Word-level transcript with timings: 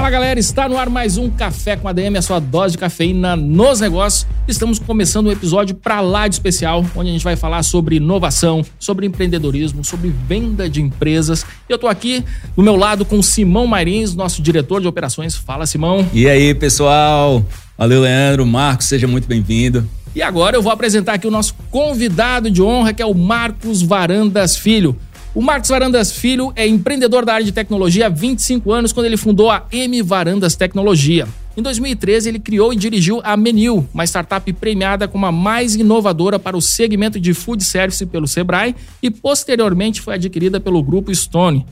Fala 0.00 0.08
galera, 0.08 0.40
está 0.40 0.66
no 0.66 0.78
ar 0.78 0.88
mais 0.88 1.18
um 1.18 1.28
Café 1.28 1.76
com 1.76 1.86
ADM, 1.86 2.16
a 2.16 2.22
sua 2.22 2.40
dose 2.40 2.72
de 2.72 2.78
cafeína 2.78 3.36
nos 3.36 3.80
negócios. 3.80 4.26
Estamos 4.48 4.78
começando 4.78 5.26
um 5.26 5.30
episódio 5.30 5.74
para 5.74 6.00
lá 6.00 6.26
de 6.26 6.36
especial, 6.36 6.82
onde 6.96 7.10
a 7.10 7.12
gente 7.12 7.22
vai 7.22 7.36
falar 7.36 7.62
sobre 7.62 7.96
inovação, 7.96 8.64
sobre 8.78 9.04
empreendedorismo, 9.04 9.84
sobre 9.84 10.10
venda 10.26 10.70
de 10.70 10.80
empresas. 10.80 11.44
Eu 11.68 11.74
estou 11.74 11.90
aqui 11.90 12.24
do 12.56 12.62
meu 12.62 12.76
lado 12.76 13.04
com 13.04 13.20
Simão 13.20 13.66
Marins, 13.66 14.14
nosso 14.14 14.40
diretor 14.40 14.80
de 14.80 14.88
operações. 14.88 15.36
Fala, 15.36 15.66
Simão. 15.66 16.08
E 16.14 16.26
aí, 16.26 16.54
pessoal? 16.54 17.44
Valeu, 17.76 18.00
Leandro. 18.00 18.46
Marcos, 18.46 18.86
seja 18.86 19.06
muito 19.06 19.28
bem-vindo. 19.28 19.86
E 20.14 20.22
agora 20.22 20.56
eu 20.56 20.62
vou 20.62 20.72
apresentar 20.72 21.12
aqui 21.12 21.26
o 21.26 21.30
nosso 21.30 21.54
convidado 21.70 22.50
de 22.50 22.62
honra, 22.62 22.94
que 22.94 23.02
é 23.02 23.06
o 23.06 23.14
Marcos 23.14 23.82
Varandas 23.82 24.56
Filho. 24.56 24.96
O 25.32 25.40
Marcos 25.40 25.70
Varandas 25.70 26.10
Filho 26.10 26.52
é 26.56 26.66
empreendedor 26.66 27.24
da 27.24 27.34
área 27.34 27.46
de 27.46 27.52
tecnologia 27.52 28.06
há 28.06 28.08
25 28.08 28.72
anos, 28.72 28.92
quando 28.92 29.06
ele 29.06 29.16
fundou 29.16 29.48
a 29.48 29.64
M 29.70 30.02
Varandas 30.02 30.56
Tecnologia. 30.56 31.28
Em 31.56 31.62
2013, 31.62 32.28
ele 32.28 32.40
criou 32.40 32.72
e 32.72 32.76
dirigiu 32.76 33.20
a 33.22 33.36
Menil, 33.36 33.88
uma 33.94 34.04
startup 34.04 34.52
premiada 34.54 35.06
como 35.06 35.24
a 35.26 35.30
mais 35.30 35.76
inovadora 35.76 36.36
para 36.36 36.56
o 36.56 36.60
segmento 36.60 37.20
de 37.20 37.32
food 37.32 37.62
service 37.62 38.04
pelo 38.06 38.26
Sebrae 38.26 38.74
e 39.00 39.08
posteriormente 39.08 40.00
foi 40.00 40.14
adquirida 40.14 40.58
pelo 40.58 40.82
grupo 40.82 41.14
Stone. 41.14 41.64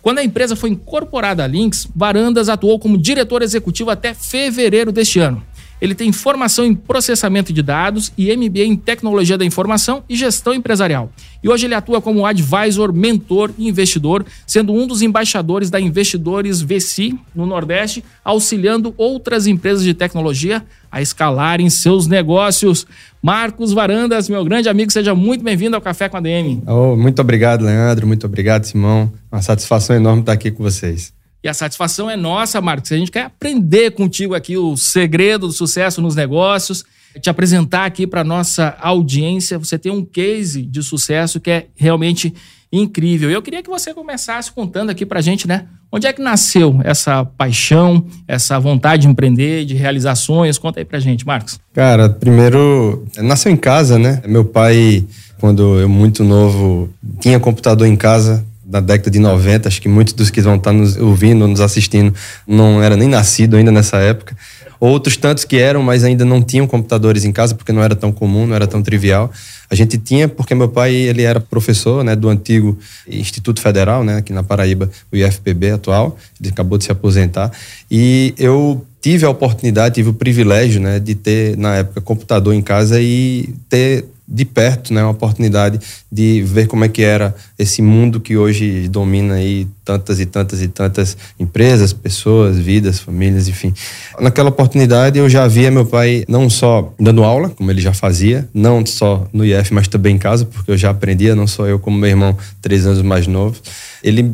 Quando 0.00 0.18
a 0.18 0.24
empresa 0.24 0.54
foi 0.54 0.70
incorporada 0.70 1.42
à 1.42 1.48
Lynx, 1.48 1.88
Varandas 1.94 2.48
atuou 2.48 2.78
como 2.78 2.96
diretor 2.96 3.42
executivo 3.42 3.90
até 3.90 4.14
fevereiro 4.14 4.92
deste 4.92 5.18
ano. 5.18 5.42
Ele 5.80 5.94
tem 5.94 6.12
formação 6.12 6.64
em 6.64 6.74
processamento 6.74 7.52
de 7.52 7.62
dados 7.62 8.12
e 8.16 8.34
MBA 8.36 8.64
em 8.64 8.76
tecnologia 8.76 9.38
da 9.38 9.44
informação 9.44 10.04
e 10.08 10.14
gestão 10.14 10.52
empresarial. 10.52 11.10
E 11.42 11.48
hoje 11.48 11.66
ele 11.66 11.74
atua 11.74 12.02
como 12.02 12.26
advisor, 12.26 12.92
mentor 12.92 13.50
e 13.56 13.66
investidor, 13.68 14.24
sendo 14.46 14.72
um 14.74 14.86
dos 14.86 15.00
embaixadores 15.00 15.70
da 15.70 15.80
Investidores 15.80 16.60
VC 16.60 17.14
no 17.34 17.46
Nordeste, 17.46 18.04
auxiliando 18.22 18.94
outras 18.96 19.46
empresas 19.46 19.82
de 19.82 19.94
tecnologia 19.94 20.62
a 20.92 21.00
escalarem 21.00 21.70
seus 21.70 22.06
negócios. 22.06 22.86
Marcos 23.22 23.72
Varandas, 23.72 24.28
meu 24.28 24.44
grande 24.44 24.68
amigo, 24.68 24.90
seja 24.90 25.14
muito 25.14 25.42
bem-vindo 25.42 25.76
ao 25.76 25.82
Café 25.82 26.08
com 26.08 26.16
a 26.16 26.20
DM. 26.20 26.62
Oh, 26.66 26.96
muito 26.96 27.20
obrigado, 27.20 27.64
Leandro. 27.64 28.06
Muito 28.06 28.26
obrigado, 28.26 28.64
Simão. 28.64 29.10
Uma 29.30 29.40
satisfação 29.40 29.96
enorme 29.96 30.20
estar 30.20 30.32
aqui 30.32 30.50
com 30.50 30.62
vocês. 30.62 31.12
E 31.42 31.48
a 31.48 31.54
satisfação 31.54 32.10
é 32.10 32.16
nossa, 32.16 32.60
Marcos. 32.60 32.92
A 32.92 32.96
gente 32.96 33.10
quer 33.10 33.24
aprender 33.24 33.92
contigo 33.92 34.34
aqui 34.34 34.56
o 34.56 34.76
segredo 34.76 35.46
do 35.46 35.52
sucesso 35.52 36.02
nos 36.02 36.14
negócios, 36.14 36.84
te 37.20 37.30
apresentar 37.30 37.86
aqui 37.86 38.06
para 38.06 38.22
nossa 38.22 38.76
audiência. 38.80 39.58
Você 39.58 39.78
tem 39.78 39.90
um 39.90 40.04
case 40.04 40.62
de 40.62 40.82
sucesso 40.82 41.40
que 41.40 41.50
é 41.50 41.66
realmente 41.74 42.34
incrível. 42.72 43.30
Eu 43.30 43.42
queria 43.42 43.62
que 43.62 43.70
você 43.70 43.92
começasse 43.92 44.52
contando 44.52 44.90
aqui 44.90 45.04
para 45.04 45.18
a 45.18 45.22
gente, 45.22 45.48
né? 45.48 45.66
Onde 45.90 46.06
é 46.06 46.12
que 46.12 46.22
nasceu 46.22 46.78
essa 46.84 47.24
paixão, 47.24 48.06
essa 48.28 48.60
vontade 48.60 49.02
de 49.02 49.08
empreender, 49.08 49.64
de 49.64 49.74
realizações? 49.74 50.56
Conta 50.56 50.78
aí 50.78 50.84
para 50.84 50.98
a 50.98 51.00
gente, 51.00 51.26
Marcos. 51.26 51.58
Cara, 51.72 52.08
primeiro, 52.08 53.04
nasceu 53.18 53.50
em 53.50 53.56
casa, 53.56 53.98
né? 53.98 54.22
Meu 54.24 54.44
pai, 54.44 55.04
quando 55.40 55.80
eu 55.80 55.88
muito 55.88 56.22
novo, 56.22 56.88
tinha 57.18 57.40
computador 57.40 57.88
em 57.88 57.96
casa, 57.96 58.46
da 58.70 58.78
década 58.78 59.10
de 59.10 59.18
90, 59.18 59.66
acho 59.66 59.82
que 59.82 59.88
muitos 59.88 60.14
dos 60.14 60.30
que 60.30 60.40
vão 60.40 60.54
estar 60.54 60.72
nos 60.72 60.96
ouvindo, 60.96 61.46
nos 61.48 61.60
assistindo, 61.60 62.14
não 62.46 62.80
era 62.80 62.96
nem 62.96 63.08
nascido 63.08 63.56
ainda 63.56 63.72
nessa 63.72 63.96
época. 63.96 64.36
Outros 64.78 65.16
tantos 65.16 65.44
que 65.44 65.58
eram, 65.58 65.82
mas 65.82 66.04
ainda 66.04 66.24
não 66.24 66.40
tinham 66.40 66.66
computadores 66.68 67.24
em 67.24 67.32
casa, 67.32 67.54
porque 67.54 67.72
não 67.72 67.82
era 67.82 67.96
tão 67.96 68.12
comum, 68.12 68.46
não 68.46 68.54
era 68.54 68.68
tão 68.68 68.80
trivial. 68.80 69.30
A 69.68 69.74
gente 69.74 69.98
tinha, 69.98 70.28
porque 70.28 70.54
meu 70.54 70.68
pai 70.68 70.94
ele 70.94 71.22
era 71.22 71.40
professor 71.40 72.04
né, 72.04 72.14
do 72.14 72.28
antigo 72.28 72.78
Instituto 73.08 73.60
Federal, 73.60 74.04
né, 74.04 74.18
aqui 74.18 74.32
na 74.32 74.44
Paraíba, 74.44 74.88
o 75.12 75.16
IFPB 75.16 75.72
atual, 75.72 76.16
ele 76.40 76.50
acabou 76.50 76.78
de 76.78 76.84
se 76.84 76.92
aposentar. 76.92 77.50
E 77.90 78.32
eu 78.38 78.86
tive 79.00 79.26
a 79.26 79.30
oportunidade, 79.30 79.96
tive 79.96 80.10
o 80.10 80.14
privilégio 80.14 80.80
né, 80.80 81.00
de 81.00 81.16
ter, 81.16 81.56
na 81.56 81.76
época, 81.76 82.00
computador 82.00 82.54
em 82.54 82.62
casa 82.62 83.00
e 83.00 83.52
ter 83.68 84.06
de 84.30 84.44
perto, 84.44 84.94
né, 84.94 85.02
uma 85.02 85.10
oportunidade 85.10 85.80
de 86.10 86.40
ver 86.42 86.68
como 86.68 86.84
é 86.84 86.88
que 86.88 87.02
era 87.02 87.34
esse 87.58 87.82
mundo 87.82 88.20
que 88.20 88.36
hoje 88.36 88.88
domina 88.88 89.34
aí 89.34 89.66
tantas 89.84 90.20
e 90.20 90.26
tantas 90.26 90.62
e 90.62 90.68
tantas 90.68 91.16
empresas, 91.38 91.92
pessoas, 91.92 92.56
vidas, 92.56 93.00
famílias, 93.00 93.48
enfim. 93.48 93.74
Naquela 94.20 94.50
oportunidade 94.50 95.18
eu 95.18 95.28
já 95.28 95.48
via 95.48 95.70
meu 95.70 95.84
pai 95.84 96.24
não 96.28 96.48
só 96.48 96.94
dando 96.98 97.24
aula, 97.24 97.48
como 97.50 97.70
ele 97.72 97.80
já 97.80 97.92
fazia, 97.92 98.48
não 98.54 98.86
só 98.86 99.26
no 99.32 99.44
IF, 99.44 99.74
mas 99.74 99.88
também 99.88 100.14
em 100.14 100.18
casa, 100.18 100.44
porque 100.44 100.70
eu 100.70 100.78
já 100.78 100.90
aprendia, 100.90 101.34
não 101.34 101.48
só 101.48 101.66
eu 101.66 101.80
como 101.80 101.98
meu 101.98 102.08
irmão, 102.08 102.36
três 102.62 102.86
anos 102.86 103.02
mais 103.02 103.26
novo. 103.26 103.60
Ele 104.02 104.32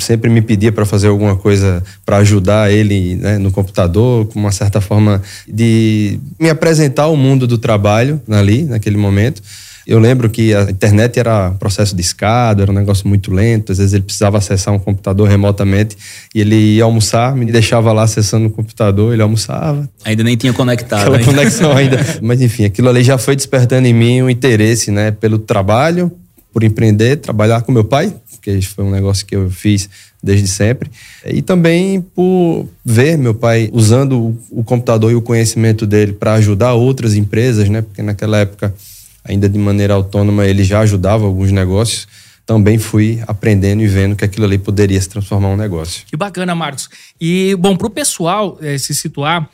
sempre 0.00 0.30
me 0.30 0.40
pedia 0.40 0.72
para 0.72 0.86
fazer 0.86 1.08
alguma 1.08 1.36
coisa 1.36 1.82
para 2.04 2.18
ajudar 2.18 2.72
ele 2.72 3.16
né, 3.16 3.38
no 3.38 3.50
computador, 3.50 4.26
com 4.26 4.38
uma 4.38 4.52
certa 4.52 4.80
forma 4.80 5.22
de 5.46 6.18
me 6.38 6.48
apresentar 6.48 7.04
ao 7.04 7.16
mundo 7.16 7.46
do 7.46 7.58
trabalho 7.58 8.20
ali, 8.28 8.62
naquele 8.62 8.96
momento. 8.96 9.42
Eu 9.86 9.98
lembro 9.98 10.30
que 10.30 10.54
a 10.54 10.62
internet 10.62 11.18
era 11.20 11.50
um 11.50 11.58
processo 11.58 11.94
de 11.94 12.00
escada, 12.00 12.62
era 12.62 12.70
um 12.70 12.74
negócio 12.74 13.06
muito 13.06 13.30
lento, 13.30 13.70
às 13.70 13.78
vezes 13.78 13.92
ele 13.92 14.02
precisava 14.02 14.38
acessar 14.38 14.72
um 14.72 14.78
computador 14.78 15.28
remotamente 15.28 15.96
e 16.34 16.40
ele 16.40 16.56
ia 16.76 16.84
almoçar, 16.84 17.36
me 17.36 17.44
deixava 17.44 17.92
lá 17.92 18.04
acessando 18.04 18.46
o 18.46 18.50
computador, 18.50 19.12
ele 19.12 19.20
almoçava. 19.20 19.88
Ainda 20.02 20.24
nem 20.24 20.36
tinha 20.36 20.54
conectado. 20.54 21.02
Aquela 21.02 21.18
ainda. 21.18 21.30
conexão 21.30 21.76
ainda. 21.76 21.98
Mas 22.22 22.40
enfim, 22.40 22.64
aquilo 22.64 22.88
ali 22.88 23.04
já 23.04 23.18
foi 23.18 23.36
despertando 23.36 23.86
em 23.86 23.92
mim 23.92 24.22
um 24.22 24.30
interesse 24.30 24.90
né, 24.90 25.10
pelo 25.10 25.38
trabalho, 25.38 26.10
por 26.54 26.62
empreender, 26.62 27.16
trabalhar 27.16 27.62
com 27.62 27.72
meu 27.72 27.82
pai, 27.82 28.14
porque 28.30 28.62
foi 28.62 28.84
um 28.84 28.90
negócio 28.92 29.26
que 29.26 29.34
eu 29.34 29.50
fiz 29.50 29.90
desde 30.22 30.46
sempre. 30.46 30.88
E 31.26 31.42
também 31.42 32.00
por 32.00 32.68
ver 32.84 33.18
meu 33.18 33.34
pai 33.34 33.68
usando 33.72 34.38
o, 34.52 34.62
computador 34.62 35.10
e 35.10 35.16
o 35.16 35.20
conhecimento 35.20 35.84
dele 35.84 36.12
para 36.12 36.34
ajudar 36.34 36.74
outras 36.74 37.16
empresas, 37.16 37.68
né? 37.68 37.82
Porque 37.82 38.00
naquela 38.02 38.38
época, 38.38 38.72
ainda 39.24 39.48
de 39.48 39.58
maneira 39.58 39.94
autônoma, 39.94 40.46
ele 40.46 40.62
já 40.62 40.78
ajudava 40.80 41.24
alguns 41.24 41.50
negócios. 41.50 42.06
Também 42.46 42.78
fui 42.78 43.20
aprendendo 43.26 43.82
e 43.82 43.88
vendo 43.88 44.14
que 44.14 44.24
aquilo 44.24 44.46
ali 44.46 44.56
poderia 44.56 45.00
se 45.00 45.08
transformar 45.08 45.48
um 45.48 45.56
negócio. 45.56 46.04
Que 46.06 46.16
bacana, 46.16 46.54
Marcos. 46.54 46.88
E, 47.20 47.56
bom, 47.58 47.74
para 47.76 47.88
o 47.88 47.90
pessoal 47.90 48.58
é, 48.60 48.78
se 48.78 48.94
situar, 48.94 49.50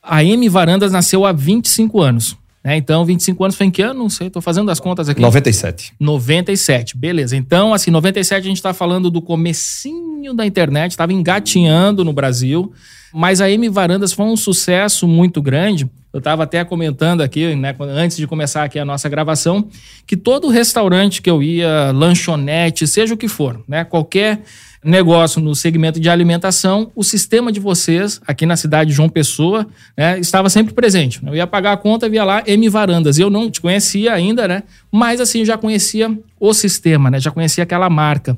a 0.00 0.22
M 0.22 0.48
Varandas 0.48 0.92
nasceu 0.92 1.26
há 1.26 1.32
25 1.32 2.00
anos. 2.00 2.36
Né? 2.64 2.76
Então, 2.76 3.04
25 3.04 3.44
anos 3.44 3.56
foi 3.56 3.66
em 3.66 3.70
que 3.70 3.82
ano? 3.82 4.00
Não 4.00 4.08
sei, 4.08 4.28
estou 4.28 4.40
fazendo 4.40 4.70
as 4.70 4.80
contas 4.80 5.08
aqui. 5.08 5.20
97. 5.20 5.92
97, 6.00 6.96
beleza. 6.96 7.36
Então, 7.36 7.74
assim, 7.74 7.90
97 7.90 8.42
a 8.42 8.48
gente 8.48 8.56
está 8.56 8.72
falando 8.72 9.10
do 9.10 9.20
comecinho 9.20 10.32
da 10.32 10.46
internet, 10.46 10.92
estava 10.92 11.12
engatinhando 11.12 12.02
no 12.02 12.12
Brasil, 12.12 12.72
mas 13.12 13.42
a 13.42 13.50
M 13.50 13.68
Varandas 13.68 14.14
foi 14.14 14.24
um 14.24 14.36
sucesso 14.36 15.06
muito 15.06 15.42
grande. 15.42 15.88
Eu 16.10 16.18
estava 16.18 16.44
até 16.44 16.64
comentando 16.64 17.22
aqui, 17.22 17.54
né, 17.56 17.74
antes 17.80 18.16
de 18.16 18.26
começar 18.26 18.62
aqui 18.62 18.78
a 18.78 18.84
nossa 18.84 19.08
gravação, 19.08 19.68
que 20.06 20.16
todo 20.16 20.48
restaurante 20.48 21.20
que 21.20 21.28
eu 21.28 21.42
ia, 21.42 21.90
lanchonete, 21.90 22.86
seja 22.86 23.14
o 23.14 23.16
que 23.16 23.26
for, 23.28 23.62
né, 23.66 23.84
qualquer 23.84 24.42
negócio 24.84 25.40
no 25.40 25.54
segmento 25.54 25.98
de 25.98 26.10
alimentação, 26.10 26.92
o 26.94 27.02
sistema 27.02 27.50
de 27.50 27.58
vocês, 27.58 28.20
aqui 28.26 28.44
na 28.44 28.56
cidade 28.56 28.90
de 28.90 28.96
João 28.96 29.08
Pessoa, 29.08 29.66
né, 29.96 30.18
estava 30.20 30.50
sempre 30.50 30.74
presente. 30.74 31.20
Eu 31.26 31.34
ia 31.34 31.46
pagar 31.46 31.72
a 31.72 31.76
conta, 31.76 32.08
via 32.08 32.22
lá 32.22 32.42
M 32.46 32.68
Varandas. 32.68 33.18
Eu 33.18 33.30
não 33.30 33.50
te 33.50 33.60
conhecia 33.60 34.12
ainda, 34.12 34.46
né? 34.46 34.62
Mas 34.92 35.20
assim, 35.20 35.44
já 35.44 35.56
conhecia 35.56 36.16
o 36.38 36.52
sistema, 36.52 37.10
né? 37.10 37.18
Já 37.18 37.30
conhecia 37.30 37.64
aquela 37.64 37.88
marca. 37.88 38.36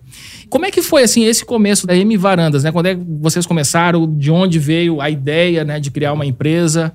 Como 0.48 0.64
é 0.64 0.70
que 0.70 0.80
foi 0.80 1.02
assim 1.02 1.24
esse 1.24 1.44
começo 1.44 1.86
da 1.86 1.96
M 1.96 2.16
Varandas, 2.16 2.62
né? 2.62 2.70
Quando 2.70 2.86
é 2.86 2.94
que 2.94 3.02
vocês 3.20 3.44
começaram? 3.44 4.06
De 4.16 4.30
onde 4.30 4.58
veio 4.60 5.00
a 5.00 5.10
ideia, 5.10 5.64
né, 5.64 5.80
de 5.80 5.90
criar 5.90 6.12
uma 6.12 6.24
empresa? 6.24 6.92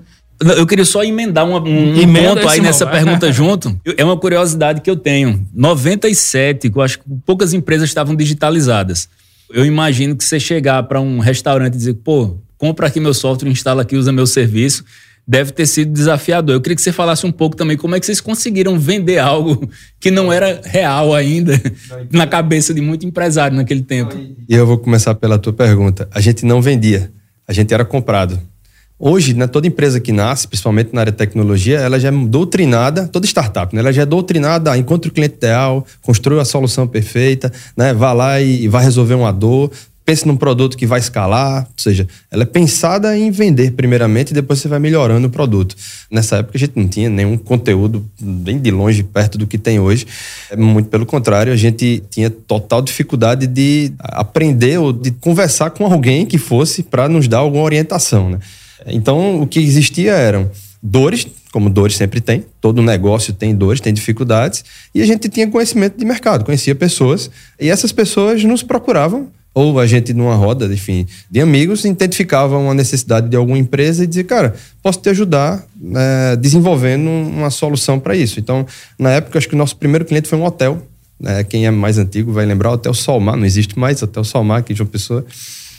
Eu 0.57 0.65
queria 0.65 0.85
só 0.85 1.03
emendar 1.03 1.45
um, 1.45 1.55
um 1.55 2.13
ponto 2.13 2.49
aí 2.49 2.59
nessa 2.61 2.87
pergunta 2.87 3.29
junto. 3.33 3.79
É 3.95 4.03
uma 4.03 4.17
curiosidade 4.17 4.81
que 4.81 4.89
eu 4.89 4.95
tenho. 4.95 5.45
97, 5.53 6.71
eu 6.73 6.81
acho 6.81 6.99
que 6.99 7.05
poucas 7.25 7.53
empresas 7.53 7.87
estavam 7.87 8.15
digitalizadas 8.15 9.07
eu 9.53 9.65
imagino 9.65 10.15
que 10.15 10.23
você 10.23 10.39
chegar 10.39 10.83
para 10.83 10.99
um 10.99 11.19
restaurante 11.19 11.75
e 11.75 11.77
dizer, 11.77 11.93
pô, 11.95 12.37
compra 12.57 12.87
aqui 12.87 12.99
meu 12.99 13.13
software, 13.13 13.49
instala 13.49 13.81
aqui, 13.81 13.95
usa 13.95 14.11
meu 14.11 14.27
serviço, 14.27 14.83
deve 15.27 15.51
ter 15.51 15.65
sido 15.65 15.91
desafiador. 15.91 16.55
Eu 16.55 16.61
queria 16.61 16.75
que 16.75 16.81
você 16.81 16.91
falasse 16.91 17.25
um 17.25 17.31
pouco 17.31 17.55
também 17.55 17.77
como 17.77 17.95
é 17.95 17.99
que 17.99 18.05
vocês 18.05 18.21
conseguiram 18.21 18.77
vender 18.79 19.17
algo 19.17 19.69
que 19.99 20.11
não 20.11 20.31
era 20.31 20.61
real 20.63 21.13
ainda 21.13 21.59
na 22.11 22.27
cabeça 22.27 22.73
de 22.73 22.81
muito 22.81 23.05
empresário 23.05 23.55
naquele 23.55 23.81
tempo. 23.81 24.15
E 24.47 24.53
eu 24.53 24.65
vou 24.65 24.77
começar 24.77 25.15
pela 25.15 25.37
tua 25.37 25.53
pergunta. 25.53 26.07
A 26.11 26.19
gente 26.19 26.45
não 26.45 26.61
vendia, 26.61 27.11
a 27.47 27.53
gente 27.53 27.73
era 27.73 27.85
comprado. 27.85 28.39
Hoje, 29.03 29.33
né, 29.33 29.47
toda 29.47 29.65
empresa 29.65 29.99
que 29.99 30.11
nasce, 30.11 30.47
principalmente 30.47 30.91
na 30.93 31.01
área 31.01 31.11
de 31.11 31.17
tecnologia, 31.17 31.79
ela 31.79 31.99
já 31.99 32.09
é 32.09 32.11
doutrinada, 32.11 33.07
toda 33.07 33.25
startup, 33.25 33.75
né, 33.75 33.81
ela 33.81 33.91
já 33.91 34.03
é 34.03 34.05
doutrinada, 34.05 34.77
encontra 34.77 35.09
o 35.09 35.11
cliente 35.11 35.37
ideal, 35.37 35.83
construa 36.03 36.43
a 36.43 36.45
solução 36.45 36.85
perfeita, 36.87 37.51
né, 37.75 37.95
vá 37.95 38.13
lá 38.13 38.39
e, 38.39 38.65
e 38.65 38.67
vai 38.67 38.83
resolver 38.83 39.15
uma 39.15 39.33
dor, 39.33 39.71
pense 40.05 40.27
num 40.27 40.37
produto 40.37 40.77
que 40.77 40.85
vai 40.85 40.99
escalar, 40.99 41.63
ou 41.63 41.81
seja, 41.81 42.07
ela 42.29 42.43
é 42.43 42.45
pensada 42.45 43.17
em 43.17 43.31
vender 43.31 43.71
primeiramente 43.71 44.29
e 44.29 44.33
depois 44.35 44.59
você 44.59 44.67
vai 44.67 44.77
melhorando 44.77 45.25
o 45.25 45.31
produto. 45.31 45.75
Nessa 46.11 46.37
época 46.37 46.55
a 46.55 46.59
gente 46.59 46.73
não 46.75 46.87
tinha 46.87 47.09
nenhum 47.09 47.37
conteúdo 47.37 48.05
bem 48.21 48.59
de 48.59 48.69
longe 48.69 49.01
perto 49.01 49.35
do 49.35 49.47
que 49.47 49.57
tem 49.57 49.79
hoje. 49.79 50.05
É 50.51 50.55
muito 50.55 50.89
pelo 50.89 51.07
contrário, 51.07 51.51
a 51.51 51.55
gente 51.55 52.03
tinha 52.11 52.29
total 52.29 52.83
dificuldade 52.83 53.47
de 53.47 53.93
aprender 53.99 54.77
ou 54.77 54.93
de 54.93 55.09
conversar 55.09 55.71
com 55.71 55.87
alguém 55.87 56.23
que 56.23 56.37
fosse 56.37 56.83
para 56.83 57.09
nos 57.09 57.27
dar 57.27 57.39
alguma 57.39 57.63
orientação, 57.63 58.29
né? 58.29 58.37
Então, 58.87 59.41
o 59.41 59.47
que 59.47 59.59
existia 59.59 60.13
eram 60.13 60.49
dores, 60.81 61.27
como 61.51 61.69
dores 61.69 61.95
sempre 61.95 62.19
tem, 62.21 62.45
todo 62.59 62.81
negócio 62.81 63.33
tem 63.33 63.55
dores, 63.55 63.79
tem 63.79 63.93
dificuldades, 63.93 64.63
e 64.93 65.01
a 65.01 65.05
gente 65.05 65.29
tinha 65.29 65.47
conhecimento 65.47 65.97
de 65.97 66.05
mercado, 66.05 66.43
conhecia 66.43 66.73
pessoas, 66.73 67.29
e 67.59 67.69
essas 67.69 67.91
pessoas 67.91 68.43
nos 68.43 68.63
procuravam, 68.63 69.29
ou 69.53 69.79
a 69.79 69.85
gente 69.85 70.13
numa 70.13 70.33
roda, 70.33 70.65
enfim, 70.65 71.05
de 71.29 71.41
amigos, 71.41 71.83
identificava 71.83 72.57
uma 72.57 72.73
necessidade 72.73 73.27
de 73.27 73.35
alguma 73.35 73.57
empresa 73.57 74.03
e 74.03 74.07
dizia, 74.07 74.23
cara, 74.23 74.55
posso 74.81 74.99
te 74.99 75.09
ajudar 75.09 75.65
é, 75.93 76.35
desenvolvendo 76.37 77.09
uma 77.09 77.49
solução 77.49 77.99
para 77.99 78.15
isso. 78.15 78.39
Então, 78.39 78.65
na 78.97 79.11
época, 79.11 79.37
acho 79.37 79.49
que 79.49 79.55
o 79.55 79.57
nosso 79.57 79.75
primeiro 79.75 80.05
cliente 80.05 80.29
foi 80.29 80.39
um 80.39 80.45
hotel, 80.45 80.81
né? 81.19 81.43
quem 81.43 81.65
é 81.65 81.71
mais 81.71 81.97
antigo 81.97 82.31
vai 82.31 82.45
lembrar, 82.45 82.71
o 82.71 82.73
Hotel 82.73 82.93
Solmar, 82.93 83.35
não 83.35 83.45
existe 83.45 83.77
mais, 83.77 84.01
Hotel 84.01 84.23
Solmar 84.23 84.59
aqui 84.59 84.73
de 84.73 84.81
uma 84.81 84.87
pessoa, 84.89 85.25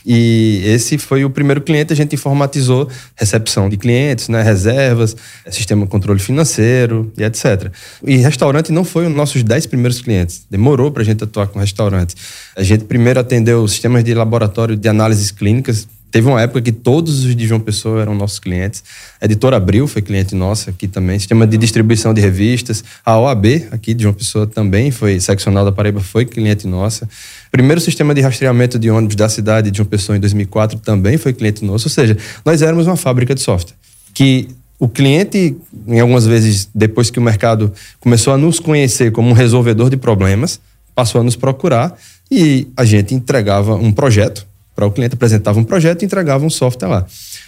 e 0.05 0.63
esse 0.65 0.99
foi 0.99 1.25
o 1.25 1.31
primeiro 1.31 1.61
cliente, 1.61 1.93
a 1.93 1.97
gente 1.97 2.15
informatizou 2.15 2.89
recepção 3.17 3.69
de 3.69 3.77
clientes, 3.77 4.29
né, 4.29 4.43
reservas, 4.43 5.17
sistema 5.51 5.85
de 5.85 5.91
controle 5.91 6.21
financeiro 6.21 7.13
e 7.17 7.23
etc. 7.23 7.71
E 8.05 8.17
restaurante 8.17 8.73
não 8.73 8.85
foi 8.85 9.07
os 9.07 9.15
nossos 9.15 9.43
10 9.43 9.67
primeiros 9.67 10.01
clientes. 10.01 10.47
Demorou 10.51 10.91
para 10.91 11.03
a 11.03 11.05
gente 11.05 11.23
atuar 11.25 11.47
com 11.47 11.59
restaurante. 11.59 12.15
A 12.57 12.63
gente 12.63 12.85
primeiro 12.85 13.21
atendeu 13.21 13.67
sistemas 13.69 14.05
de 14.05 14.15
laboratório 14.15 14.77
de 14.77 14.89
análises 14.89 15.31
clínicas, 15.31 15.87
Teve 16.13 16.29
uma 16.29 16.43
época 16.43 16.61
que 16.61 16.73
todos 16.73 17.25
os 17.25 17.35
de 17.35 17.47
João 17.47 17.59
Pessoa 17.59 18.03
eram 18.03 18.15
nossos 18.15 18.39
clientes. 18.39 18.85
A 19.19 19.25
editora 19.25 19.57
Abril 19.57 19.89
foi 19.89 20.03
cliente 20.03 20.35
nossa 20.35 20.69
aqui 20.69 20.87
também. 20.87 21.19
Sistema 21.19 21.47
de 21.47 21.57
distribuição 21.57 22.13
de 22.13 22.21
revistas. 22.21 22.85
A 23.03 23.19
OAB, 23.19 23.47
aqui 23.71 23.95
de 23.95 24.03
João 24.03 24.13
Pessoa, 24.13 24.47
também 24.47 24.91
foi, 24.91 25.19
seccional 25.19 25.65
da 25.65 25.73
Paraíba, 25.73 26.01
foi 26.01 26.27
cliente 26.27 26.67
nossa. 26.67 27.09
Primeiro 27.51 27.81
sistema 27.81 28.15
de 28.15 28.21
rastreamento 28.21 28.79
de 28.79 28.91
ônibus 28.91 29.17
da 29.17 29.27
cidade 29.27 29.71
de 29.71 29.79
João 29.79 29.89
Pessoa, 29.89 30.15
em 30.15 30.21
2004, 30.21 30.79
também 30.81 31.17
foi 31.17 31.33
cliente 31.33 31.65
nosso. 31.65 31.87
Ou 31.87 31.91
seja, 31.91 32.15
nós 32.45 32.61
éramos 32.61 32.87
uma 32.87 32.97
fábrica 32.97 33.35
de 33.35 33.41
software. 33.41 33.75
Que 34.13 34.51
o 34.79 34.91
cliente, 34.91 35.57
em 35.89 35.99
algumas 35.99 36.27
vezes, 36.27 36.69
depois 36.75 37.09
que 37.09 37.19
o 37.19 37.23
mercado 37.23 37.73
começou 37.99 38.35
a 38.35 38.37
nos 38.37 38.61
conhecer 38.61 39.13
como 39.13 39.31
um 39.31 39.33
resolvedor 39.33 39.89
de 39.89 39.97
problemas, 39.97 40.61
passou 40.95 41.23
a 41.23 41.25
nos 41.25 41.37
procurar 41.37 41.97
e 42.31 42.69
a 42.77 42.85
gente 42.85 43.15
entregava 43.15 43.75
um 43.77 43.91
projeto 43.91 44.52
para 44.75 44.87
o 44.87 44.91
cliente, 44.91 45.15
apresentava 45.15 45.59
um 45.59 45.65
projeto 45.65 46.03
e 46.03 46.05
entregava 46.05 46.45
um 46.45 46.51
software 46.51 46.89
lá. 46.89 47.07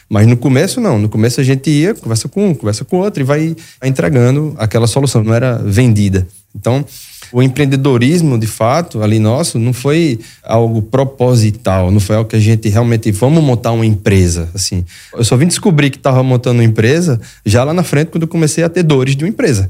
Mas 0.08 0.26
no 0.26 0.36
começo, 0.36 0.80
não. 0.80 0.98
No 0.98 1.08
começo 1.08 1.40
a 1.40 1.44
gente 1.44 1.70
ia, 1.70 1.94
conversa 1.94 2.28
com 2.28 2.50
um, 2.50 2.54
conversa 2.54 2.84
com 2.84 2.98
outro 2.98 3.22
e 3.22 3.24
vai 3.24 3.56
entregando 3.82 4.54
aquela 4.58 4.86
solução. 4.86 5.24
Não 5.24 5.34
era 5.34 5.56
vendida. 5.58 6.26
Então, 6.54 6.84
o 7.32 7.42
empreendedorismo, 7.42 8.38
de 8.38 8.46
fato, 8.46 9.02
ali 9.02 9.18
nosso, 9.18 9.58
não 9.58 9.72
foi 9.72 10.20
algo 10.42 10.82
proposital, 10.82 11.90
não 11.90 11.98
foi 11.98 12.14
algo 12.14 12.28
que 12.28 12.36
a 12.36 12.40
gente 12.40 12.68
realmente 12.68 13.10
vamos 13.10 13.42
montar 13.42 13.72
uma 13.72 13.84
empresa, 13.84 14.48
assim. 14.54 14.84
Eu 15.12 15.24
só 15.24 15.36
vim 15.36 15.46
descobrir 15.46 15.90
que 15.90 15.96
estava 15.96 16.22
montando 16.22 16.60
uma 16.60 16.64
empresa 16.64 17.20
já 17.44 17.64
lá 17.64 17.74
na 17.74 17.82
frente 17.82 18.08
quando 18.08 18.22
eu 18.22 18.28
comecei 18.28 18.62
a 18.62 18.68
ter 18.68 18.84
dores 18.84 19.16
de 19.16 19.24
uma 19.24 19.28
empresa. 19.28 19.68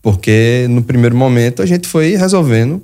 Porque 0.00 0.66
no 0.70 0.82
primeiro 0.82 1.16
momento 1.16 1.60
a 1.60 1.66
gente 1.66 1.88
foi 1.88 2.16
resolvendo 2.16 2.82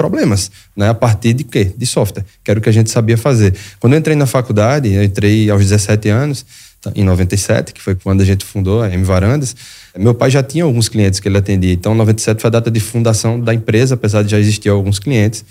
problemas, 0.00 0.50
né? 0.74 0.88
A 0.88 0.94
partir 0.94 1.34
de 1.34 1.44
quê? 1.44 1.70
De 1.76 1.84
software, 1.84 2.24
que 2.42 2.50
era 2.50 2.58
o 2.58 2.62
que 2.62 2.70
a 2.70 2.72
gente 2.72 2.90
sabia 2.90 3.18
fazer. 3.18 3.54
Quando 3.78 3.92
eu 3.92 3.98
entrei 3.98 4.16
na 4.16 4.24
faculdade, 4.24 4.90
eu 4.90 5.04
entrei 5.04 5.50
aos 5.50 5.60
17 5.60 6.08
anos, 6.08 6.46
tá, 6.80 6.90
em 6.94 7.04
97, 7.04 7.74
que 7.74 7.82
foi 7.82 7.94
quando 7.94 8.22
a 8.22 8.24
gente 8.24 8.42
fundou 8.42 8.80
a 8.82 8.90
M 8.90 9.04
Varandas, 9.04 9.54
meu 9.98 10.14
pai 10.14 10.30
já 10.30 10.42
tinha 10.42 10.64
alguns 10.64 10.88
clientes 10.88 11.20
que 11.20 11.28
ele 11.28 11.36
atendia. 11.36 11.74
Então, 11.74 11.94
97 11.94 12.40
foi 12.40 12.48
a 12.48 12.50
data 12.50 12.70
de 12.70 12.80
fundação 12.80 13.38
da 13.38 13.52
empresa, 13.52 13.94
apesar 13.94 14.22
de 14.22 14.30
já 14.30 14.38
existir 14.38 14.70
alguns 14.70 14.98
clientes. 14.98 15.44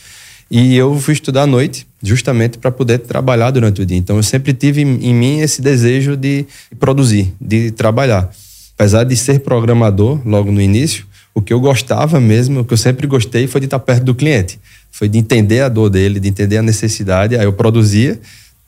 E 0.49 0.75
eu 0.75 0.99
fui 0.99 1.13
estudar 1.13 1.43
à 1.43 1.47
noite, 1.47 1.85
justamente 2.01 2.57
para 2.57 2.71
poder 2.71 2.97
trabalhar 2.97 3.51
durante 3.51 3.83
o 3.83 3.85
dia. 3.85 3.97
Então, 3.97 4.17
eu 4.17 4.23
sempre 4.23 4.51
tive 4.51 4.81
em 4.81 5.13
mim 5.13 5.41
esse 5.41 5.61
desejo 5.61 6.17
de 6.17 6.43
produzir, 6.79 7.31
de 7.39 7.69
trabalhar. 7.69 8.31
Apesar 8.73 9.03
de 9.03 9.15
ser 9.15 9.41
programador 9.41 10.19
logo 10.25 10.51
no 10.51 10.59
início, 10.59 11.05
o 11.39 11.41
que 11.41 11.53
eu 11.53 11.59
gostava 11.59 12.19
mesmo, 12.19 12.61
o 12.61 12.65
que 12.65 12.73
eu 12.73 12.77
sempre 12.77 13.07
gostei 13.07 13.47
foi 13.47 13.61
de 13.61 13.65
estar 13.65 13.79
perto 13.79 14.03
do 14.03 14.13
cliente. 14.13 14.59
Foi 14.91 15.07
de 15.07 15.17
entender 15.17 15.61
a 15.61 15.69
dor 15.69 15.89
dele, 15.89 16.19
de 16.19 16.27
entender 16.27 16.57
a 16.57 16.61
necessidade. 16.61 17.35
Aí 17.35 17.45
eu 17.45 17.53
produzia, 17.53 18.19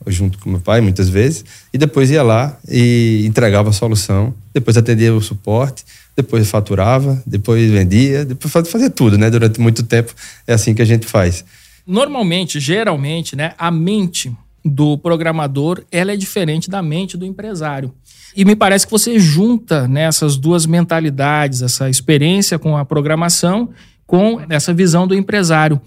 junto 0.07 0.39
com 0.39 0.49
meu 0.49 0.59
pai, 0.59 0.81
muitas 0.81 1.09
vezes, 1.09 1.43
e 1.73 1.77
depois 1.77 2.09
ia 2.09 2.23
lá 2.23 2.57
e 2.67 3.23
entregava 3.25 3.69
a 3.69 3.73
solução. 3.73 4.33
Depois 4.53 4.77
atendia 4.77 5.13
o 5.13 5.21
suporte, 5.21 5.83
depois 6.15 6.49
faturava, 6.49 7.21
depois 7.25 7.69
vendia, 7.69 8.25
depois 8.25 8.51
fazia 8.69 8.89
tudo, 8.89 9.17
né? 9.17 9.29
Durante 9.29 9.59
muito 9.59 9.83
tempo 9.83 10.13
é 10.47 10.53
assim 10.53 10.73
que 10.73 10.81
a 10.81 10.85
gente 10.85 11.05
faz. 11.05 11.43
Normalmente, 11.85 12.59
geralmente, 12.59 13.35
né, 13.35 13.53
a 13.57 13.71
mente 13.71 14.31
do 14.63 14.97
programador 14.97 15.83
ela 15.91 16.11
é 16.11 16.15
diferente 16.15 16.69
da 16.69 16.81
mente 16.81 17.17
do 17.17 17.25
empresário. 17.25 17.91
E 18.35 18.45
me 18.45 18.55
parece 18.55 18.85
que 18.85 18.91
você 18.91 19.19
junta 19.19 19.87
né, 19.87 20.07
duas 20.39 20.65
mentalidades, 20.65 21.61
essa 21.61 21.89
experiência 21.89 22.57
com 22.57 22.77
a 22.77 22.85
programação, 22.85 23.69
com 24.05 24.41
essa 24.49 24.73
visão 24.73 25.07
do 25.07 25.15
empresário. 25.15 25.79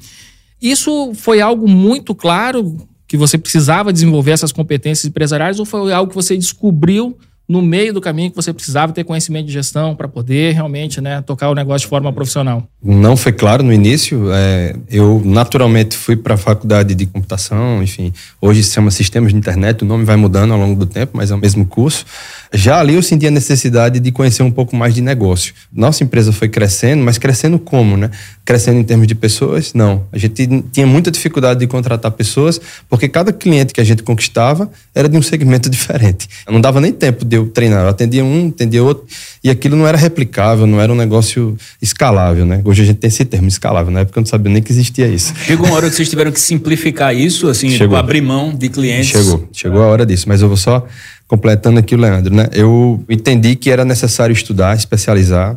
Isso 0.61 1.13
foi 1.15 1.41
algo 1.41 1.69
muito 1.69 2.15
claro 2.15 2.77
que 3.07 3.17
você 3.17 3.37
precisava 3.37 3.93
desenvolver 3.93 4.33
essas 4.33 4.53
competências 4.53 5.05
empresariais 5.05 5.59
ou 5.59 5.65
foi 5.65 5.93
algo 5.93 6.11
que 6.11 6.17
você 6.17 6.37
descobriu 6.37 7.17
no 7.49 7.61
meio 7.61 7.93
do 7.93 8.01
caminho 8.01 8.31
que 8.31 8.37
você 8.37 8.53
precisava 8.53 8.93
ter 8.93 9.05
conhecimento 9.05 9.47
de 9.47 9.53
gestão 9.53 9.95
para 9.95 10.09
poder 10.09 10.55
realmente 10.55 11.01
né, 11.01 11.21
tocar 11.21 11.51
o 11.51 11.55
negócio 11.55 11.87
de 11.87 11.91
forma 11.91 12.13
profissional? 12.13 12.67
Não 12.83 13.17
foi 13.17 13.33
claro 13.33 13.63
no 13.63 13.73
início. 13.73 14.33
É, 14.33 14.75
eu 14.91 15.21
naturalmente 15.25 15.97
fui 15.97 16.17
para 16.17 16.35
a 16.35 16.39
faculdade 16.39 16.95
de 16.95 17.07
computação, 17.07 17.83
enfim. 17.83 18.13
Hoje 18.41 18.63
se 18.63 18.73
chama 18.73 18.91
Sistemas 18.91 19.33
de 19.33 19.39
Internet, 19.39 19.83
o 19.83 19.87
nome 19.87 20.05
vai 20.05 20.17
mudando 20.17 20.53
ao 20.53 20.59
longo 20.59 20.79
do 20.79 20.87
tempo, 20.87 21.13
mas 21.15 21.31
é 21.31 21.35
o 21.35 21.39
mesmo 21.39 21.67
curso. 21.67 22.07
Já 22.55 22.79
ali 22.79 22.95
eu 22.95 23.03
senti 23.03 23.27
a 23.27 23.31
necessidade 23.33 23.99
de 23.99 24.13
conhecer 24.13 24.45
um 24.45 24.51
pouco 24.51 24.77
mais 24.77 24.95
de 24.95 25.01
negócio. 25.01 25.53
Nossa 25.73 26.05
empresa 26.05 26.33
foi 26.33 26.49
crescendo, 26.49 27.03
mas 27.03 27.19
crescendo 27.19 27.59
como, 27.59 27.97
né? 27.97 28.11
Crescendo 28.45 28.79
em 28.79 28.85
termos 28.85 29.09
de 29.09 29.15
pessoas? 29.15 29.75
Não. 29.75 30.05
A 30.13 30.19
gente 30.19 30.47
tinha 30.71 30.87
muita 30.87 31.11
dificuldade 31.11 31.61
de 31.61 31.67
contratar 31.67 32.13
pessoas, 32.13 32.61
porque 32.89 33.09
cada 33.09 33.33
cliente 33.33 33.75
que 33.75 33.81
a 33.81 33.85
gente 33.85 34.05
conquistava 34.05 34.71
era 34.95 35.09
de 35.09 35.19
um 35.19 35.23
segmento 35.23 35.69
diferente. 35.71 36.29
Não 36.49 36.61
dava 36.61 36.81
nem 36.81 36.93
tempo 36.93 37.25
de 37.25 37.37
eu 37.37 37.49
treinar. 37.49 37.83
Eu 37.83 37.89
atendia 37.89 38.25
um, 38.25 38.49
atendia 38.49 38.85
outro, 38.85 39.05
e 39.43 39.51
aquilo 39.51 39.77
não 39.77 39.87
era 39.87 39.99
replicável, 39.99 40.65
não 40.65 40.81
era 40.81 40.93
um 40.93 40.97
negócio 40.97 41.59
escalável, 41.83 42.47
né? 42.47 42.61
Hoje 42.65 42.83
a 42.83 42.87
gente 42.87 42.99
tem 42.99 43.09
esse 43.09 43.25
termo, 43.25 43.49
escalável. 43.49 43.91
Na 43.91 44.01
época 44.01 44.19
eu 44.19 44.23
não 44.23 44.27
sabia 44.27 44.53
nem 44.53 44.63
que 44.63 44.71
existia 44.71 45.09
isso. 45.09 45.35
Chegou 45.45 45.67
uma 45.67 45.75
hora 45.75 45.91
que 45.91 45.97
vocês 45.97 46.09
tiveram 46.09 46.31
que 46.31 46.41
simplificar 46.41 47.15
isso, 47.15 47.49
assim, 47.49 47.69
Chegou. 47.71 47.89
Tipo, 47.89 47.97
abrir 47.97 48.21
mão 48.21 48.55
de 48.55 48.69
clientes? 48.69 49.09
Chegou. 49.09 49.49
Chegou 49.53 49.83
a 49.83 49.87
hora 49.87 50.07
disso, 50.07 50.29
mas 50.29 50.41
eu 50.41 50.47
vou 50.47 50.57
só 50.57 50.87
completando 51.27 51.79
aqui 51.79 51.95
o 51.95 51.99
Leandro, 51.99 52.35
né? 52.35 52.49
Eu 52.53 53.03
entendi 53.09 53.57
que 53.57 53.71
era 53.71 53.85
necessário 53.85 54.33
estudar, 54.33 54.77
especializar. 54.77 55.57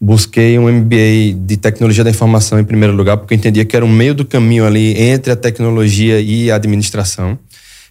Busquei 0.00 0.58
um 0.58 0.70
MBA 0.70 1.34
de 1.46 1.56
tecnologia 1.56 2.02
da 2.02 2.10
informação 2.10 2.58
em 2.58 2.64
primeiro 2.64 2.94
lugar, 2.94 3.16
porque 3.16 3.34
eu 3.34 3.38
entendia 3.38 3.64
que 3.64 3.76
era 3.76 3.84
um 3.84 3.88
meio 3.88 4.14
do 4.14 4.24
caminho 4.24 4.66
ali 4.66 5.00
entre 5.00 5.32
a 5.32 5.36
tecnologia 5.36 6.20
e 6.20 6.50
a 6.50 6.56
administração. 6.56 7.38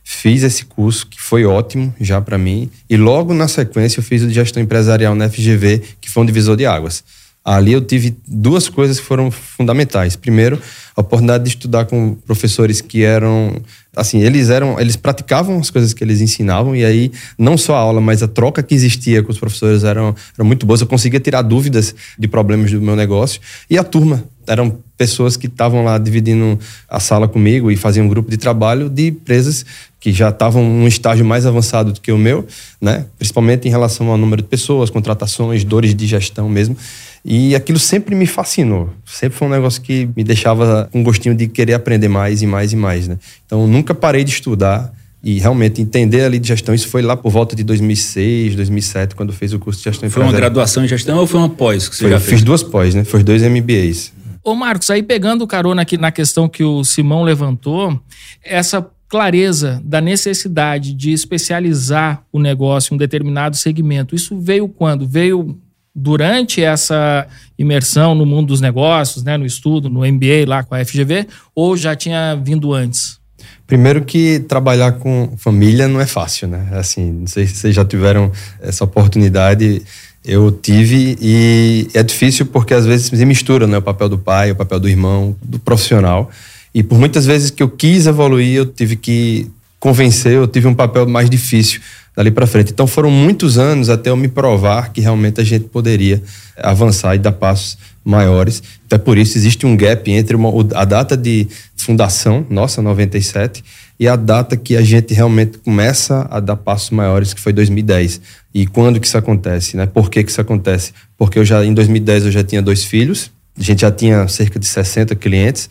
Fiz 0.04 0.44
esse 0.44 0.66
curso, 0.66 1.08
que 1.08 1.22
foi 1.22 1.46
ótimo 1.46 1.94
já 2.02 2.20
para 2.20 2.38
mim, 2.38 2.70
e 2.90 2.98
logo 2.98 3.34
na 3.34 3.48
sequência 3.48 4.00
eu 4.00 4.04
fiz 4.04 4.24
o 4.24 4.28
de 4.28 4.34
gestão 4.34 4.62
empresarial 4.62 5.16
na 5.16 5.30
FGV, 5.30 5.82
que 6.02 6.10
foi 6.10 6.24
um 6.24 6.26
divisor 6.26 6.58
de 6.58 6.66
águas. 6.66 7.04
Ali 7.44 7.74
eu 7.74 7.82
tive 7.82 8.16
duas 8.28 8.70
coisas 8.70 9.00
que 9.00 9.06
foram 9.06 9.32
fundamentais. 9.32 10.16
Primeiro, 10.16 10.62
a 10.96 11.02
oportunidade 11.02 11.44
de 11.44 11.50
estudar 11.50 11.86
com 11.86 12.14
professores 12.14 12.82
que 12.82 13.04
eram 13.04 13.60
assim, 13.96 14.22
eles 14.22 14.50
eram, 14.50 14.80
eles 14.80 14.96
praticavam 14.96 15.60
as 15.60 15.70
coisas 15.70 15.94
que 15.94 16.04
eles 16.04 16.22
ensinavam 16.22 16.76
e 16.76 16.86
aí 16.86 17.12
não 17.38 17.58
só 17.58 17.76
a 17.76 17.80
aula, 17.80 18.00
mas 18.00 18.24
a 18.24 18.28
troca 18.28 18.64
que 18.64 18.74
existia 18.74 19.22
com 19.22 19.32
os 19.32 19.40
professores 19.40 19.84
eram, 19.84 20.16
muito 20.40 20.66
boas. 20.66 20.82
Eu 20.82 20.88
conseguia 20.88 21.20
tirar 21.20 21.42
dúvidas 21.42 21.94
de 22.18 22.28
problemas 22.28 22.72
do 22.72 22.82
meu 22.82 22.96
negócio 22.96 23.42
e 23.70 23.78
a 23.78 23.84
turma 23.84 24.24
eram 24.52 24.78
pessoas 24.98 25.38
que 25.38 25.48
estavam 25.48 25.84
lá 25.84 25.98
dividindo 25.98 26.60
a 26.90 27.00
sala 27.00 27.28
comigo 27.28 27.72
e 27.72 27.78
faziam 27.78 28.06
um 28.06 28.10
grupo 28.10 28.30
de 28.30 28.36
trabalho 28.36 28.90
de 28.90 29.08
empresas 29.08 29.66
que 29.98 30.12
já 30.12 30.28
estavam 30.30 30.62
num 30.64 30.88
estágio 30.88 31.24
mais 31.24 31.46
avançado 31.46 31.94
do 31.94 32.02
que 32.02 32.12
o 32.12 32.18
meu, 32.18 32.46
né? 32.82 33.06
Principalmente 33.18 33.68
em 33.68 33.72
relação 33.72 34.10
ao 34.10 34.18
número 34.18 34.42
de 34.42 34.48
pessoas, 34.50 34.90
contratações, 34.90 35.64
dores 35.64 35.96
de 35.96 36.06
gestão 36.06 36.50
mesmo. 36.50 36.76
E 37.24 37.56
aquilo 37.56 37.80
sempre 37.80 38.14
me 38.14 38.26
fascinou. 38.26 38.90
Sempre 39.06 39.38
foi 39.38 39.48
um 39.48 39.52
negócio 39.52 39.82
que 39.82 40.10
me 40.18 40.24
deixava 40.24 40.90
com 40.92 41.00
um 41.00 41.04
gostinho 41.04 41.34
de 41.34 41.48
querer 41.48 41.74
aprender 41.74 42.10
mais 42.10 42.42
e 42.42 42.48
mais 42.48 42.74
e 42.74 42.76
mais, 42.76 43.08
né? 43.08 43.18
Então, 43.46 43.66
nunca 43.68 43.94
parei 43.94 44.24
de 44.24 44.32
estudar. 44.32 44.92
e 45.24 45.40
realmente 45.40 45.80
entender 45.80 46.24
ali 46.24 46.40
de 46.40 46.48
gestão. 46.48 46.74
Isso 46.74 46.88
foi 46.88 47.04
lá 47.04 47.16
por 47.16 47.32
volta 47.32 47.56
de 47.56 47.64
2006, 47.64 48.56
2007, 48.56 49.16
quando 49.16 49.32
fez 49.32 49.54
o 49.54 49.60
curso 49.60 49.78
de 49.80 49.84
gestão 49.84 50.10
Foi 50.10 50.24
uma 50.24 50.32
graduação 50.32 50.84
em 50.84 50.88
gestão 50.88 51.20
ou 51.20 51.28
foi 51.28 51.40
uma 51.40 51.50
pós 51.50 51.88
que 51.88 51.96
você 51.96 52.02
foi, 52.06 52.12
já 52.12 52.20
fez? 52.20 52.32
Fiz 52.32 52.44
duas 52.44 52.64
pós, 52.64 52.96
né? 52.96 53.04
Foi 53.04 53.22
dois 53.24 53.44
MBAs. 53.44 54.12
Ô 54.44 54.56
Marcos, 54.56 54.90
aí 54.90 55.04
pegando 55.04 55.44
o 55.44 55.48
carona 55.48 55.84
aqui 55.84 55.98
na 55.98 56.12
questão 56.12 56.50
que 56.50 56.64
o 56.64 56.84
Simão 56.84 57.24
levantou, 57.24 58.02
essa 58.44 58.86
clareza 59.08 59.82
da 59.84 60.02
necessidade 60.02 60.94
de 60.94 61.12
especializar 61.12 62.24
o 62.32 62.40
negócio 62.40 62.94
em 62.94 62.96
um 62.96 62.98
determinado 62.98 63.56
segmento, 63.56 64.16
isso 64.16 64.40
veio 64.40 64.68
quando? 64.68 65.08
Veio 65.08 65.60
durante 65.94 66.64
essa 66.64 67.28
imersão 67.60 68.16
no 68.16 68.26
mundo 68.26 68.48
dos 68.48 68.62
negócios, 68.62 69.24
né, 69.24 69.38
no 69.38 69.46
estudo, 69.46 69.90
no 69.90 70.00
MBA 70.00 70.46
lá 70.48 70.64
com 70.64 70.74
a 70.74 70.84
FGV, 70.84 71.28
ou 71.54 71.76
já 71.76 71.96
tinha 71.96 72.36
vindo 72.36 72.74
antes? 72.74 73.20
Primeiro 73.68 74.04
que 74.04 74.40
trabalhar 74.40 74.94
com 74.94 75.34
família 75.38 75.88
não 75.88 76.02
é 76.02 76.06
fácil, 76.06 76.48
né? 76.48 76.70
Assim, 76.74 77.12
não 77.12 77.28
sei 77.28 77.48
se 77.48 77.56
vocês 77.56 77.76
já 77.76 77.86
tiveram 77.86 78.32
essa 78.60 78.84
oportunidade. 78.84 79.82
Eu 80.24 80.52
tive 80.52 81.18
e 81.20 81.88
é 81.94 82.04
difícil 82.04 82.46
porque 82.46 82.74
às 82.74 82.86
vezes 82.86 83.08
se 83.08 83.26
mistura, 83.26 83.66
né? 83.66 83.78
O 83.78 83.82
papel 83.82 84.08
do 84.08 84.18
pai, 84.18 84.52
o 84.52 84.56
papel 84.56 84.80
do 84.80 84.88
irmão, 84.88 85.36
do 85.42 85.58
profissional. 85.58 86.30
E 86.74 86.84
por 86.84 87.00
muitas 87.00 87.26
vezes 87.26 87.50
que 87.50 87.62
eu 87.62 87.70
quis 87.70 88.06
evoluir, 88.06 88.56
eu 88.56 88.66
tive 88.66 88.96
que 88.96 89.50
convencer, 89.80 90.34
eu 90.34 90.48
tive 90.48 90.68
um 90.68 90.76
papel 90.76 91.08
mais 91.08 91.30
difícil 91.30 91.82
dali 92.16 92.30
para 92.30 92.46
frente. 92.46 92.72
Então 92.72 92.86
foram 92.86 93.10
muitos 93.10 93.58
anos 93.58 93.90
até 93.90 94.10
eu 94.10 94.16
me 94.16 94.28
provar 94.28 94.92
que 94.94 95.02
realmente 95.02 95.42
a 95.42 95.44
gente 95.44 95.66
poderia 95.66 96.22
avançar 96.58 97.16
e 97.16 97.20
dar 97.20 97.32
passos 97.32 97.78
maiores. 98.04 98.62
Até 98.86 98.98
por 98.98 99.18
isso 99.18 99.38
existe 99.38 99.66
um 99.66 99.76
gap 99.76 100.10
entre 100.12 100.36
uma, 100.36 100.50
a 100.76 100.86
data 100.86 101.18
de 101.18 101.48
fundação, 101.76 102.46
nossa, 102.50 102.82
97, 102.82 103.64
e 104.02 104.08
a 104.08 104.16
data 104.16 104.58
que 104.58 104.76
a 104.76 104.82
gente 104.82 105.14
realmente 105.14 105.60
começa 105.60 106.28
a 106.32 106.40
dar 106.40 106.56
passos 106.56 106.90
maiores, 106.90 107.36
que 107.36 107.40
foi 107.40 107.54
2010. 107.54 108.20
E 108.52 108.66
quando 108.66 109.00
que 109.00 109.06
isso 109.06 109.16
acontece, 109.16 109.78
né? 109.78 109.86
Por 109.86 110.10
que 110.10 110.24
que 110.24 110.32
isso 110.32 110.42
acontece? 110.42 110.92
Porque 111.16 111.38
eu 111.38 111.46
já 111.46 111.64
em 111.64 111.72
2010 111.72 112.26
eu 112.26 112.32
já 112.32 112.44
tinha 112.44 112.64
dois 112.64 112.84
filhos, 112.84 113.30
a 113.56 113.62
gente 113.62 113.82
já 113.82 113.92
tinha 113.92 114.28
cerca 114.28 114.58
de 114.58 114.66
60 114.66 115.16
clientes, 115.18 115.70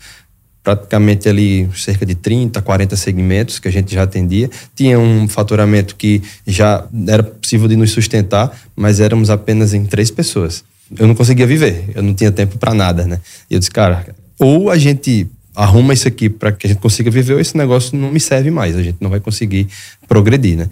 praticamente 0.63 1.29
ali 1.29 1.69
cerca 1.75 2.07
de 2.07 2.15
30, 2.15 2.63
40 2.63 2.95
segmentos 2.95 3.59
que 3.59 3.67
a 3.67 3.73
gente 3.73 3.93
já 3.93 4.05
atendia. 4.05 4.49
Tinha 4.77 4.97
um 4.97 5.27
faturamento 5.27 5.97
que 5.97 6.23
já 6.47 6.87
era 7.09 7.25
possível 7.25 7.67
de 7.67 7.75
nos 7.75 7.91
sustentar, 7.91 8.57
mas 8.77 9.01
éramos 9.01 9.29
apenas 9.29 9.75
em 9.75 9.85
três 9.85 10.09
pessoas. 10.09 10.63
Eu 10.97 11.09
não 11.09 11.17
conseguia 11.17 11.49
viver, 11.49 11.91
eu 11.97 12.03
não 12.03 12.15
tinha 12.15 12.31
tempo 12.31 12.59
para 12.59 12.75
nada, 12.75 13.09
né? 13.09 13.19
E 13.51 13.55
eu 13.55 13.59
disse, 13.59 13.73
cara, 13.73 14.07
ou 14.39 14.71
a 14.71 14.79
gente 14.79 15.29
arruma 15.55 15.93
isso 15.93 16.07
aqui 16.07 16.29
para 16.29 16.53
que 16.53 16.67
a 16.67 16.71
gente 16.71 16.81
consiga 16.81 17.11
viver, 17.11 17.35
ou 17.35 17.41
esse 17.41 17.57
negócio 17.57 17.97
não 17.97 18.11
me 18.11 18.21
serve 18.21 18.51
mais, 18.51 18.77
a 18.77 18.83
gente 18.83 18.99
não 19.01 19.11
vai 19.11 19.21
conseguir 19.21 19.67
progredir, 20.09 20.57
né? 20.57 20.69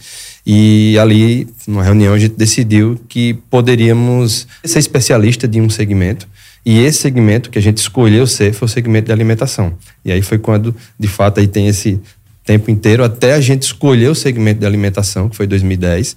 E 0.47 0.97
ali, 0.99 1.49
numa 1.66 1.82
reunião, 1.82 2.14
a 2.14 2.18
gente 2.18 2.37
decidiu 2.37 2.99
que 3.08 3.35
poderíamos 3.50 4.47
ser 4.64 4.78
especialista 4.78 5.47
de 5.47 5.61
um 5.61 5.68
segmento 5.68 6.26
e 6.64 6.80
esse 6.80 6.99
segmento 6.99 7.50
que 7.50 7.58
a 7.58 7.62
gente 7.62 7.78
escolheu 7.78 8.26
ser 8.26 8.52
foi 8.52 8.66
o 8.66 8.68
segmento 8.68 9.06
de 9.06 9.12
alimentação. 9.12 9.73
E 10.04 10.12
aí 10.12 10.20
foi 10.20 10.38
quando, 10.38 10.75
de 10.99 11.08
fato, 11.08 11.40
aí 11.40 11.47
tem 11.47 11.66
esse 11.66 11.99
tempo 12.44 12.70
inteiro 12.70 13.02
até 13.02 13.32
a 13.32 13.40
gente 13.40 13.62
escolher 13.62 14.08
o 14.08 14.14
segmento 14.14 14.61
de 14.61 14.66
alimentação, 14.66 15.28
que 15.28 15.37
foi 15.37 15.47
2010. 15.47 16.14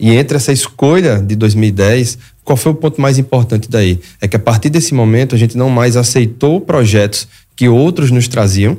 E 0.00 0.10
entre 0.10 0.36
essa 0.36 0.52
escolha 0.52 1.18
de 1.18 1.34
2010, 1.34 2.18
qual 2.44 2.56
foi 2.56 2.70
o 2.72 2.74
ponto 2.76 3.00
mais 3.00 3.18
importante 3.18 3.68
daí? 3.68 4.00
É 4.20 4.28
que 4.28 4.36
a 4.36 4.38
partir 4.38 4.70
desse 4.70 4.94
momento 4.94 5.34
a 5.34 5.38
gente 5.38 5.56
não 5.56 5.68
mais 5.68 5.96
aceitou 5.96 6.60
projetos 6.60 7.26
que 7.58 7.68
outros 7.68 8.12
nos 8.12 8.28
traziam 8.28 8.78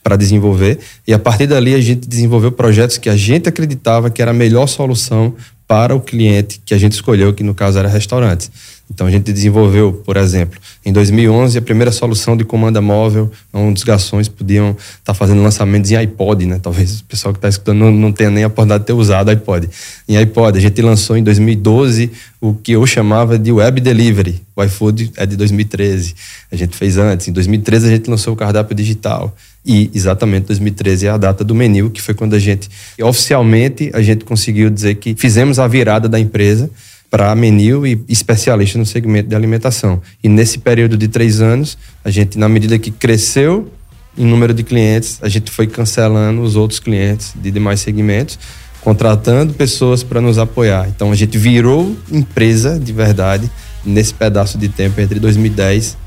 para 0.00 0.14
desenvolver, 0.14 0.78
e 1.06 1.12
a 1.12 1.18
partir 1.18 1.48
dali 1.48 1.74
a 1.74 1.80
gente 1.80 2.06
desenvolveu 2.06 2.52
projetos 2.52 2.96
que 2.96 3.10
a 3.10 3.16
gente 3.16 3.48
acreditava 3.48 4.10
que 4.10 4.22
era 4.22 4.30
a 4.30 4.34
melhor 4.34 4.68
solução 4.68 5.34
para 5.72 5.96
o 5.96 6.00
cliente 6.02 6.60
que 6.66 6.74
a 6.74 6.78
gente 6.78 6.92
escolheu, 6.92 7.32
que 7.32 7.42
no 7.42 7.54
caso 7.54 7.78
era 7.78 7.88
restaurantes. 7.88 8.50
Então 8.90 9.06
a 9.06 9.10
gente 9.10 9.32
desenvolveu, 9.32 9.90
por 10.04 10.18
exemplo, 10.18 10.60
em 10.84 10.92
2011 10.92 11.56
a 11.56 11.62
primeira 11.62 11.90
solução 11.90 12.36
de 12.36 12.44
comanda 12.44 12.78
móvel, 12.82 13.32
onde 13.50 13.78
os 13.78 13.82
garçons 13.82 14.28
podiam 14.28 14.72
estar 14.72 14.98
tá 15.02 15.14
fazendo 15.14 15.42
lançamentos 15.42 15.90
em 15.90 15.96
iPod, 15.96 16.44
né? 16.44 16.60
Talvez 16.62 17.00
o 17.00 17.04
pessoal 17.04 17.32
que 17.32 17.38
está 17.38 17.48
escutando 17.48 17.78
não, 17.78 17.90
não, 17.90 18.12
tenha 18.12 18.28
nem 18.28 18.44
a 18.44 18.48
oportunidade 18.48 18.82
de 18.82 18.86
ter 18.88 18.92
usado 18.92 19.30
iPod. 19.30 19.70
Em 20.06 20.18
iPod, 20.18 20.58
a 20.58 20.60
gente 20.60 20.82
lançou 20.82 21.16
em 21.16 21.22
2012 21.22 22.10
o 22.38 22.52
que 22.52 22.72
eu 22.72 22.86
chamava 22.86 23.38
de 23.38 23.50
Web 23.50 23.80
Delivery. 23.80 24.42
O 24.54 24.62
iFood 24.62 25.12
é 25.16 25.24
de 25.24 25.36
2013. 25.36 26.14
A 26.50 26.56
gente 26.56 26.76
fez 26.76 26.98
antes. 26.98 27.28
Em 27.28 27.32
2013 27.32 27.86
a 27.86 27.90
gente 27.90 28.10
lançou 28.10 28.34
o 28.34 28.36
cardápio 28.36 28.76
digital. 28.76 29.34
E 29.64 29.90
exatamente 29.94 30.48
2013 30.48 31.06
é 31.06 31.10
a 31.10 31.16
data 31.16 31.44
do 31.44 31.54
menu, 31.54 31.88
que 31.88 32.02
foi 32.02 32.14
quando 32.14 32.34
a 32.34 32.38
gente, 32.38 32.68
oficialmente, 33.00 33.90
a 33.94 34.02
gente 34.02 34.24
conseguiu 34.24 34.68
dizer 34.68 34.96
que 34.96 35.14
fizemos 35.16 35.60
a 35.60 35.61
virada 35.68 36.08
da 36.08 36.18
empresa 36.18 36.70
para 37.10 37.34
Menil 37.34 37.86
e 37.86 38.02
especialista 38.08 38.78
no 38.78 38.86
segmento 38.86 39.28
de 39.28 39.36
alimentação. 39.36 40.00
E 40.24 40.28
nesse 40.30 40.58
período 40.58 40.96
de 40.96 41.08
três 41.08 41.42
anos, 41.42 41.76
a 42.02 42.10
gente, 42.10 42.38
na 42.38 42.48
medida 42.48 42.78
que 42.78 42.90
cresceu 42.90 43.70
em 44.16 44.24
número 44.24 44.54
de 44.54 44.62
clientes, 44.62 45.18
a 45.22 45.28
gente 45.28 45.50
foi 45.50 45.66
cancelando 45.66 46.40
os 46.40 46.56
outros 46.56 46.80
clientes 46.80 47.32
de 47.36 47.50
demais 47.50 47.80
segmentos, 47.80 48.38
contratando 48.80 49.52
pessoas 49.52 50.02
para 50.02 50.20
nos 50.20 50.38
apoiar. 50.38 50.88
Então 50.88 51.12
a 51.12 51.14
gente 51.14 51.36
virou 51.36 51.94
empresa 52.10 52.80
de 52.80 52.92
verdade 52.92 53.50
nesse 53.84 54.14
pedaço 54.14 54.56
de 54.56 54.68
tempo 54.68 54.98
entre 54.98 55.20
2010 55.20 55.98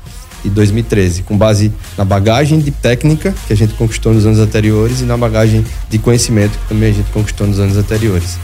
e 0.44 0.50
2013, 0.50 1.22
com 1.22 1.36
base 1.36 1.72
na 1.96 2.04
bagagem 2.04 2.58
de 2.58 2.70
técnica 2.70 3.34
que 3.46 3.52
a 3.52 3.56
gente 3.56 3.74
conquistou 3.74 4.12
nos 4.12 4.26
anos 4.26 4.38
anteriores 4.38 5.00
e 5.00 5.04
na 5.04 5.16
bagagem 5.16 5.64
de 5.88 5.98
conhecimento 5.98 6.58
que 6.58 6.68
também 6.68 6.90
a 6.90 6.94
gente 6.94 7.10
conquistou 7.10 7.46
nos 7.46 7.58
anos 7.58 7.76
anteriores. 7.76 8.38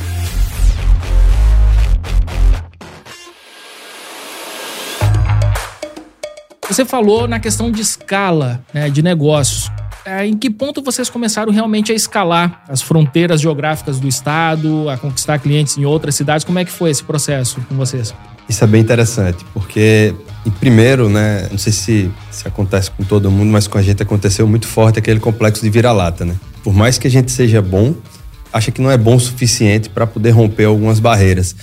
Você 6.73 6.87
falou 6.87 7.29
na 7.29 7.39
questão 7.39 7.71
de 7.71 7.83
escala 7.83 8.65
né, 8.73 8.89
de 8.89 9.03
negócios. 9.03 9.71
É, 10.07 10.25
em 10.25 10.35
que 10.35 10.49
ponto 10.49 10.81
vocês 10.81 11.11
começaram 11.11 11.53
realmente 11.53 11.93
a 11.93 11.95
escalar 11.95 12.65
as 12.67 12.81
fronteiras 12.81 13.43
geográficas 13.43 14.01
do 14.01 14.09
estado, 14.09 14.89
a 14.89 14.97
conquistar 14.97 15.39
clientes 15.39 15.77
em 15.77 15.85
outras 15.85 16.15
cidades? 16.15 16.47
Como 16.47 16.59
é 16.59 16.65
que 16.65 16.71
foi 16.71 16.91
esse 16.91 17.05
processo 17.05 17.61
com 17.69 17.75
vocês? 17.75 18.15
Isso 18.49 18.65
é 18.65 18.67
bem 18.67 18.81
interessante, 18.81 19.45
porque, 19.53 20.15
primeiro, 20.59 21.11
né, 21.11 21.47
não 21.51 21.59
sei 21.59 21.75
se, 21.75 22.11
se 22.31 22.49
acontece 22.49 22.91
com 22.91 23.05
todo 23.05 23.31
mundo, 23.31 23.53
mas 23.53 23.67
com 23.67 23.77
a 23.77 23.83
gente 23.83 24.03
aconteceu 24.03 24.47
muito 24.47 24.67
forte 24.67 24.99
aquele 24.99 25.21
complexo 25.21 25.63
de 25.63 25.69
vira-lata, 25.69 26.25
né? 26.25 26.37
Por 26.65 26.73
mais 26.73 26.97
que 26.97 27.07
a 27.07 27.11
gente 27.11 27.31
seja 27.31 27.61
bom, 27.61 27.95
acha 28.51 28.71
que 28.71 28.81
não 28.81 28.91
é 28.91 28.97
bom 28.97 29.17
o 29.17 29.21
suficiente 29.21 29.91
para 29.91 30.07
poder 30.07 30.31
romper 30.31 30.65
algumas 30.65 30.99
barreiras. 31.01 31.55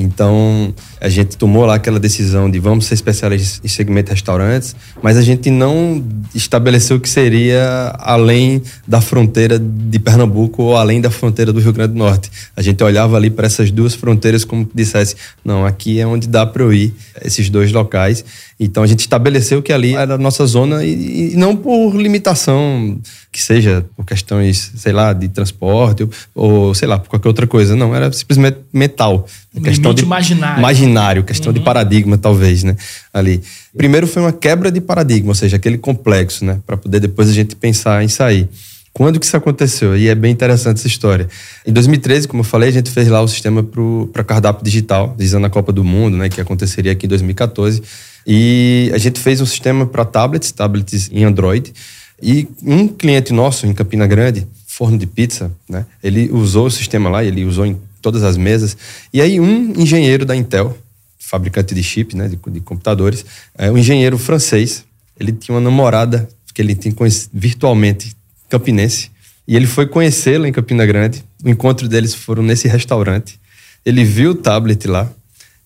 Então, 0.00 0.72
a 1.00 1.08
gente 1.08 1.36
tomou 1.36 1.64
lá 1.66 1.74
aquela 1.74 1.98
decisão 1.98 2.48
de 2.48 2.60
vamos 2.60 2.86
ser 2.86 2.94
especialistas 2.94 3.60
em 3.64 3.68
segmento 3.68 4.10
restaurantes, 4.10 4.76
mas 5.02 5.16
a 5.16 5.22
gente 5.22 5.50
não 5.50 6.04
estabeleceu 6.34 7.00
que 7.00 7.08
seria 7.08 7.94
além 7.98 8.62
da 8.86 9.00
fronteira 9.00 9.58
de 9.58 9.98
Pernambuco 9.98 10.62
ou 10.62 10.76
além 10.76 11.00
da 11.00 11.10
fronteira 11.10 11.52
do 11.52 11.60
Rio 11.60 11.72
Grande 11.72 11.94
do 11.94 11.98
Norte. 11.98 12.30
A 12.56 12.62
gente 12.62 12.82
olhava 12.84 13.16
ali 13.16 13.28
para 13.28 13.46
essas 13.46 13.72
duas 13.72 13.94
fronteiras 13.94 14.44
como 14.44 14.68
dissesse, 14.72 15.16
não, 15.44 15.66
aqui 15.66 15.98
é 15.98 16.06
onde 16.06 16.28
dá 16.28 16.46
para 16.46 16.62
eu 16.62 16.72
ir, 16.72 16.94
esses 17.20 17.50
dois 17.50 17.72
locais. 17.72 18.24
Então 18.60 18.82
a 18.82 18.86
gente 18.86 19.00
estabeleceu 19.00 19.62
que 19.62 19.72
ali 19.72 19.94
era 19.94 20.14
a 20.14 20.18
nossa 20.18 20.46
zona 20.46 20.84
e, 20.84 21.32
e 21.32 21.36
não 21.36 21.56
por 21.56 21.94
limitação 21.94 22.98
que 23.30 23.42
seja 23.42 23.84
por 23.96 24.04
questões, 24.04 24.72
sei 24.76 24.92
lá, 24.92 25.12
de 25.12 25.28
transporte 25.28 26.02
ou, 26.02 26.10
ou 26.34 26.74
sei 26.74 26.88
lá, 26.88 26.98
por 26.98 27.08
qualquer 27.08 27.28
outra 27.28 27.46
coisa. 27.46 27.76
Não, 27.76 27.94
era 27.94 28.10
simplesmente 28.12 28.58
mental. 28.72 29.26
Um 29.54 29.60
questão 29.60 29.92
de 29.92 30.02
imaginário. 30.02 30.58
Imaginário, 30.58 31.24
questão 31.24 31.50
uhum. 31.52 31.58
de 31.58 31.64
paradigma, 31.64 32.16
talvez, 32.16 32.64
né? 32.64 32.76
Ali. 33.12 33.42
Primeiro 33.76 34.06
foi 34.06 34.22
uma 34.22 34.32
quebra 34.32 34.70
de 34.70 34.80
paradigma, 34.80 35.30
ou 35.30 35.34
seja, 35.34 35.56
aquele 35.56 35.78
complexo, 35.78 36.44
né? 36.44 36.58
Para 36.66 36.76
poder 36.76 37.00
depois 37.00 37.28
a 37.28 37.32
gente 37.32 37.54
pensar 37.54 38.02
em 38.02 38.08
sair. 38.08 38.48
Quando 38.92 39.20
que 39.20 39.26
isso 39.26 39.36
aconteceu? 39.36 39.96
E 39.96 40.08
é 40.08 40.14
bem 40.14 40.32
interessante 40.32 40.78
essa 40.78 40.88
história. 40.88 41.28
Em 41.64 41.72
2013, 41.72 42.26
como 42.26 42.40
eu 42.40 42.44
falei, 42.44 42.68
a 42.68 42.72
gente 42.72 42.90
fez 42.90 43.06
lá 43.08 43.20
o 43.20 43.28
sistema 43.28 43.64
para 44.12 44.24
cardápio 44.24 44.64
digital, 44.64 45.14
visando 45.16 45.46
a 45.46 45.50
Copa 45.50 45.72
do 45.72 45.84
Mundo, 45.84 46.16
né, 46.16 46.28
que 46.28 46.40
aconteceria 46.40 46.90
aqui 46.90 47.06
em 47.06 47.08
2014. 47.08 47.80
E 48.26 48.90
a 48.92 48.98
gente 48.98 49.20
fez 49.20 49.40
um 49.40 49.46
sistema 49.46 49.86
para 49.86 50.04
tablets, 50.04 50.50
tablets 50.50 51.08
em 51.12 51.22
Android. 51.22 51.72
E 52.20 52.48
um 52.62 52.88
cliente 52.88 53.32
nosso 53.32 53.66
em 53.66 53.72
Campina 53.72 54.06
Grande, 54.06 54.46
forno 54.66 54.98
de 54.98 55.06
pizza, 55.06 55.50
né? 55.68 55.86
Ele 56.02 56.30
usou 56.30 56.66
o 56.66 56.70
sistema 56.70 57.08
lá, 57.08 57.24
ele 57.24 57.44
usou 57.44 57.64
em 57.64 57.78
todas 58.02 58.22
as 58.22 58.36
mesas. 58.36 58.76
E 59.12 59.20
aí 59.20 59.38
um 59.40 59.72
engenheiro 59.80 60.24
da 60.24 60.34
Intel, 60.34 60.76
fabricante 61.18 61.74
de 61.74 61.82
chip, 61.82 62.16
né, 62.16 62.28
de, 62.28 62.38
de 62.50 62.60
computadores, 62.60 63.24
é, 63.56 63.70
um 63.70 63.76
engenheiro 63.76 64.16
francês, 64.16 64.84
ele 65.18 65.32
tinha 65.32 65.54
uma 65.54 65.60
namorada 65.60 66.28
que 66.54 66.62
ele 66.62 66.74
tinha 66.74 66.94
virtualmente 67.32 68.16
campinense, 68.48 69.10
e 69.46 69.54
ele 69.54 69.66
foi 69.66 69.86
conhecê-la 69.86 70.48
em 70.48 70.52
Campina 70.52 70.84
Grande. 70.84 71.24
O 71.42 71.48
encontro 71.48 71.88
deles 71.88 72.14
foram 72.14 72.42
nesse 72.42 72.68
restaurante. 72.68 73.40
Ele 73.84 74.04
viu 74.04 74.32
o 74.32 74.34
tablet 74.34 74.86
lá, 74.86 75.10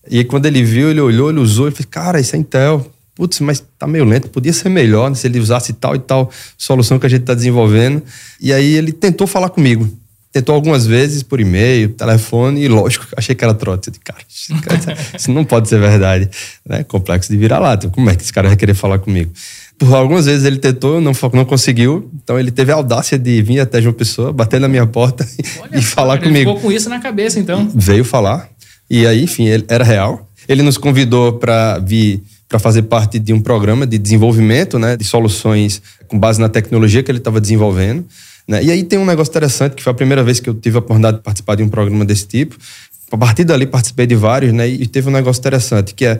e 0.09 0.23
quando 0.23 0.45
ele 0.45 0.63
viu, 0.63 0.89
ele 0.89 0.99
olhou, 0.99 1.29
ele 1.29 1.39
usou, 1.39 1.67
ele 1.67 1.75
falou, 1.75 1.89
cara, 1.89 2.19
isso 2.19 2.35
é 2.35 2.39
Intel. 2.39 2.92
Putz, 3.15 3.39
mas 3.41 3.63
tá 3.77 3.85
meio 3.85 4.05
lento, 4.05 4.27
podia 4.29 4.51
ser 4.51 4.69
melhor 4.69 5.09
né, 5.09 5.15
se 5.15 5.27
ele 5.27 5.39
usasse 5.39 5.71
tal 5.73 5.95
e 5.95 5.99
tal 5.99 6.31
solução 6.57 6.97
que 6.97 7.05
a 7.05 7.09
gente 7.09 7.21
está 7.21 7.33
desenvolvendo. 7.33 8.01
E 8.41 8.51
aí 8.51 8.73
ele 8.75 8.91
tentou 8.91 9.27
falar 9.27 9.49
comigo. 9.49 9.87
Tentou 10.31 10.55
algumas 10.55 10.87
vezes 10.87 11.21
por 11.21 11.39
e-mail, 11.39 11.89
telefone, 11.89 12.63
e 12.63 12.67
lógico, 12.67 13.05
achei 13.15 13.35
que 13.35 13.43
era 13.43 13.53
trote. 13.53 13.91
De 13.91 13.99
cara, 13.99 14.19
isso 15.15 15.31
não 15.31 15.45
pode 15.45 15.69
ser 15.69 15.79
verdade. 15.79 16.27
Né? 16.67 16.83
Complexo 16.83 17.31
de 17.31 17.37
virar-lata. 17.37 17.87
Como 17.89 18.09
é 18.09 18.15
que 18.15 18.23
esse 18.23 18.33
cara 18.33 18.47
vai 18.47 18.57
querer 18.57 18.73
falar 18.73 18.97
comigo? 18.97 19.31
Por 19.77 19.93
algumas 19.93 20.25
vezes 20.25 20.43
ele 20.43 20.57
tentou, 20.57 20.99
não, 20.99 21.11
não 21.33 21.45
conseguiu. 21.45 22.09
Então 22.23 22.39
ele 22.39 22.49
teve 22.49 22.71
a 22.71 22.75
audácia 22.75 23.19
de 23.19 23.43
vir 23.43 23.59
até 23.59 23.79
João 23.79 23.93
Pessoa, 23.93 24.33
bater 24.33 24.59
na 24.59 24.67
minha 24.67 24.87
porta 24.87 25.27
Olha, 25.61 25.77
e 25.77 25.83
falar 25.83 26.15
ele 26.15 26.23
comigo. 26.23 26.49
Ele 26.49 26.57
ficou 26.57 26.61
com 26.61 26.75
isso 26.75 26.89
na 26.89 26.99
cabeça, 26.99 27.39
então. 27.39 27.69
Veio 27.75 28.03
falar. 28.03 28.49
E 28.89 29.05
aí, 29.05 29.23
enfim, 29.23 29.45
ele 29.45 29.65
era 29.67 29.83
real. 29.83 30.27
Ele 30.47 30.63
nos 30.63 30.79
convidou 30.79 31.33
para 31.33 31.77
vir 31.77 32.23
para 32.47 32.59
fazer 32.59 32.83
parte 32.83 33.19
de 33.19 33.33
um 33.33 33.39
programa 33.39 33.85
de 33.87 33.97
desenvolvimento 33.97 34.77
né, 34.77 34.95
de 34.95 35.03
soluções 35.03 35.81
com 36.07 36.19
base 36.19 36.39
na 36.39 36.49
tecnologia 36.49 37.01
que 37.01 37.09
ele 37.09 37.17
estava 37.17 37.41
desenvolvendo. 37.41 38.05
Né? 38.47 38.63
E 38.63 38.71
aí 38.71 38.83
tem 38.83 38.99
um 38.99 39.05
negócio 39.05 39.31
interessante, 39.31 39.75
que 39.75 39.83
foi 39.83 39.91
a 39.91 39.95
primeira 39.95 40.23
vez 40.23 40.39
que 40.39 40.49
eu 40.49 40.53
tive 40.53 40.75
a 40.75 40.79
oportunidade 40.79 41.17
de 41.17 41.23
participar 41.23 41.55
de 41.55 41.63
um 41.63 41.69
programa 41.69 42.05
desse 42.05 42.27
tipo. 42.27 42.55
A 43.11 43.17
partir 43.17 43.43
dali 43.43 43.65
participei 43.65 44.07
de 44.07 44.15
vários, 44.15 44.51
né? 44.51 44.67
E 44.67 44.87
teve 44.87 45.07
um 45.07 45.11
negócio 45.11 45.39
interessante, 45.39 45.93
que 45.93 46.03
é 46.03 46.19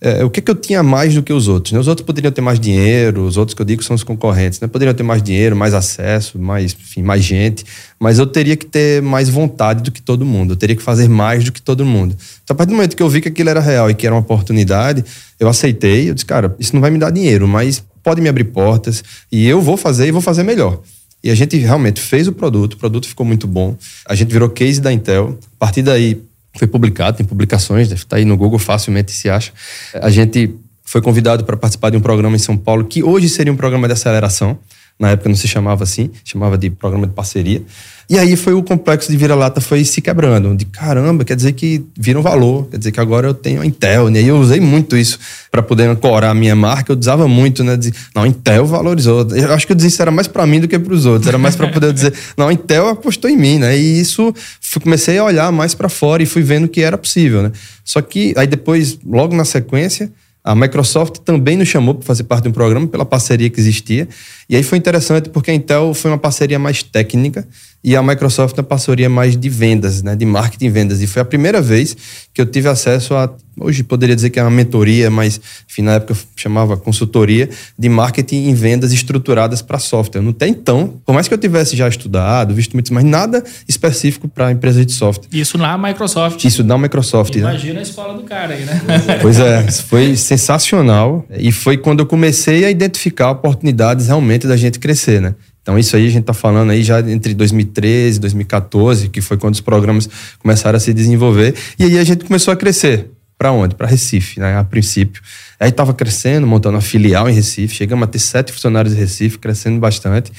é, 0.00 0.24
o 0.24 0.30
que, 0.30 0.40
que 0.40 0.50
eu 0.50 0.54
tinha 0.54 0.82
mais 0.82 1.14
do 1.14 1.22
que 1.22 1.32
os 1.32 1.46
outros. 1.46 1.72
Né? 1.72 1.78
Os 1.78 1.86
outros 1.86 2.06
poderiam 2.06 2.32
ter 2.32 2.40
mais 2.40 2.58
dinheiro, 2.58 3.22
os 3.24 3.36
outros 3.36 3.54
que 3.54 3.60
eu 3.60 3.66
digo 3.66 3.82
são 3.82 3.94
os 3.94 4.02
concorrentes, 4.02 4.58
né? 4.58 4.66
poderiam 4.66 4.94
ter 4.94 5.02
mais 5.02 5.22
dinheiro, 5.22 5.54
mais 5.54 5.74
acesso, 5.74 6.38
mais, 6.38 6.72
enfim, 6.72 7.02
mais 7.02 7.22
gente, 7.22 7.64
mas 7.98 8.18
eu 8.18 8.26
teria 8.26 8.56
que 8.56 8.64
ter 8.64 9.02
mais 9.02 9.28
vontade 9.28 9.82
do 9.82 9.92
que 9.92 10.00
todo 10.00 10.24
mundo, 10.24 10.54
eu 10.54 10.56
teria 10.56 10.74
que 10.74 10.82
fazer 10.82 11.08
mais 11.08 11.44
do 11.44 11.52
que 11.52 11.60
todo 11.60 11.84
mundo. 11.84 12.16
Então, 12.42 12.54
a 12.54 12.56
partir 12.56 12.70
do 12.70 12.76
momento 12.76 12.96
que 12.96 13.02
eu 13.02 13.08
vi 13.08 13.20
que 13.20 13.28
aquilo 13.28 13.50
era 13.50 13.60
real 13.60 13.90
e 13.90 13.94
que 13.94 14.06
era 14.06 14.14
uma 14.14 14.22
oportunidade, 14.22 15.04
eu 15.38 15.48
aceitei, 15.48 16.08
eu 16.08 16.14
disse, 16.14 16.24
cara, 16.24 16.54
isso 16.58 16.74
não 16.74 16.80
vai 16.80 16.90
me 16.90 16.98
dar 16.98 17.10
dinheiro, 17.10 17.46
mas 17.46 17.84
pode 18.02 18.22
me 18.22 18.28
abrir 18.28 18.44
portas 18.44 19.04
e 19.30 19.46
eu 19.46 19.60
vou 19.60 19.76
fazer 19.76 20.08
e 20.08 20.10
vou 20.10 20.22
fazer 20.22 20.42
melhor. 20.42 20.80
E 21.22 21.30
a 21.30 21.34
gente 21.34 21.56
realmente 21.58 22.00
fez 22.00 22.26
o 22.26 22.32
produto, 22.32 22.74
o 22.74 22.76
produto 22.78 23.06
ficou 23.06 23.26
muito 23.26 23.46
bom. 23.46 23.76
A 24.06 24.14
gente 24.14 24.32
virou 24.32 24.48
case 24.48 24.80
da 24.80 24.90
Intel. 24.90 25.38
A 25.56 25.56
partir 25.58 25.82
daí, 25.82 26.22
foi 26.54 26.66
publicado, 26.66 27.16
tem 27.16 27.26
publicações, 27.26 27.88
deve 27.88 28.02
estar 28.02 28.16
aí 28.16 28.24
no 28.24 28.36
Google, 28.36 28.58
facilmente 28.58 29.12
se 29.12 29.30
acha. 29.30 29.52
A 29.94 30.10
gente 30.10 30.54
foi 30.84 31.00
convidado 31.00 31.44
para 31.44 31.56
participar 31.56 31.90
de 31.90 31.96
um 31.96 32.00
programa 32.00 32.34
em 32.34 32.38
São 32.40 32.56
Paulo, 32.56 32.84
que 32.84 33.02
hoje 33.02 33.28
seria 33.28 33.52
um 33.52 33.56
programa 33.56 33.86
de 33.86 33.92
aceleração. 33.92 34.58
Na 35.00 35.12
época 35.12 35.30
não 35.30 35.36
se 35.36 35.48
chamava 35.48 35.82
assim, 35.82 36.10
chamava 36.22 36.58
de 36.58 36.68
programa 36.68 37.06
de 37.06 37.14
parceria. 37.14 37.62
E 38.10 38.18
aí 38.18 38.36
foi 38.36 38.52
o 38.52 38.62
complexo 38.62 39.10
de 39.10 39.16
vira-lata 39.16 39.60
foi 39.60 39.82
se 39.84 40.02
quebrando. 40.02 40.54
De 40.54 40.64
caramba, 40.64 41.24
quer 41.24 41.36
dizer 41.36 41.52
que 41.52 41.82
vira 41.96 42.18
um 42.18 42.22
valor, 42.22 42.66
quer 42.68 42.76
dizer 42.76 42.92
que 42.92 43.00
agora 43.00 43.28
eu 43.28 43.32
tenho 43.32 43.62
a 43.62 43.64
Intel, 43.64 44.10
né? 44.10 44.20
E 44.20 44.26
eu 44.26 44.36
usei 44.36 44.60
muito 44.60 44.96
isso 44.96 45.16
para 45.48 45.62
poder 45.62 45.84
ancorar 45.84 46.32
a 46.32 46.34
minha 46.34 46.54
marca. 46.54 46.92
Eu 46.92 46.98
usava 46.98 47.26
muito, 47.26 47.64
né? 47.64 47.76
De, 47.76 47.94
não, 48.14 48.24
a 48.24 48.28
Intel 48.28 48.66
valorizou. 48.66 49.26
Eu 49.30 49.54
acho 49.54 49.64
que 49.64 49.72
eu 49.72 49.76
dizia 49.76 49.88
isso 49.88 50.02
era 50.02 50.10
mais 50.10 50.26
para 50.26 50.44
mim 50.44 50.60
do 50.60 50.68
que 50.68 50.78
para 50.78 50.92
os 50.92 51.06
outros. 51.06 51.28
Era 51.28 51.38
mais 51.38 51.56
para 51.56 51.68
poder 51.68 51.92
dizer, 51.94 52.12
não, 52.36 52.48
a 52.48 52.52
Intel 52.52 52.88
apostou 52.88 53.30
em 53.30 53.36
mim, 53.36 53.58
né? 53.58 53.78
E 53.78 54.00
isso 54.00 54.34
fui, 54.60 54.82
comecei 54.82 55.16
a 55.16 55.24
olhar 55.24 55.50
mais 55.50 55.72
para 55.72 55.88
fora 55.88 56.20
e 56.20 56.26
fui 56.26 56.42
vendo 56.42 56.66
que 56.66 56.82
era 56.82 56.98
possível, 56.98 57.44
né? 57.44 57.52
Só 57.84 58.02
que 58.02 58.34
aí 58.36 58.46
depois, 58.46 58.98
logo 59.06 59.34
na 59.36 59.44
sequência, 59.44 60.10
a 60.42 60.54
Microsoft 60.54 61.18
também 61.18 61.56
nos 61.56 61.68
chamou 61.68 61.94
para 61.94 62.06
fazer 62.06 62.24
parte 62.24 62.44
de 62.44 62.48
um 62.48 62.52
programa 62.52 62.86
pela 62.86 63.04
parceria 63.04 63.50
que 63.50 63.60
existia. 63.60 64.08
E 64.48 64.56
aí 64.56 64.62
foi 64.62 64.78
interessante 64.78 65.28
porque 65.28 65.50
a 65.50 65.54
Intel 65.54 65.92
foi 65.92 66.10
uma 66.10 66.18
parceria 66.18 66.58
mais 66.58 66.82
técnica 66.82 67.46
e 67.82 67.96
a 67.96 68.02
Microsoft 68.02 68.56
uma 68.58 68.64
parceria 68.64 69.08
mais 69.08 69.36
de 69.36 69.48
vendas, 69.48 70.02
né, 70.02 70.14
de 70.14 70.26
marketing 70.26 70.66
e 70.66 70.70
vendas. 70.70 71.02
E 71.02 71.06
foi 71.06 71.22
a 71.22 71.24
primeira 71.24 71.62
vez 71.62 71.96
que 72.32 72.40
eu 72.40 72.46
tive 72.46 72.68
acesso 72.68 73.14
a, 73.14 73.30
hoje 73.58 73.82
poderia 73.82 74.14
dizer 74.14 74.30
que 74.30 74.38
é 74.38 74.42
uma 74.42 74.50
mentoria, 74.50 75.10
mas 75.10 75.40
enfim, 75.68 75.82
na 75.82 75.94
época 75.94 76.14
chamava 76.36 76.76
consultoria 76.76 77.48
de 77.78 77.88
marketing 77.88 78.48
e 78.48 78.54
vendas 78.54 78.92
estruturadas 78.92 79.62
para 79.62 79.78
software. 79.78 80.20
Tem 80.34 80.50
então, 80.50 81.00
por 81.06 81.14
mais 81.14 81.26
que 81.26 81.32
eu 81.32 81.38
tivesse 81.38 81.74
já 81.74 81.88
estudado, 81.88 82.54
visto 82.54 82.74
muito, 82.74 82.92
mas 82.92 83.04
nada 83.04 83.42
específico 83.66 84.28
para 84.28 84.52
empresas 84.52 84.84
de 84.84 84.92
software. 84.92 85.28
Isso 85.32 85.56
na 85.56 85.78
Microsoft. 85.78 86.44
Isso 86.44 86.62
na 86.62 86.76
Microsoft. 86.76 87.34
Né? 87.36 87.40
Imagina 87.40 87.74
né? 87.74 87.80
a 87.80 87.82
escola 87.82 88.14
do 88.14 88.24
cara 88.24 88.54
aí, 88.54 88.64
né? 88.64 88.80
Pois 89.22 89.38
é, 89.38 89.70
foi 89.70 90.16
sensacional 90.16 91.24
e 91.30 91.50
foi 91.50 91.76
quando 91.76 92.00
eu 92.00 92.06
comecei 92.06 92.64
a 92.64 92.70
identificar 92.70 93.30
oportunidades 93.30 94.06
realmente 94.08 94.46
da 94.46 94.56
gente 94.56 94.78
crescer, 94.78 95.20
né? 95.20 95.34
Então, 95.62 95.78
isso 95.78 95.94
aí 95.94 96.06
a 96.06 96.10
gente 96.10 96.22
está 96.22 96.32
falando 96.32 96.70
aí 96.70 96.82
já 96.82 97.00
entre 97.00 97.34
2013 97.34 98.16
e 98.16 98.20
2014, 98.20 99.08
que 99.08 99.20
foi 99.20 99.36
quando 99.36 99.54
os 99.54 99.60
programas 99.60 100.08
começaram 100.38 100.76
a 100.76 100.80
se 100.80 100.92
desenvolver. 100.92 101.54
E 101.78 101.84
aí 101.84 101.98
a 101.98 102.04
gente 102.04 102.24
começou 102.24 102.52
a 102.52 102.56
crescer. 102.56 103.10
Para 103.36 103.52
onde? 103.52 103.74
Para 103.74 103.86
Recife, 103.86 104.38
né? 104.38 104.58
A 104.58 104.64
princípio. 104.64 105.22
Aí 105.58 105.70
estava 105.70 105.94
crescendo, 105.94 106.46
montando 106.46 106.76
uma 106.76 106.82
filial 106.82 107.28
em 107.28 107.32
Recife. 107.32 107.74
Chegamos 107.74 108.04
a 108.04 108.06
ter 108.06 108.18
sete 108.18 108.52
funcionários 108.52 108.94
em 108.94 108.98
Recife, 108.98 109.38
crescendo 109.38 109.78
bastante. 109.78 110.30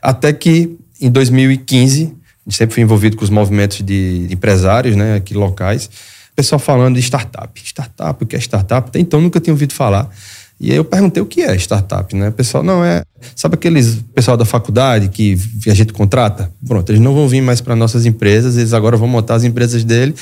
Até 0.00 0.32
que, 0.32 0.76
em 1.00 1.10
2015, 1.10 2.04
a 2.04 2.06
gente 2.06 2.56
sempre 2.56 2.74
foi 2.74 2.82
envolvido 2.82 3.16
com 3.16 3.24
os 3.24 3.30
movimentos 3.30 3.82
de 3.82 4.26
empresários, 4.30 4.96
né? 4.96 5.16
Aqui 5.16 5.34
locais. 5.34 5.90
Pessoal 6.34 6.58
falando 6.58 6.94
de 6.94 7.00
startup. 7.00 7.60
Startup, 7.62 8.22
o 8.22 8.26
que 8.26 8.36
é 8.36 8.38
startup? 8.38 8.88
Até 8.88 9.00
então 9.00 9.20
nunca 9.20 9.40
tinha 9.40 9.52
ouvido 9.52 9.72
falar. 9.72 10.08
E 10.58 10.70
aí 10.70 10.76
eu 10.76 10.84
perguntei 10.84 11.22
o 11.22 11.26
que 11.26 11.42
é 11.42 11.54
startup, 11.56 12.14
né? 12.16 12.30
O 12.30 12.32
pessoal, 12.32 12.62
não, 12.62 12.82
é. 12.84 13.02
Sabe 13.34 13.54
aqueles 13.54 13.98
pessoal 14.14 14.36
da 14.36 14.44
faculdade 14.44 15.08
que 15.08 15.36
a 15.66 15.74
gente 15.74 15.92
contrata? 15.92 16.50
Pronto, 16.66 16.90
eles 16.90 17.00
não 17.00 17.14
vão 17.14 17.28
vir 17.28 17.42
mais 17.42 17.60
para 17.60 17.76
nossas 17.76 18.06
empresas, 18.06 18.56
eles 18.56 18.72
agora 18.72 18.96
vão 18.96 19.06
montar 19.06 19.34
as 19.34 19.44
empresas 19.44 19.84
dele 19.84 20.14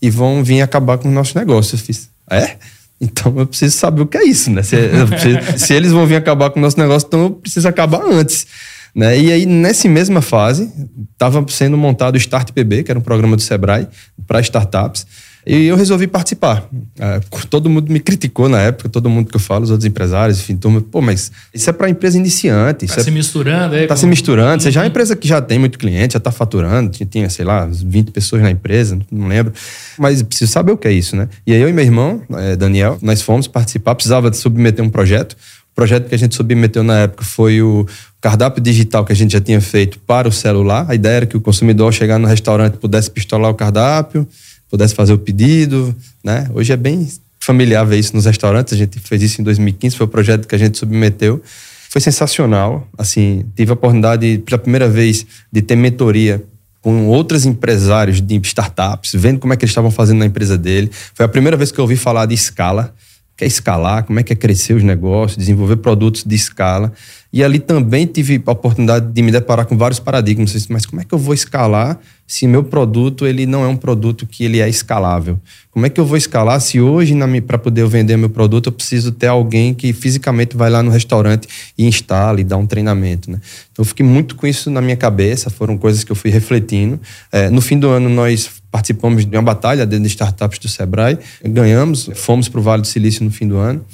e 0.00 0.10
vão 0.10 0.44
vir 0.44 0.60
acabar 0.60 0.98
com 0.98 1.08
os 1.08 1.14
nossos 1.14 1.34
negócios. 1.34 1.80
Eu 1.80 1.86
fiz, 1.86 2.10
é? 2.30 2.56
Então 3.00 3.32
eu 3.38 3.46
preciso 3.46 3.78
saber 3.78 4.02
o 4.02 4.06
que 4.06 4.18
é 4.18 4.24
isso, 4.24 4.50
né? 4.50 4.62
Se, 4.62 4.76
preciso, 5.08 5.38
se 5.56 5.72
eles 5.72 5.92
vão 5.92 6.06
vir 6.06 6.16
acabar 6.16 6.50
com 6.50 6.58
o 6.58 6.62
nosso 6.62 6.78
negócio, 6.78 7.06
então 7.06 7.22
eu 7.22 7.30
preciso 7.30 7.66
acabar 7.66 8.02
antes. 8.04 8.46
Né? 8.94 9.18
E 9.18 9.32
aí, 9.32 9.46
nessa 9.46 9.88
mesma 9.88 10.20
fase, 10.20 10.70
estava 11.12 11.44
sendo 11.48 11.76
montado 11.76 12.14
o 12.14 12.18
Start 12.18 12.50
PB, 12.52 12.82
que 12.82 12.90
era 12.90 12.98
um 12.98 13.02
programa 13.02 13.36
do 13.36 13.42
Sebrae 13.42 13.86
para 14.26 14.40
startups. 14.40 15.06
E 15.48 15.66
eu 15.66 15.76
resolvi 15.76 16.06
participar. 16.06 16.68
É, 17.00 17.20
todo 17.48 17.70
mundo 17.70 17.90
me 17.90 17.98
criticou 17.98 18.50
na 18.50 18.60
época, 18.60 18.86
todo 18.90 19.08
mundo 19.08 19.30
que 19.30 19.36
eu 19.36 19.40
falo, 19.40 19.64
os 19.64 19.70
outros 19.70 19.86
empresários, 19.86 20.38
enfim, 20.40 20.54
turma, 20.54 20.82
pô, 20.82 21.00
mas 21.00 21.32
isso 21.54 21.70
é 21.70 21.72
para 21.72 21.88
empresa 21.88 22.18
iniciante. 22.18 22.84
Está 22.84 23.00
é, 23.00 23.04
se 23.04 23.10
misturando 23.10 23.74
aí. 23.74 23.84
Está 23.84 23.94
com... 23.94 24.00
se 24.00 24.06
misturando. 24.06 24.62
Você 24.62 24.70
já 24.70 24.80
é 24.80 24.82
uma 24.82 24.84
uhum. 24.84 24.90
empresa 24.90 25.16
que 25.16 25.26
já 25.26 25.40
tem 25.40 25.58
muito 25.58 25.78
cliente, 25.78 26.12
já 26.12 26.18
está 26.18 26.30
faturando, 26.30 26.90
tinha, 26.90 27.30
sei 27.30 27.46
lá, 27.46 27.66
20 27.66 28.10
pessoas 28.10 28.42
na 28.42 28.50
empresa, 28.50 28.98
não 29.10 29.26
lembro. 29.26 29.54
Mas 29.98 30.22
preciso 30.22 30.52
saber 30.52 30.72
o 30.72 30.76
que 30.76 30.86
é 30.86 30.92
isso, 30.92 31.16
né? 31.16 31.30
E 31.46 31.54
aí 31.54 31.62
eu 31.62 31.68
e 31.70 31.72
meu 31.72 31.84
irmão, 31.84 32.20
é, 32.34 32.54
Daniel, 32.54 32.98
nós 33.00 33.22
fomos 33.22 33.48
participar, 33.48 33.94
precisava 33.94 34.30
de 34.30 34.36
submeter 34.36 34.84
um 34.84 34.90
projeto. 34.90 35.32
O 35.72 35.74
projeto 35.74 36.10
que 36.10 36.14
a 36.14 36.18
gente 36.18 36.34
submeteu 36.34 36.82
na 36.82 36.98
época 36.98 37.24
foi 37.24 37.62
o 37.62 37.86
cardápio 38.20 38.62
digital 38.62 39.02
que 39.02 39.12
a 39.12 39.16
gente 39.16 39.32
já 39.32 39.40
tinha 39.40 39.62
feito 39.62 39.98
para 40.00 40.28
o 40.28 40.32
celular. 40.32 40.84
A 40.90 40.94
ideia 40.94 41.18
era 41.18 41.26
que 41.26 41.38
o 41.38 41.40
consumidor 41.40 41.90
chegar 41.94 42.18
no 42.18 42.28
restaurante 42.28 42.76
pudesse 42.76 43.10
pistolar 43.10 43.50
o 43.50 43.54
cardápio 43.54 44.28
pudesse 44.70 44.94
fazer 44.94 45.12
o 45.12 45.18
pedido, 45.18 45.94
né? 46.22 46.48
Hoje 46.54 46.72
é 46.72 46.76
bem 46.76 47.08
familiar 47.40 47.84
ver 47.84 47.98
isso 47.98 48.14
nos 48.14 48.26
restaurantes. 48.26 48.74
A 48.74 48.76
gente 48.76 48.98
fez 48.98 49.22
isso 49.22 49.40
em 49.40 49.44
2015, 49.44 49.96
foi 49.96 50.06
o 50.06 50.08
projeto 50.08 50.46
que 50.46 50.54
a 50.54 50.58
gente 50.58 50.78
submeteu. 50.78 51.42
Foi 51.88 52.00
sensacional. 52.00 52.86
Assim, 52.96 53.46
tive 53.56 53.70
a 53.70 53.74
oportunidade 53.74 54.38
pela 54.44 54.58
primeira 54.58 54.88
vez 54.88 55.26
de 55.50 55.62
ter 55.62 55.76
mentoria 55.76 56.44
com 56.80 57.06
outros 57.06 57.44
empresários 57.44 58.20
de 58.20 58.36
startups, 58.44 59.12
vendo 59.14 59.40
como 59.40 59.52
é 59.52 59.56
que 59.56 59.64
eles 59.64 59.70
estavam 59.70 59.90
fazendo 59.90 60.18
na 60.18 60.26
empresa 60.26 60.56
dele. 60.56 60.90
Foi 61.14 61.24
a 61.24 61.28
primeira 61.28 61.56
vez 61.56 61.72
que 61.72 61.78
eu 61.78 61.82
ouvi 61.82 61.96
falar 61.96 62.26
de 62.26 62.34
escala, 62.34 62.94
que 63.38 63.44
é 63.44 63.46
escalar, 63.46 64.02
como 64.02 64.18
é 64.18 64.24
que 64.24 64.32
é 64.32 64.36
crescer 64.36 64.74
os 64.74 64.82
negócios, 64.82 65.38
desenvolver 65.38 65.76
produtos 65.76 66.24
de 66.24 66.34
escala. 66.34 66.92
E 67.32 67.44
ali 67.44 67.60
também 67.60 68.04
tive 68.04 68.42
a 68.44 68.50
oportunidade 68.50 69.12
de 69.12 69.22
me 69.22 69.30
deparar 69.30 69.64
com 69.64 69.76
vários 69.76 70.00
paradigmas. 70.00 70.66
Mas 70.68 70.84
como 70.84 71.00
é 71.00 71.04
que 71.04 71.14
eu 71.14 71.18
vou 71.18 71.32
escalar 71.32 72.00
se 72.26 72.48
meu 72.48 72.64
produto 72.64 73.26
ele 73.26 73.46
não 73.46 73.62
é 73.62 73.68
um 73.68 73.76
produto 73.76 74.26
que 74.26 74.44
ele 74.44 74.60
é 74.60 74.68
escalável? 74.68 75.38
Como 75.70 75.86
é 75.86 75.90
que 75.90 76.00
eu 76.00 76.04
vou 76.04 76.16
escalar 76.16 76.60
se 76.60 76.80
hoje, 76.80 77.14
para 77.46 77.58
poder 77.58 77.86
vender 77.86 78.16
meu 78.16 78.30
produto, 78.30 78.70
eu 78.70 78.72
preciso 78.72 79.12
ter 79.12 79.28
alguém 79.28 79.72
que 79.72 79.92
fisicamente 79.92 80.56
vai 80.56 80.68
lá 80.68 80.82
no 80.82 80.90
restaurante 80.90 81.46
e 81.76 81.86
instala 81.86 82.40
e 82.40 82.44
dá 82.44 82.56
um 82.56 82.66
treinamento? 82.66 83.30
Né? 83.30 83.38
Então, 83.70 83.84
eu 83.84 83.86
fiquei 83.86 84.04
muito 84.04 84.34
com 84.34 84.48
isso 84.48 84.68
na 84.68 84.80
minha 84.80 84.96
cabeça. 84.96 85.48
Foram 85.48 85.78
coisas 85.78 86.02
que 86.02 86.10
eu 86.10 86.16
fui 86.16 86.30
refletindo. 86.30 86.98
É, 87.30 87.48
no 87.50 87.60
fim 87.60 87.78
do 87.78 87.88
ano, 87.88 88.08
nós 88.08 88.50
participamos 88.70 89.24
de 89.24 89.36
uma 89.36 89.42
batalha 89.42 89.86
dentro 89.86 90.04
de 90.04 90.10
startups 90.10 90.58
do 90.58 90.68
Sebrae. 90.68 91.18
Ganhamos, 91.44 92.10
fomos 92.14 92.48
para 92.48 92.60
o 92.60 92.62
Vale 92.62 92.82
do 92.82 92.88
Silício 92.88 93.24
no 93.24 93.30
fim 93.30 93.46
do 93.46 93.56
ano. 93.56 93.84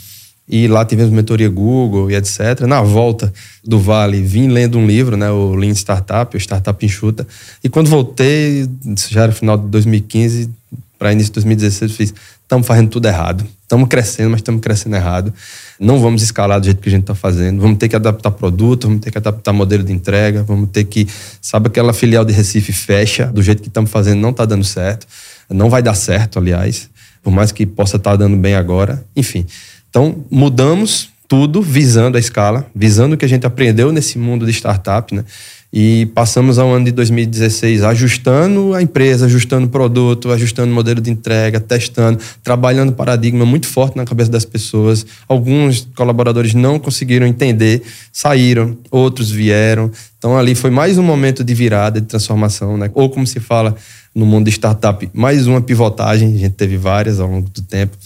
E 0.47 0.69
lá 0.69 0.85
tivemos 0.85 1.11
mentoria 1.11 1.49
Google 1.49 2.11
e 2.11 2.15
etc. 2.15 2.61
Na 2.69 2.83
volta 2.83 3.33
do 3.65 3.79
Vale, 3.79 4.21
vim 4.21 4.49
lendo 4.49 4.79
um 4.79 4.87
livro, 4.87 5.17
né, 5.17 5.31
o 5.31 5.55
Lean 5.55 5.73
Startup, 5.73 6.37
o 6.37 6.39
Startup 6.39 6.85
Enxuta. 6.85 7.27
E 7.63 7.69
quando 7.69 7.89
voltei, 7.89 8.69
já 9.09 9.23
era 9.23 9.33
final 9.33 9.57
de 9.57 9.67
2015 9.69 10.51
para 10.99 11.13
início 11.13 11.31
de 11.31 11.35
2016, 11.35 11.91
eu 11.91 11.97
fiz: 11.97 12.15
estamos 12.43 12.67
fazendo 12.67 12.91
tudo 12.91 13.07
errado. 13.07 13.45
Estamos 13.75 13.89
crescendo, 13.89 14.31
mas 14.31 14.39
estamos 14.39 14.61
crescendo 14.61 14.95
errado. 14.95 15.35
Não 15.81 15.99
vamos 15.99 16.23
escalar 16.23 16.61
do 16.61 16.65
jeito 16.65 16.81
que 16.81 16.89
a 16.89 16.93
gente 16.93 17.01
está 17.01 17.15
fazendo. 17.15 17.61
Vamos 17.61 17.77
ter 17.77 17.89
que 17.89 17.97
adaptar 17.97 18.31
produto, 18.31 18.87
vamos 18.87 19.03
ter 19.03 19.11
que 19.11 19.19
adaptar 19.19 19.53
modelo 19.53 19.83
de 19.83 19.93
entrega, 19.93 20.45
vamos 20.45 20.71
ter 20.71 20.85
que. 20.85 21.09
Sabe 21.41 21.67
aquela 21.67 21.93
filial 21.93 22.25
de 22.25 22.33
Recife 22.33 22.73
fecha, 22.73 23.27
do 23.27 23.43
jeito 23.43 23.61
que 23.61 23.67
estamos 23.67 23.91
fazendo, 23.91 24.21
não 24.21 24.31
está 24.31 24.45
dando 24.45 24.63
certo. 24.63 25.09
Não 25.51 25.69
vai 25.69 25.83
dar 25.83 25.95
certo, 25.95 26.39
aliás, 26.39 26.89
por 27.21 27.33
mais 27.33 27.51
que 27.51 27.67
possa 27.67 27.97
estar 27.97 28.13
tá 28.13 28.17
dando 28.17 28.37
bem 28.37 28.55
agora. 28.55 29.05
Enfim. 29.17 29.45
Então, 29.91 30.25
mudamos 30.31 31.11
tudo 31.27 31.61
visando 31.61 32.17
a 32.17 32.21
escala, 32.21 32.71
visando 32.73 33.17
o 33.17 33.19
que 33.19 33.25
a 33.25 33.29
gente 33.29 33.45
aprendeu 33.45 33.91
nesse 33.91 34.21
mundo 34.21 34.47
de 34.47 34.53
startup, 34.53 35.13
né? 35.13 35.25
E 35.77 36.07
passamos 36.15 36.57
ao 36.57 36.71
ano 36.73 36.85
de 36.85 36.93
2016 36.93 37.83
ajustando 37.83 38.75
a 38.75 38.81
empresa, 38.81 39.27
ajustando 39.27 39.67
o 39.67 39.69
produto, 39.69 40.31
ajustando 40.31 40.71
o 40.71 40.75
modelo 40.75 41.01
de 41.01 41.11
entrega, 41.11 41.59
testando, 41.59 42.21
trabalhando 42.45 42.93
paradigma 42.93 43.45
muito 43.45 43.67
forte 43.67 43.97
na 43.97 44.05
cabeça 44.05 44.31
das 44.31 44.45
pessoas. 44.45 45.05
Alguns 45.27 45.89
colaboradores 45.97 46.55
não 46.55 46.79
conseguiram 46.79 47.27
entender, 47.27 47.83
saíram, 48.13 48.79
outros 48.89 49.33
vieram. 49.33 49.91
Então 50.17 50.39
ali 50.39 50.55
foi 50.55 50.71
mais 50.71 50.97
um 50.97 51.03
momento 51.03 51.43
de 51.43 51.53
virada, 51.55 52.01
de 52.01 52.07
transformação, 52.07 52.77
né? 52.77 52.89
Ou 52.95 53.11
como 53.11 53.27
se 53.27 53.41
fala 53.41 53.75
no 54.15 54.25
mundo 54.25 54.45
de 54.45 54.53
startup, 54.53 55.11
mais 55.13 55.49
uma 55.49 55.61
pivotagem, 55.61 56.37
a 56.37 56.39
gente 56.39 56.55
teve 56.55 56.77
várias 56.77 57.19
ao 57.19 57.29
longo 57.29 57.51
do 57.51 57.63
tempo, 57.63 57.97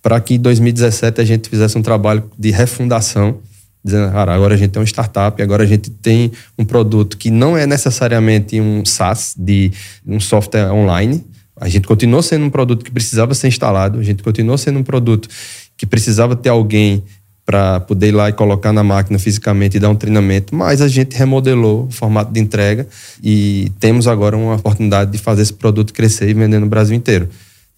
para 0.00 0.20
que 0.20 0.34
em 0.34 0.38
2017 0.38 1.20
a 1.20 1.24
gente 1.24 1.48
fizesse 1.48 1.76
um 1.76 1.82
trabalho 1.82 2.22
de 2.38 2.52
refundação 2.52 3.40
dizendo, 3.86 4.10
cara, 4.10 4.34
agora 4.34 4.54
a 4.54 4.56
gente 4.56 4.70
tem 4.72 4.80
uma 4.80 4.86
startup, 4.86 5.40
agora 5.40 5.62
a 5.62 5.66
gente 5.66 5.90
tem 5.90 6.32
um 6.58 6.64
produto 6.64 7.16
que 7.16 7.30
não 7.30 7.56
é 7.56 7.66
necessariamente 7.66 8.60
um 8.60 8.84
SaaS, 8.84 9.34
de 9.38 9.70
um 10.04 10.18
software 10.18 10.72
online. 10.72 11.24
A 11.58 11.68
gente 11.68 11.86
continuou 11.86 12.20
sendo 12.20 12.44
um 12.44 12.50
produto 12.50 12.84
que 12.84 12.90
precisava 12.90 13.32
ser 13.32 13.48
instalado, 13.48 13.98
a 14.00 14.02
gente 14.02 14.22
continuou 14.22 14.58
sendo 14.58 14.80
um 14.80 14.82
produto 14.82 15.28
que 15.76 15.86
precisava 15.86 16.34
ter 16.34 16.48
alguém 16.48 17.02
para 17.46 17.78
poder 17.78 18.08
ir 18.08 18.12
lá 18.12 18.28
e 18.28 18.32
colocar 18.32 18.72
na 18.72 18.82
máquina 18.82 19.20
fisicamente 19.20 19.76
e 19.76 19.80
dar 19.80 19.88
um 19.88 19.94
treinamento, 19.94 20.52
mas 20.52 20.82
a 20.82 20.88
gente 20.88 21.16
remodelou 21.16 21.86
o 21.86 21.90
formato 21.92 22.32
de 22.32 22.40
entrega 22.40 22.88
e 23.22 23.70
temos 23.78 24.08
agora 24.08 24.36
uma 24.36 24.56
oportunidade 24.56 25.12
de 25.12 25.18
fazer 25.18 25.42
esse 25.42 25.52
produto 25.52 25.94
crescer 25.94 26.28
e 26.28 26.34
vender 26.34 26.58
no 26.58 26.66
Brasil 26.66 26.96
inteiro. 26.96 27.28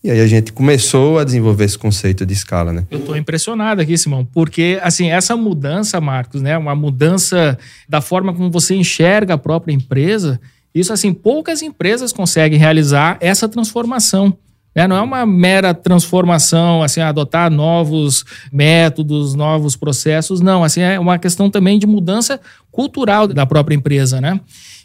E 0.02 0.10
aí 0.10 0.20
a 0.20 0.26
gente 0.26 0.52
começou 0.52 1.18
a 1.18 1.24
desenvolver 1.24 1.64
esse 1.64 1.76
conceito 1.76 2.24
de 2.24 2.32
escala, 2.32 2.72
né? 2.72 2.86
Eu 2.88 3.00
estou 3.00 3.16
impressionado 3.16 3.80
aqui, 3.80 3.98
Simão, 3.98 4.24
porque 4.24 4.78
assim, 4.82 5.10
essa 5.10 5.36
mudança, 5.36 6.00
Marcos, 6.00 6.40
né, 6.40 6.56
uma 6.56 6.74
mudança 6.74 7.58
da 7.88 8.00
forma 8.00 8.32
como 8.32 8.50
você 8.50 8.76
enxerga 8.76 9.34
a 9.34 9.38
própria 9.38 9.72
empresa, 9.72 10.40
isso 10.72 10.92
assim, 10.92 11.12
poucas 11.12 11.62
empresas 11.62 12.12
conseguem 12.12 12.58
realizar 12.58 13.16
essa 13.20 13.48
transformação. 13.48 14.36
Né? 14.74 14.86
Não 14.86 14.96
é 14.96 15.02
uma 15.02 15.26
mera 15.26 15.74
transformação, 15.74 16.82
assim, 16.82 17.00
adotar 17.00 17.50
novos 17.50 18.24
métodos, 18.52 19.34
novos 19.34 19.74
processos, 19.76 20.40
não, 20.40 20.62
assim, 20.62 20.80
é 20.80 20.98
uma 21.00 21.18
questão 21.18 21.50
também 21.50 21.78
de 21.78 21.86
mudança 21.86 22.40
cultural 22.70 23.26
da 23.26 23.44
própria 23.44 23.74
empresa, 23.74 24.20
né? 24.20 24.40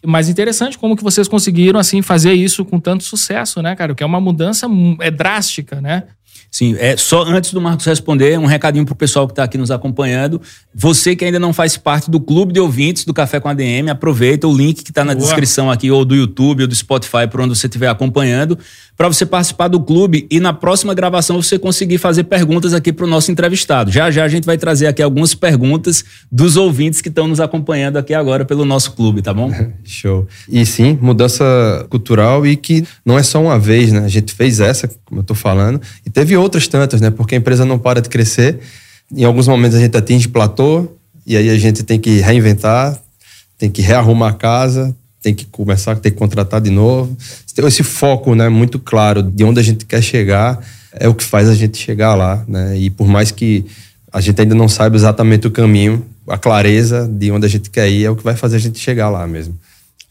Mas 0.05 0.27
interessante 0.27 0.77
como 0.77 0.97
que 0.97 1.03
vocês 1.03 1.27
conseguiram 1.27 1.79
assim 1.79 2.01
fazer 2.01 2.33
isso 2.33 2.65
com 2.65 2.79
tanto 2.79 3.03
sucesso, 3.03 3.61
né, 3.61 3.75
cara? 3.75 3.95
Que 3.95 4.03
é 4.03 4.05
uma 4.05 4.19
mudança 4.19 4.67
é 4.99 5.09
drástica, 5.09 5.79
né? 5.79 6.03
Sim, 6.53 6.75
é 6.77 6.95
só 6.95 7.23
antes 7.23 7.51
do 7.51 7.59
Marcos 7.59 7.83
responder, 7.83 8.37
um 8.37 8.45
recadinho 8.45 8.85
para 8.85 8.93
o 8.93 8.95
pessoal 8.95 9.25
que 9.25 9.31
está 9.31 9.43
aqui 9.43 9.57
nos 9.57 9.71
acompanhando. 9.71 10.39
Você 10.71 11.15
que 11.15 11.25
ainda 11.25 11.39
não 11.39 11.51
faz 11.51 11.77
parte 11.77 12.11
do 12.11 12.19
clube 12.19 12.53
de 12.53 12.59
ouvintes 12.59 13.05
do 13.05 13.13
Café 13.13 13.39
com 13.39 13.49
a 13.49 13.55
DM, 13.55 13.89
aproveita 13.89 14.47
o 14.47 14.55
link 14.55 14.83
que 14.83 14.91
está 14.91 15.03
na 15.03 15.15
Boa. 15.15 15.25
descrição 15.25 15.71
aqui, 15.71 15.89
ou 15.89 16.05
do 16.05 16.15
YouTube, 16.15 16.61
ou 16.61 16.67
do 16.67 16.75
Spotify, 16.75 17.27
por 17.27 17.41
onde 17.41 17.57
você 17.57 17.65
estiver 17.65 17.87
acompanhando, 17.87 18.55
para 18.95 19.07
você 19.07 19.25
participar 19.25 19.67
do 19.67 19.79
clube 19.79 20.27
e 20.29 20.39
na 20.39 20.53
próxima 20.53 20.93
gravação 20.93 21.41
você 21.41 21.57
conseguir 21.57 21.97
fazer 21.97 22.25
perguntas 22.25 22.71
aqui 22.75 22.93
para 22.93 23.05
o 23.05 23.07
nosso 23.07 23.31
entrevistado. 23.31 23.91
Já 23.91 24.11
já 24.11 24.23
a 24.23 24.27
gente 24.27 24.45
vai 24.45 24.55
trazer 24.55 24.85
aqui 24.85 25.01
algumas 25.01 25.33
perguntas 25.33 26.05
dos 26.31 26.55
ouvintes 26.55 27.01
que 27.01 27.09
estão 27.09 27.27
nos 27.27 27.39
acompanhando 27.39 27.97
aqui 27.97 28.13
agora 28.13 28.45
pelo 28.45 28.63
nosso 28.63 28.91
clube, 28.91 29.23
tá 29.23 29.33
bom? 29.33 29.51
Show. 29.83 30.27
E 30.47 30.63
sim, 30.67 30.99
mudança 31.01 31.43
cultural 31.89 32.45
e 32.45 32.55
que 32.55 32.85
não 33.03 33.17
é 33.17 33.23
só 33.23 33.41
uma 33.41 33.57
vez, 33.57 33.91
né? 33.91 34.05
A 34.05 34.07
gente 34.07 34.33
fez 34.33 34.59
essa, 34.59 34.87
como 35.03 35.21
eu 35.21 35.23
estou 35.23 35.35
falando, 35.35 35.81
e 36.05 36.11
teve 36.11 36.37
outras 36.43 36.67
tantas, 36.67 37.01
né? 37.01 37.09
Porque 37.09 37.35
a 37.35 37.37
empresa 37.37 37.65
não 37.65 37.79
para 37.79 38.01
de 38.01 38.09
crescer. 38.09 38.59
Em 39.11 39.23
alguns 39.23 39.47
momentos 39.47 39.77
a 39.77 39.81
gente 39.81 39.97
atinge 39.97 40.27
platô 40.27 40.87
e 41.25 41.37
aí 41.37 41.49
a 41.49 41.57
gente 41.57 41.83
tem 41.83 41.99
que 41.99 42.19
reinventar, 42.19 42.97
tem 43.57 43.69
que 43.69 43.81
rearrumar 43.81 44.31
a 44.31 44.33
casa, 44.33 44.95
tem 45.21 45.33
que 45.33 45.45
começar, 45.45 45.95
tem 45.95 46.11
que 46.11 46.17
contratar 46.17 46.59
de 46.59 46.69
novo. 46.69 47.15
Esse 47.57 47.83
foco, 47.83 48.35
né, 48.35 48.49
muito 48.49 48.77
claro 48.77 49.23
de 49.23 49.43
onde 49.43 49.59
a 49.59 49.63
gente 49.63 49.85
quer 49.85 50.01
chegar 50.01 50.59
é 50.91 51.07
o 51.07 51.13
que 51.13 51.23
faz 51.23 51.49
a 51.49 51.55
gente 51.55 51.77
chegar 51.77 52.13
lá, 52.13 52.43
né? 52.47 52.77
E 52.77 52.89
por 52.89 53.07
mais 53.07 53.31
que 53.31 53.65
a 54.11 54.21
gente 54.21 54.39
ainda 54.39 54.53
não 54.53 54.67
saiba 54.67 54.95
exatamente 54.95 55.47
o 55.47 55.51
caminho, 55.51 56.05
a 56.27 56.37
clareza 56.37 57.07
de 57.11 57.31
onde 57.31 57.45
a 57.45 57.49
gente 57.49 57.69
quer 57.69 57.89
ir 57.89 58.05
é 58.05 58.09
o 58.09 58.15
que 58.15 58.23
vai 58.23 58.35
fazer 58.35 58.57
a 58.57 58.59
gente 58.59 58.77
chegar 58.77 59.09
lá 59.09 59.25
mesmo. 59.25 59.57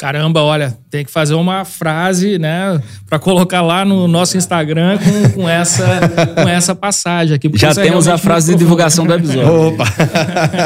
Caramba, 0.02 0.42
olha, 0.42 0.76
tem 0.90 1.04
que 1.04 1.12
fazer 1.12 1.34
uma 1.34 1.64
frase, 1.64 2.36
né, 2.36 2.82
para 3.08 3.20
colocar 3.20 3.62
lá 3.62 3.84
no 3.84 4.08
nosso 4.08 4.36
Instagram 4.36 4.98
com, 4.98 5.30
com, 5.30 5.48
essa, 5.48 5.86
com 6.34 6.48
essa 6.48 6.74
passagem 6.74 7.36
aqui. 7.36 7.48
Já 7.54 7.68
é 7.68 7.74
temos 7.74 8.08
a 8.08 8.18
frase 8.18 8.50
de 8.50 8.58
divulgação 8.58 9.06
do 9.06 9.14
episódio. 9.14 9.68
Opa! 9.68 9.84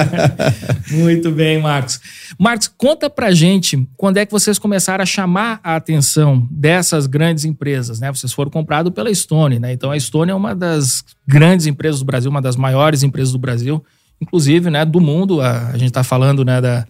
muito 0.91 1.31
bem, 1.33 1.61
Marcos. 1.61 2.01
Marcos, 2.39 2.73
conta 2.79 3.11
pra 3.11 3.31
gente 3.31 3.87
quando 3.95 4.17
é 4.17 4.25
que 4.25 4.33
vocês 4.33 4.59
começaram 4.59 5.03
a 5.03 5.07
chamar 5.07 5.61
a 5.63 5.77
atenção 5.77 6.49
dessas 6.51 7.07
grandes 7.07 7.45
empresas, 7.45 8.01
né? 8.01 8.11
Vocês 8.11 8.33
foram 8.33 8.51
comprados 8.51 8.91
pela 8.95 9.15
Stone, 9.15 9.59
né? 9.59 9.71
Então 9.71 9.91
a 9.91 10.01
Stone 10.01 10.31
é 10.31 10.35
uma 10.35 10.55
das 10.55 11.05
grandes 11.29 11.67
empresas 11.67 12.01
do 12.01 12.07
Brasil, 12.07 12.31
uma 12.31 12.41
das 12.41 12.57
maiores 12.57 13.03
empresas 13.03 13.33
do 13.33 13.39
Brasil, 13.39 13.85
inclusive, 14.19 14.71
né, 14.71 14.83
do 14.83 14.99
mundo. 14.99 15.43
A, 15.43 15.69
a 15.69 15.77
gente 15.77 15.89
está 15.89 16.03
falando, 16.03 16.43
né, 16.43 16.59
da 16.59 16.87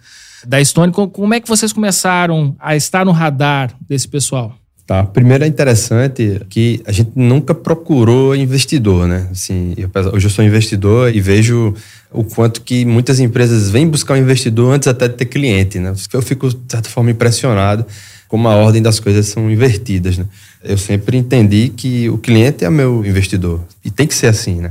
da 0.47 0.65
Stone. 0.65 0.93
Como 0.93 1.35
é 1.35 1.41
que 1.41 1.49
vocês 1.49 1.73
começaram 1.73 2.55
a 2.59 2.77
estar 2.77 3.05
no 3.05 3.13
radar 3.13 3.75
desse 3.89 4.09
pessoal? 4.09 4.55
Tá. 4.87 5.03
Primeiro 5.03 5.43
é 5.43 5.49
interessante 5.49 6.41
que 6.49 6.81
a 6.87 6.93
gente 6.93 7.11
nunca 7.17 7.53
procurou 7.53 8.37
investidor, 8.37 9.09
né? 9.09 9.27
Assim, 9.33 9.75
eu, 9.77 9.91
hoje 10.13 10.27
eu 10.27 10.31
sou 10.31 10.45
investidor 10.45 11.13
e 11.13 11.21
vejo 11.21 11.75
o 12.13 12.23
quanto 12.23 12.61
que 12.61 12.85
muitas 12.85 13.19
empresas 13.19 13.69
vêm 13.69 13.89
buscar 13.89 14.15
um 14.15 14.19
investidor 14.19 14.73
antes 14.73 14.87
até 14.87 15.09
de 15.09 15.15
ter 15.15 15.25
cliente, 15.25 15.81
né? 15.81 15.93
Eu 16.13 16.23
fico, 16.23 16.49
de 16.49 16.57
certa 16.69 16.89
forma, 16.89 17.11
impressionado 17.11 17.85
como 18.29 18.47
a 18.47 18.55
ordem 18.55 18.81
das 18.81 19.01
coisas 19.01 19.27
são 19.27 19.51
invertidas, 19.51 20.19
né? 20.19 20.27
Eu 20.63 20.79
sempre 20.79 21.17
entendi 21.17 21.69
que 21.69 22.09
o 22.09 22.17
cliente 22.17 22.65
é 22.65 22.71
meu 22.71 23.05
investidor 23.05 23.61
e 23.85 23.91
tem 23.91 24.07
que 24.07 24.15
ser 24.15 24.29
assim, 24.29 24.61
né? 24.61 24.71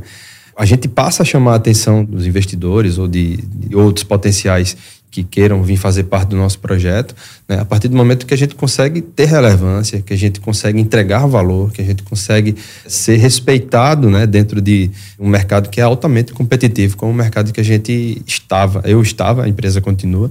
A 0.57 0.63
gente 0.63 0.87
passa 0.87 1.23
a 1.23 1.25
chamar 1.25 1.51
a 1.51 1.55
atenção 1.55 2.05
dos 2.05 2.25
investidores 2.25 2.97
ou 2.97 3.05
de, 3.05 3.35
de 3.37 3.75
outros 3.75 4.05
potenciais 4.05 4.77
que 5.15 5.23
queiram 5.23 5.63
vir 5.63 5.77
fazer 5.77 6.03
parte 6.03 6.29
do 6.29 6.35
nosso 6.35 6.59
projeto, 6.59 7.15
né? 7.47 7.57
a 7.57 7.63
partir 7.63 7.87
do 7.87 7.95
momento 7.95 8.25
que 8.25 8.33
a 8.33 8.37
gente 8.37 8.53
consegue 8.53 8.99
ter 8.99 9.23
relevância, 9.25 10.01
que 10.01 10.13
a 10.13 10.17
gente 10.17 10.41
consegue 10.41 10.77
entregar 10.77 11.25
valor, 11.25 11.71
que 11.71 11.81
a 11.81 11.85
gente 11.85 12.03
consegue 12.03 12.53
ser 12.85 13.15
respeitado 13.15 14.09
né? 14.09 14.27
dentro 14.27 14.59
de 14.59 14.91
um 15.17 15.29
mercado 15.29 15.69
que 15.69 15.79
é 15.79 15.83
altamente 15.85 16.33
competitivo, 16.33 16.97
como 16.97 17.13
o 17.13 17.15
mercado 17.15 17.53
que 17.53 17.61
a 17.61 17.63
gente 17.63 18.21
estava, 18.27 18.81
eu 18.83 19.01
estava, 19.01 19.45
a 19.45 19.47
empresa 19.47 19.79
continua, 19.79 20.29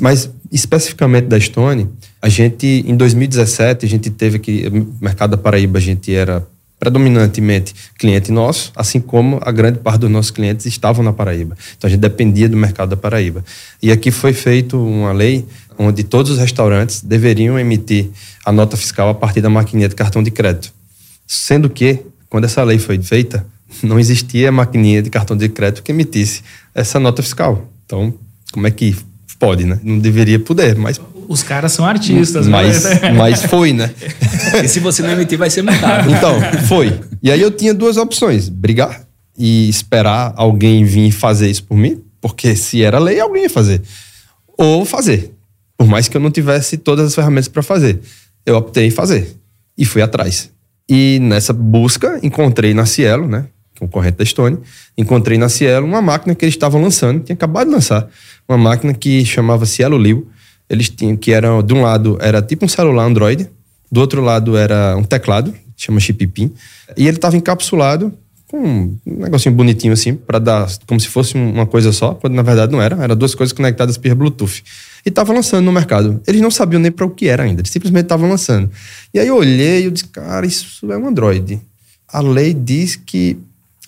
mas 0.00 0.28
especificamente 0.50 1.26
da 1.26 1.38
Stone, 1.38 1.88
a 2.20 2.28
gente, 2.28 2.84
em 2.88 2.96
2017, 2.96 3.86
a 3.86 3.88
gente 3.88 4.10
teve 4.10 4.40
que, 4.40 4.68
mercado 5.00 5.30
da 5.30 5.36
Paraíba, 5.36 5.78
a 5.78 5.80
gente 5.80 6.12
era 6.12 6.44
predominantemente 6.84 7.74
cliente 7.98 8.30
nosso, 8.30 8.70
assim 8.76 9.00
como 9.00 9.40
a 9.42 9.50
grande 9.50 9.78
parte 9.78 10.00
dos 10.00 10.10
nossos 10.10 10.30
clientes 10.30 10.66
estavam 10.66 11.02
na 11.02 11.14
Paraíba. 11.14 11.56
Então 11.76 11.88
a 11.88 11.90
gente 11.90 12.00
dependia 12.00 12.46
do 12.46 12.56
mercado 12.56 12.90
da 12.90 12.96
Paraíba. 12.96 13.42
E 13.82 13.90
aqui 13.90 14.10
foi 14.10 14.34
feita 14.34 14.76
uma 14.76 15.12
lei 15.12 15.46
onde 15.78 16.04
todos 16.04 16.32
os 16.32 16.38
restaurantes 16.38 17.00
deveriam 17.02 17.58
emitir 17.58 18.10
a 18.44 18.52
nota 18.52 18.76
fiscal 18.76 19.08
a 19.08 19.14
partir 19.14 19.40
da 19.40 19.48
maquininha 19.48 19.88
de 19.88 19.94
cartão 19.94 20.22
de 20.22 20.30
crédito. 20.30 20.72
Sendo 21.26 21.70
que, 21.70 22.00
quando 22.28 22.44
essa 22.44 22.62
lei 22.62 22.78
foi 22.78 23.00
feita, 23.02 23.46
não 23.82 23.98
existia 23.98 24.52
maquininha 24.52 25.02
de 25.02 25.08
cartão 25.08 25.36
de 25.36 25.48
crédito 25.48 25.82
que 25.82 25.90
emitisse 25.90 26.42
essa 26.74 27.00
nota 27.00 27.22
fiscal. 27.22 27.66
Então, 27.86 28.12
como 28.52 28.66
é 28.66 28.70
que 28.70 28.94
pode, 29.44 29.64
né? 29.66 29.78
Não 29.82 29.98
deveria 29.98 30.38
poder, 30.38 30.74
mas 30.76 31.00
os 31.28 31.42
caras 31.42 31.72
são 31.72 31.84
artistas, 31.84 32.46
mas, 32.48 32.84
mas 33.16 33.42
foi, 33.44 33.72
né? 33.72 33.90
e 34.62 34.68
se 34.68 34.80
você 34.80 35.02
não 35.02 35.10
emitir, 35.10 35.38
vai 35.38 35.50
ser 35.50 35.62
multado. 35.62 36.10
Então, 36.10 36.40
foi. 36.66 37.00
E 37.22 37.30
aí 37.30 37.40
eu 37.40 37.50
tinha 37.50 37.74
duas 37.74 37.96
opções: 37.96 38.48
brigar 38.48 39.02
e 39.36 39.68
esperar 39.68 40.32
alguém 40.36 40.84
vir 40.84 41.10
fazer 41.12 41.50
isso 41.50 41.64
por 41.64 41.76
mim, 41.76 42.02
porque 42.20 42.56
se 42.56 42.82
era 42.82 42.98
lei, 42.98 43.20
alguém 43.20 43.44
ia 43.44 43.50
fazer. 43.50 43.82
Ou 44.56 44.84
fazer. 44.84 45.32
Por 45.76 45.86
mais 45.86 46.08
que 46.08 46.16
eu 46.16 46.20
não 46.20 46.30
tivesse 46.30 46.76
todas 46.78 47.06
as 47.08 47.14
ferramentas 47.14 47.48
para 47.48 47.62
fazer. 47.62 48.00
Eu 48.46 48.56
optei 48.56 48.86
em 48.86 48.90
fazer. 48.90 49.36
E 49.76 49.84
fui 49.84 50.00
atrás. 50.00 50.50
E 50.88 51.18
nessa 51.20 51.52
busca, 51.52 52.20
encontrei 52.22 52.72
na 52.72 52.86
Cielo, 52.86 53.26
né? 53.26 53.46
Concorrente 53.78 54.18
da 54.18 54.24
Stone. 54.24 54.58
Encontrei 54.96 55.38
na 55.38 55.48
Cielo 55.48 55.86
uma 55.86 56.02
máquina 56.02 56.34
que 56.34 56.44
eles 56.44 56.54
estavam 56.54 56.80
lançando, 56.80 57.22
tinha 57.22 57.34
acabado 57.34 57.68
de 57.68 57.74
lançar. 57.74 58.08
Uma 58.48 58.58
máquina 58.58 58.94
que 58.94 59.24
chamava 59.24 59.66
Cielo 59.66 59.98
Liu 59.98 60.28
eles 60.68 60.88
tinham 60.88 61.16
que 61.16 61.32
eram 61.32 61.62
de 61.62 61.74
um 61.74 61.82
lado 61.82 62.18
era 62.20 62.40
tipo 62.40 62.64
um 62.64 62.68
celular 62.68 63.04
Android, 63.04 63.48
do 63.90 64.00
outro 64.00 64.22
lado 64.22 64.56
era 64.56 64.96
um 64.96 65.04
teclado, 65.04 65.54
chama 65.76 66.00
chip 66.00 66.26
PIN, 66.26 66.52
e 66.96 67.06
ele 67.06 67.16
estava 67.16 67.36
encapsulado 67.36 68.12
com 68.48 68.58
um 68.58 68.98
negocinho 69.06 69.54
bonitinho 69.54 69.92
assim 69.92 70.14
para 70.14 70.38
dar 70.38 70.68
como 70.86 70.98
se 71.00 71.08
fosse 71.08 71.36
uma 71.36 71.66
coisa 71.66 71.92
só, 71.92 72.14
quando 72.14 72.34
na 72.34 72.42
verdade 72.42 72.72
não 72.72 72.80
era, 72.80 73.02
eram 73.02 73.16
duas 73.16 73.34
coisas 73.34 73.52
conectadas 73.52 73.96
por 73.96 74.14
Bluetooth. 74.14 74.62
E 75.04 75.10
estava 75.10 75.34
lançando 75.34 75.66
no 75.66 75.72
mercado. 75.72 76.22
Eles 76.26 76.40
não 76.40 76.50
sabiam 76.50 76.80
nem 76.80 76.90
para 76.90 77.04
o 77.04 77.10
que 77.10 77.28
era 77.28 77.42
ainda, 77.42 77.60
eles 77.60 77.70
simplesmente 77.70 78.04
estavam 78.04 78.28
lançando. 78.28 78.70
E 79.12 79.18
aí 79.18 79.28
eu 79.28 79.36
olhei 79.36 79.86
e 79.86 79.90
disse, 79.90 80.06
cara, 80.06 80.46
isso 80.46 80.90
é 80.90 80.96
um 80.96 81.06
Android. 81.06 81.60
A 82.08 82.20
lei 82.20 82.54
diz 82.54 82.96
que 82.96 83.38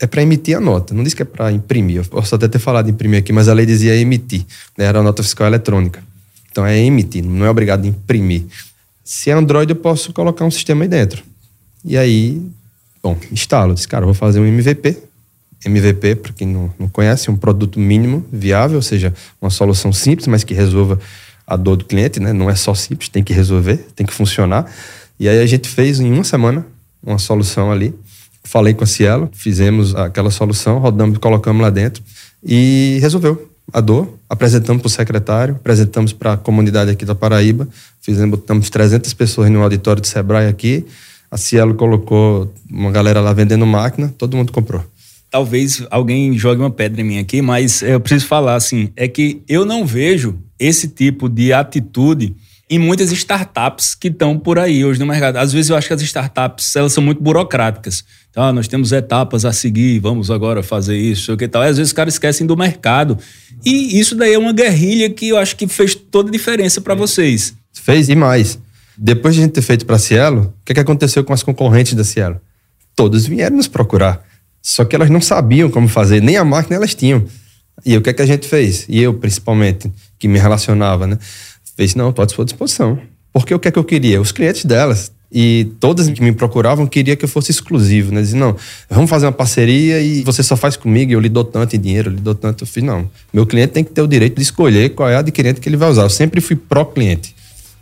é 0.01 0.07
para 0.07 0.23
emitir 0.23 0.57
a 0.57 0.61
nota, 0.61 0.95
não 0.95 1.03
diz 1.03 1.15
que 1.15 1.23
é 1.23 1.25
para 1.25 1.51
imprimir. 1.51 1.97
Eu 1.97 2.05
posso 2.05 2.35
até 2.35 2.47
ter 2.49 2.59
falado 2.59 2.91
imprimir 2.91 3.21
aqui, 3.21 3.33
mas 3.33 3.49
a 3.49 3.55
lei 3.55 3.65
dizia 3.65 3.97
emitir, 3.97 4.45
né? 4.77 4.85
era 4.85 5.01
a 5.01 5.03
nota 5.03 5.23
fiscal 5.23 5.47
eletrônica. 5.47 6.03
Então 6.51 6.67
é 6.67 6.79
emitir, 6.79 7.25
não 7.25 7.47
é 7.47 7.51
obrigado 7.51 7.85
a 7.85 7.89
imprimir. 7.89 8.45
Se 9.05 9.31
é 9.31 9.33
Android, 9.35 9.71
eu 9.71 9.77
posso 9.77 10.13
colocar 10.13 10.45
um 10.45 10.51
sistema 10.51 10.85
aí 10.85 10.89
dentro. 10.89 11.23
E 11.85 11.97
aí, 11.97 12.43
bom, 13.03 13.17
instalo. 13.31 13.73
Disse, 13.73 13.87
cara, 13.87 14.05
vou 14.05 14.15
fazer 14.15 14.41
um 14.41 14.45
MVP. 14.45 14.97
MVP, 15.65 16.17
para 16.17 16.33
quem 16.33 16.49
não, 16.49 16.73
não 16.79 16.89
conhece, 16.89 17.29
é 17.29 17.33
um 17.33 17.37
produto 17.37 17.79
mínimo 17.79 18.27
viável, 18.33 18.77
ou 18.77 18.83
seja, 18.83 19.15
uma 19.41 19.51
solução 19.51 19.93
simples, 19.93 20.27
mas 20.27 20.45
que 20.45 20.53
resolva 20.55 20.99
a 21.47 21.57
dor 21.57 21.77
do 21.77 21.85
cliente, 21.85 22.19
né? 22.19 22.33
Não 22.33 22.51
é 22.51 22.57
só 22.57 22.75
simples, 22.75 23.09
tem 23.09 23.23
que 23.23 23.33
resolver, 23.33 23.77
tem 23.95 24.05
que 24.05 24.13
funcionar. 24.13 24.71
E 25.19 25.29
aí 25.29 25.41
a 25.41 25.47
gente 25.47 25.69
fez 25.69 26.01
em 26.01 26.13
uma 26.13 26.25
semana 26.25 26.67
uma 27.03 27.19
solução 27.19 27.71
ali. 27.71 27.95
Falei 28.47 28.75
com 28.75 28.85
a 28.85 28.87
Cielo, 28.87 29.29
fizemos 29.33 29.93
aquela 29.97 30.31
solução, 30.31 30.79
rodamos, 30.79 31.19
colocamos 31.19 31.61
lá 31.61 31.69
dentro 31.69 32.01
e 32.45 32.97
resolveu 33.01 33.51
a 33.73 33.81
dor. 33.81 34.17
Apresentamos 34.31 34.81
para 34.81 34.87
o 34.87 34.91
secretário, 34.91 35.57
apresentamos 35.57 36.13
para 36.13 36.35
a 36.35 36.37
comunidade 36.37 36.93
aqui 36.93 37.05
da 37.05 37.15
Paraíba, 37.15 37.69
fizemos, 38.01 38.39
botamos 38.39 38.71
300 38.71 39.13
pessoas 39.15 39.51
no 39.51 39.63
auditório 39.63 40.01
de 40.01 40.07
Sebrae 40.07 40.47
aqui. 40.47 40.87
A 41.29 41.37
Cielo 41.37 41.75
colocou 41.75 42.55
uma 42.71 42.93
galera 42.93 43.21
lá 43.21 43.33
vendendo 43.33 43.67
máquina, 43.67 44.15
todo 44.17 44.37
mundo 44.37 44.53
comprou. 44.53 44.85
Talvez 45.29 45.85
alguém 45.91 46.39
jogue 46.39 46.61
uma 46.61 46.71
pedra 46.71 47.01
em 47.01 47.05
mim 47.05 47.19
aqui, 47.19 47.43
mas 47.43 47.83
eu 47.83 47.99
preciso 47.99 48.29
falar 48.29 48.55
assim: 48.55 48.91
é 48.95 49.09
que 49.09 49.43
eu 49.49 49.65
não 49.65 49.85
vejo 49.85 50.39
esse 50.57 50.87
tipo 50.87 51.29
de 51.29 51.53
atitude 51.53 52.37
em 52.69 52.79
muitas 52.79 53.13
startups 53.13 53.95
que 53.95 54.09
estão 54.09 54.39
por 54.39 54.59
aí 54.59 54.85
hoje 54.85 54.99
no 54.99 55.07
mercado. 55.07 55.37
Às 55.37 55.53
vezes 55.53 55.71
eu 55.71 55.77
acho 55.77 55.87
que 55.87 55.95
as 55.95 56.03
startups 56.03 56.75
elas 56.75 56.93
são 56.93 57.03
muito 57.03 57.23
burocráticas. 57.23 58.05
Então, 58.31 58.43
ah, 58.43 58.53
nós 58.53 58.67
temos 58.67 58.93
etapas 58.93 59.45
a 59.45 59.53
seguir, 59.53 60.01
vamos 60.01 60.31
agora 60.31 60.63
fazer 60.63 60.97
isso, 60.97 61.33
o 61.33 61.37
que 61.37 61.47
tal. 61.47 61.63
E 61.63 61.69
às 61.69 61.77
vezes 61.77 61.91
os 61.91 61.93
caras 61.93 62.15
esquecem 62.15 62.47
do 62.47 62.57
mercado. 62.57 63.19
E 63.65 63.99
isso 63.99 64.15
daí 64.17 64.35
é 64.35 64.39
uma 64.39 64.53
guerrilha 64.53 65.09
que 65.09 65.29
eu 65.29 65.39
acho 65.39 65.57
que 65.57 65.69
fez 65.69 65.95
toda 65.95 66.29
a 66.29 66.33
diferença 66.33 66.81
para 66.81 66.95
vocês. 66.95 67.55
Fez 67.73 68.09
e 68.09 68.17
mais. 68.17 68.59
Depois 68.99 69.35
de 69.35 69.41
a 69.41 69.45
gente 69.45 69.53
ter 69.53 69.63
feito 69.63 69.87
para 69.87 69.99
Cielo, 69.99 70.55
o 70.61 70.65
que, 70.65 70.75
que 70.75 70.81
aconteceu 70.81 71.23
com 71.23 71.33
as 71.33 71.43
concorrentes 71.43 71.95
da 71.95 72.03
Cielo? 72.03 72.41
Todos 72.95 73.27
vieram 73.27 73.57
nos 73.57 73.69
procurar. 73.69 74.25
Só 74.61 74.85
que 74.85 74.97
elas 74.97 75.11
não 75.11 75.21
sabiam 75.21 75.71
como 75.71 75.87
fazer, 75.87 76.21
nem 76.21 76.37
a 76.37 76.45
máquina 76.45 76.77
elas 76.77 76.95
tinham. 76.95 77.25
E 77.85 77.97
o 77.97 78.03
que 78.03 78.11
é 78.11 78.13
que 78.13 78.23
a 78.23 78.27
gente 78.27 78.49
fez? 78.49 78.87
E 78.89 79.01
eu, 79.01 79.15
principalmente, 79.15 79.93
que 80.19 80.27
me 80.27 80.39
relacionava, 80.39 81.07
né? 81.07 81.19
Fez, 81.77 81.95
não, 81.95 82.11
estou 82.11 82.25
à 82.25 82.29
sua 82.29 82.45
disposição. 82.45 82.99
Porque 83.33 83.55
o 83.55 83.59
que 83.59 83.69
é 83.69 83.71
que 83.71 83.79
eu 83.79 83.85
queria? 83.85 84.21
Os 84.21 84.33
clientes 84.33 84.65
delas. 84.65 85.13
E 85.31 85.73
todas 85.81 86.09
que 86.09 86.23
me 86.23 86.33
procuravam 86.33 86.87
queria 86.87 87.17
que 87.17 87.25
eu 87.25 87.29
fosse 87.29 87.51
exclusivo, 87.51 88.13
né? 88.13 88.23
Diziam, 88.23 88.39
não, 88.39 88.57
vamos 88.89 89.11
fazer 89.11 89.27
uma 89.27 89.33
parceria 89.33 90.01
e 90.01 90.23
você 90.23 90.43
só 90.43 90.57
faz 90.57 90.77
comigo, 90.77 91.13
eu 91.13 91.21
lhe 91.21 91.29
dou 91.29 91.45
tanto 91.45 91.75
em 91.77 91.81
dinheiro, 91.81 92.11
eu 92.11 92.15
lhe 92.15 92.21
dou 92.21 92.35
tanto. 92.35 92.63
Eu 92.65 92.67
fiz, 92.67 92.83
não. 92.83 93.11
Meu 93.33 93.45
cliente 93.45 93.73
tem 93.73 93.85
que 93.85 93.91
ter 93.91 94.01
o 94.01 94.07
direito 94.07 94.37
de 94.37 94.43
escolher 94.43 94.91
qual 94.95 95.09
é 95.09 95.17
a 95.17 95.19
adquirente 95.19 95.61
que 95.61 95.69
ele 95.69 95.77
vai 95.77 95.91
usar. 95.91 96.03
Eu 96.03 96.11
sempre 96.11 96.41
fui 96.41 96.57
pró-cliente. 96.57 97.35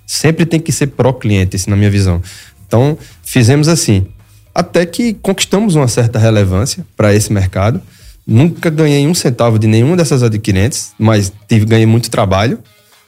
Sempre 0.06 0.44
tem 0.44 0.58
que 0.58 0.72
ser 0.72 0.88
pró-cliente, 0.88 1.54
isso 1.54 1.70
na 1.70 1.76
minha 1.76 1.90
visão. 1.90 2.20
Então, 2.66 2.98
fizemos 3.22 3.68
assim. 3.68 4.06
Até 4.54 4.86
que 4.86 5.14
conquistamos 5.14 5.74
uma 5.74 5.88
certa 5.88 6.18
relevância 6.18 6.86
para 6.96 7.14
esse 7.14 7.32
mercado. 7.32 7.80
Nunca 8.26 8.70
ganhei 8.70 9.06
um 9.06 9.14
centavo 9.14 9.58
de 9.58 9.66
nenhuma 9.66 9.96
dessas 9.96 10.22
adquirentes, 10.22 10.92
mas 10.98 11.32
tive, 11.46 11.66
ganhei 11.66 11.86
muito 11.86 12.10
trabalho. 12.10 12.58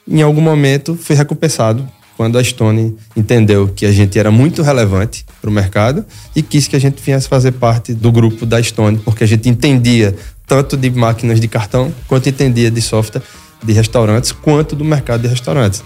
Em 0.08 0.22
algum 0.22 0.40
momento, 0.40 0.96
fui 0.96 1.16
recompensado 1.16 1.86
quando 2.16 2.38
a 2.38 2.44
Stone 2.44 2.96
entendeu 3.16 3.68
que 3.68 3.84
a 3.84 3.92
gente 3.92 4.18
era 4.18 4.30
muito 4.30 4.62
relevante 4.62 5.26
para 5.40 5.50
o 5.50 5.52
mercado 5.52 6.04
e 6.34 6.42
quis 6.42 6.66
que 6.66 6.76
a 6.76 6.78
gente 6.78 7.02
viesse 7.02 7.28
fazer 7.28 7.52
parte 7.52 7.92
do 7.92 8.10
grupo 8.10 8.46
da 8.46 8.62
Stone, 8.62 8.98
porque 8.98 9.24
a 9.24 9.26
gente 9.26 9.48
entendia 9.48 10.14
tanto 10.46 10.76
de 10.76 10.90
máquinas 10.90 11.40
de 11.40 11.48
cartão, 11.48 11.92
quanto 12.06 12.28
entendia 12.28 12.70
de 12.70 12.80
software 12.80 13.22
de 13.62 13.72
restaurantes, 13.72 14.32
quanto 14.32 14.76
do 14.76 14.84
mercado 14.84 15.22
de 15.22 15.28
restaurantes. 15.28 15.82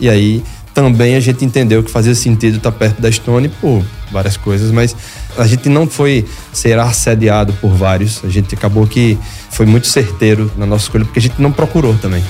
E 0.00 0.08
aí 0.08 0.42
também 0.74 1.14
a 1.14 1.20
gente 1.20 1.44
entendeu 1.44 1.82
que 1.82 1.90
fazia 1.90 2.14
sentido 2.14 2.56
estar 2.56 2.72
perto 2.72 3.00
da 3.00 3.10
Stone 3.10 3.48
por 3.48 3.84
várias 4.10 4.36
coisas, 4.36 4.70
mas 4.70 4.96
a 5.38 5.46
gente 5.46 5.68
não 5.68 5.86
foi 5.86 6.26
ser 6.52 6.78
assediado 6.78 7.52
por 7.54 7.70
vários. 7.70 8.24
A 8.24 8.28
gente 8.28 8.54
acabou 8.54 8.86
que 8.86 9.16
foi 9.50 9.66
muito 9.66 9.86
certeiro 9.86 10.50
na 10.56 10.66
nossa 10.66 10.84
escolha, 10.84 11.04
porque 11.04 11.18
a 11.18 11.22
gente 11.22 11.40
não 11.40 11.52
procurou 11.52 11.94
também. 11.98 12.22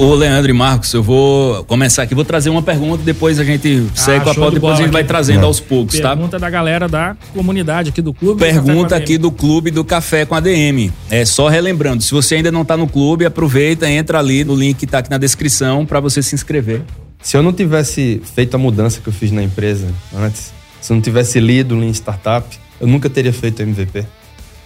Ô, 0.00 0.14
Leandro 0.14 0.50
e 0.50 0.54
Marcos, 0.54 0.94
eu 0.94 1.02
vou 1.02 1.62
começar 1.64 2.04
aqui, 2.04 2.14
vou 2.14 2.24
trazer 2.24 2.48
uma 2.48 2.62
pergunta, 2.62 3.02
depois 3.04 3.38
a 3.38 3.44
gente 3.44 3.86
ah, 3.86 4.00
segue 4.00 4.24
com 4.24 4.30
a 4.30 4.34
pauta, 4.34 4.52
depois 4.52 4.78
a 4.78 4.82
gente 4.82 4.90
vai 4.90 5.04
trazendo 5.04 5.42
é. 5.42 5.44
aos 5.44 5.60
poucos, 5.60 5.96
pergunta 5.96 6.08
tá? 6.08 6.16
Pergunta 6.16 6.38
da 6.38 6.48
galera 6.48 6.88
da 6.88 7.14
comunidade 7.34 7.90
aqui 7.90 8.00
do 8.00 8.14
clube. 8.14 8.40
Pergunta 8.40 8.88
do 8.88 8.94
aqui 8.94 9.18
do 9.18 9.30
clube 9.30 9.70
do 9.70 9.84
Café 9.84 10.24
com 10.24 10.34
a 10.34 10.40
DM. 10.40 10.90
É 11.10 11.26
só 11.26 11.48
relembrando, 11.48 12.02
se 12.02 12.12
você 12.12 12.36
ainda 12.36 12.50
não 12.50 12.64
tá 12.64 12.78
no 12.78 12.88
clube, 12.88 13.26
aproveita, 13.26 13.90
entra 13.90 14.18
ali 14.18 14.42
no 14.42 14.54
link 14.54 14.78
que 14.78 14.86
tá 14.86 15.00
aqui 15.00 15.10
na 15.10 15.18
descrição 15.18 15.84
para 15.84 16.00
você 16.00 16.22
se 16.22 16.34
inscrever. 16.34 16.80
Se 17.20 17.36
eu 17.36 17.42
não 17.42 17.52
tivesse 17.52 18.22
feito 18.34 18.54
a 18.54 18.58
mudança 18.58 19.02
que 19.02 19.08
eu 19.10 19.12
fiz 19.12 19.30
na 19.30 19.42
empresa 19.42 19.86
antes, 20.16 20.50
se 20.80 20.90
eu 20.90 20.94
não 20.94 21.02
tivesse 21.02 21.38
lido 21.38 21.78
Lean 21.78 21.90
Startup, 21.90 22.48
eu 22.80 22.86
nunca 22.86 23.10
teria 23.10 23.34
feito 23.34 23.60
MVP. 23.60 24.06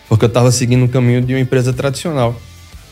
Porque 0.08 0.26
eu 0.26 0.28
estava 0.28 0.52
seguindo 0.52 0.84
o 0.84 0.88
caminho 0.88 1.20
de 1.20 1.34
uma 1.34 1.40
empresa 1.40 1.72
tradicional. 1.72 2.40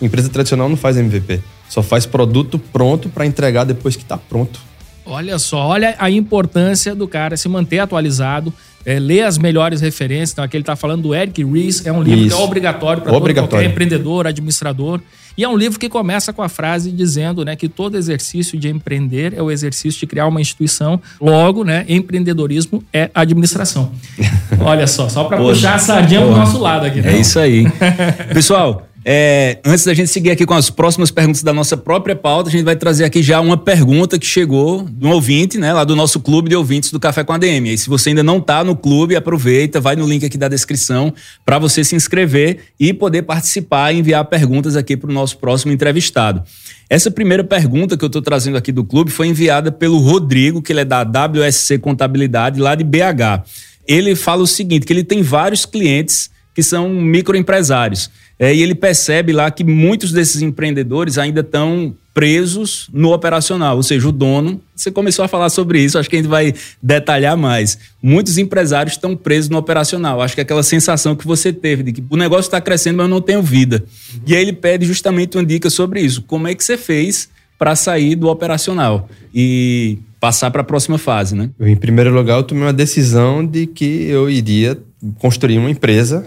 empresa 0.00 0.28
tradicional 0.28 0.68
não 0.68 0.76
faz 0.76 0.96
MVP. 0.96 1.40
Só 1.72 1.82
faz 1.82 2.04
produto 2.04 2.58
pronto 2.58 3.08
para 3.08 3.24
entregar 3.24 3.64
depois 3.64 3.96
que 3.96 4.02
está 4.02 4.18
pronto. 4.18 4.60
Olha 5.06 5.38
só, 5.38 5.68
olha 5.68 5.94
a 5.98 6.10
importância 6.10 6.94
do 6.94 7.08
cara 7.08 7.34
se 7.34 7.48
manter 7.48 7.78
atualizado, 7.78 8.52
é, 8.84 8.98
ler 8.98 9.22
as 9.22 9.38
melhores 9.38 9.80
referências. 9.80 10.32
Então, 10.32 10.44
aqui 10.44 10.54
ele 10.54 10.62
está 10.64 10.76
falando 10.76 11.04
do 11.04 11.14
Eric 11.14 11.42
Ries, 11.42 11.86
é 11.86 11.90
um 11.90 12.02
livro 12.02 12.26
Isso. 12.26 12.36
que 12.36 12.42
é 12.42 12.44
obrigatório 12.44 13.02
para 13.02 13.10
qualquer 13.10 13.64
empreendedor, 13.64 14.26
administrador. 14.26 15.00
E 15.34 15.42
é 15.42 15.48
um 15.48 15.56
livro 15.56 15.78
que 15.78 15.88
começa 15.88 16.30
com 16.30 16.42
a 16.42 16.48
frase 16.50 16.92
dizendo 16.92 17.42
né, 17.42 17.56
que 17.56 17.70
todo 17.70 17.96
exercício 17.96 18.58
de 18.58 18.68
empreender 18.68 19.32
é 19.34 19.40
o 19.40 19.50
exercício 19.50 19.98
de 19.98 20.06
criar 20.06 20.26
uma 20.26 20.42
instituição. 20.42 21.00
Logo, 21.18 21.64
né, 21.64 21.86
empreendedorismo 21.88 22.84
é 22.92 23.10
administração. 23.14 23.92
Olha 24.60 24.86
só, 24.86 25.08
só 25.08 25.24
para 25.24 25.38
puxar 25.38 25.76
a 25.76 25.78
sardinha 25.78 26.20
para 26.20 26.28
o 26.28 26.36
nosso 26.36 26.58
lado 26.58 26.84
aqui. 26.84 27.00
É 27.00 27.16
isso 27.16 27.38
aí. 27.38 27.64
Pessoal, 28.34 28.86
é, 29.04 29.58
antes 29.64 29.84
da 29.84 29.92
gente 29.94 30.08
seguir 30.08 30.30
aqui 30.30 30.46
com 30.46 30.54
as 30.54 30.70
próximas 30.70 31.10
perguntas 31.10 31.42
da 31.42 31.52
nossa 31.52 31.76
própria 31.76 32.14
pauta, 32.14 32.48
a 32.48 32.52
gente 32.52 32.62
vai 32.62 32.76
trazer 32.76 33.04
aqui 33.04 33.20
já 33.20 33.40
uma 33.40 33.56
pergunta 33.56 34.16
que 34.16 34.26
chegou 34.26 34.84
de 34.88 35.04
um 35.04 35.10
ouvinte, 35.10 35.58
né, 35.58 35.72
lá 35.72 35.82
do 35.82 35.96
nosso 35.96 36.20
clube 36.20 36.48
de 36.48 36.54
ouvintes 36.54 36.92
do 36.92 37.00
Café 37.00 37.24
com 37.24 37.32
a 37.32 37.38
DM. 37.38 37.72
E 37.72 37.78
se 37.78 37.88
você 37.88 38.10
ainda 38.10 38.22
não 38.22 38.38
está 38.38 38.62
no 38.62 38.76
clube, 38.76 39.16
aproveita, 39.16 39.80
vai 39.80 39.96
no 39.96 40.06
link 40.06 40.24
aqui 40.24 40.38
da 40.38 40.46
descrição 40.46 41.12
para 41.44 41.58
você 41.58 41.82
se 41.82 41.96
inscrever 41.96 42.60
e 42.78 42.92
poder 42.92 43.22
participar 43.22 43.92
e 43.92 43.98
enviar 43.98 44.24
perguntas 44.26 44.76
aqui 44.76 44.96
para 44.96 45.10
o 45.10 45.12
nosso 45.12 45.36
próximo 45.38 45.72
entrevistado. 45.72 46.42
Essa 46.88 47.10
primeira 47.10 47.42
pergunta 47.42 47.96
que 47.96 48.04
eu 48.04 48.08
estou 48.08 48.22
trazendo 48.22 48.56
aqui 48.56 48.70
do 48.70 48.84
clube 48.84 49.10
foi 49.10 49.26
enviada 49.26 49.72
pelo 49.72 49.98
Rodrigo, 49.98 50.62
que 50.62 50.72
ele 50.72 50.80
é 50.80 50.84
da 50.84 51.02
WSC 51.02 51.78
Contabilidade, 51.78 52.60
lá 52.60 52.74
de 52.74 52.84
BH. 52.84 53.42
Ele 53.88 54.14
fala 54.14 54.42
o 54.42 54.46
seguinte: 54.46 54.86
que 54.86 54.92
ele 54.92 55.02
tem 55.02 55.22
vários 55.22 55.66
clientes 55.66 56.30
que 56.54 56.62
são 56.62 56.88
microempresários. 56.88 58.10
É, 58.42 58.52
e 58.52 58.60
ele 58.60 58.74
percebe 58.74 59.32
lá 59.32 59.48
que 59.52 59.62
muitos 59.62 60.10
desses 60.10 60.42
empreendedores 60.42 61.16
ainda 61.16 61.42
estão 61.42 61.94
presos 62.12 62.88
no 62.92 63.12
operacional, 63.12 63.76
ou 63.76 63.84
seja, 63.84 64.08
o 64.08 64.10
dono. 64.10 64.60
Você 64.74 64.90
começou 64.90 65.24
a 65.24 65.28
falar 65.28 65.48
sobre 65.48 65.80
isso, 65.80 65.96
acho 65.96 66.10
que 66.10 66.16
a 66.16 66.18
gente 66.18 66.28
vai 66.28 66.52
detalhar 66.82 67.36
mais. 67.36 67.78
Muitos 68.02 68.38
empresários 68.38 68.96
estão 68.96 69.14
presos 69.14 69.48
no 69.48 69.58
operacional. 69.58 70.20
Acho 70.20 70.34
que 70.34 70.40
é 70.40 70.42
aquela 70.42 70.64
sensação 70.64 71.14
que 71.14 71.24
você 71.24 71.52
teve 71.52 71.84
de 71.84 71.92
que 71.92 72.04
o 72.10 72.16
negócio 72.16 72.48
está 72.48 72.60
crescendo, 72.60 72.96
mas 72.96 73.04
eu 73.04 73.10
não 73.10 73.20
tenho 73.20 73.40
vida. 73.44 73.84
E 74.26 74.34
aí 74.34 74.42
ele 74.42 74.52
pede 74.52 74.86
justamente 74.86 75.36
uma 75.36 75.46
dica 75.46 75.70
sobre 75.70 76.00
isso. 76.00 76.20
Como 76.22 76.48
é 76.48 76.54
que 76.56 76.64
você 76.64 76.76
fez 76.76 77.28
para 77.56 77.76
sair 77.76 78.16
do 78.16 78.26
operacional 78.26 79.08
e 79.32 79.98
passar 80.18 80.50
para 80.50 80.62
a 80.62 80.64
próxima 80.64 80.98
fase, 80.98 81.36
né? 81.36 81.48
Em 81.60 81.76
primeiro 81.76 82.12
lugar, 82.12 82.38
eu 82.38 82.42
tomei 82.42 82.64
uma 82.64 82.72
decisão 82.72 83.46
de 83.46 83.68
que 83.68 84.08
eu 84.08 84.28
iria 84.28 84.76
construir 85.20 85.58
uma 85.58 85.70
empresa 85.70 86.26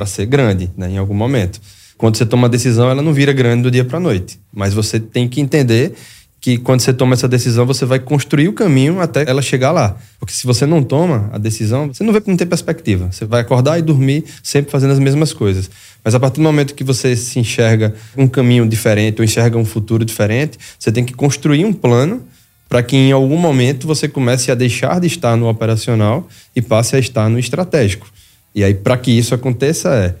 para 0.00 0.06
ser 0.06 0.24
grande, 0.24 0.70
né, 0.78 0.88
em 0.88 0.96
algum 0.96 1.12
momento. 1.12 1.60
Quando 1.98 2.16
você 2.16 2.24
toma 2.24 2.44
uma 2.44 2.48
decisão, 2.48 2.88
ela 2.88 3.02
não 3.02 3.12
vira 3.12 3.34
grande 3.34 3.64
do 3.64 3.70
dia 3.70 3.84
para 3.84 3.98
a 3.98 4.00
noite. 4.00 4.40
Mas 4.50 4.72
você 4.72 4.98
tem 4.98 5.28
que 5.28 5.42
entender 5.42 5.92
que 6.40 6.56
quando 6.56 6.80
você 6.80 6.94
toma 6.94 7.12
essa 7.12 7.28
decisão, 7.28 7.66
você 7.66 7.84
vai 7.84 7.98
construir 7.98 8.48
o 8.48 8.54
caminho 8.54 8.98
até 8.98 9.28
ela 9.28 9.42
chegar 9.42 9.72
lá. 9.72 9.98
Porque 10.18 10.32
se 10.32 10.46
você 10.46 10.64
não 10.64 10.82
toma 10.82 11.28
a 11.34 11.36
decisão, 11.36 11.88
você 11.88 12.02
não 12.02 12.14
vai 12.14 12.22
não 12.26 12.34
ter 12.34 12.46
perspectiva. 12.46 13.12
Você 13.12 13.26
vai 13.26 13.42
acordar 13.42 13.78
e 13.78 13.82
dormir 13.82 14.24
sempre 14.42 14.70
fazendo 14.72 14.92
as 14.92 14.98
mesmas 14.98 15.34
coisas. 15.34 15.70
Mas 16.02 16.14
a 16.14 16.18
partir 16.18 16.36
do 16.36 16.44
momento 16.44 16.74
que 16.74 16.82
você 16.82 17.14
se 17.14 17.38
enxerga 17.38 17.94
um 18.16 18.26
caminho 18.26 18.66
diferente 18.66 19.18
ou 19.18 19.24
enxerga 19.24 19.58
um 19.58 19.66
futuro 19.66 20.02
diferente, 20.02 20.58
você 20.78 20.90
tem 20.90 21.04
que 21.04 21.12
construir 21.12 21.66
um 21.66 21.74
plano 21.74 22.22
para 22.70 22.82
que 22.82 22.96
em 22.96 23.12
algum 23.12 23.36
momento 23.36 23.86
você 23.86 24.08
comece 24.08 24.50
a 24.50 24.54
deixar 24.54 24.98
de 24.98 25.08
estar 25.08 25.36
no 25.36 25.46
operacional 25.46 26.26
e 26.56 26.62
passe 26.62 26.96
a 26.96 26.98
estar 26.98 27.28
no 27.28 27.38
estratégico. 27.38 28.10
E 28.54 28.64
aí, 28.64 28.74
para 28.74 28.96
que 28.96 29.10
isso 29.10 29.34
aconteça, 29.34 29.88
é 29.88 30.14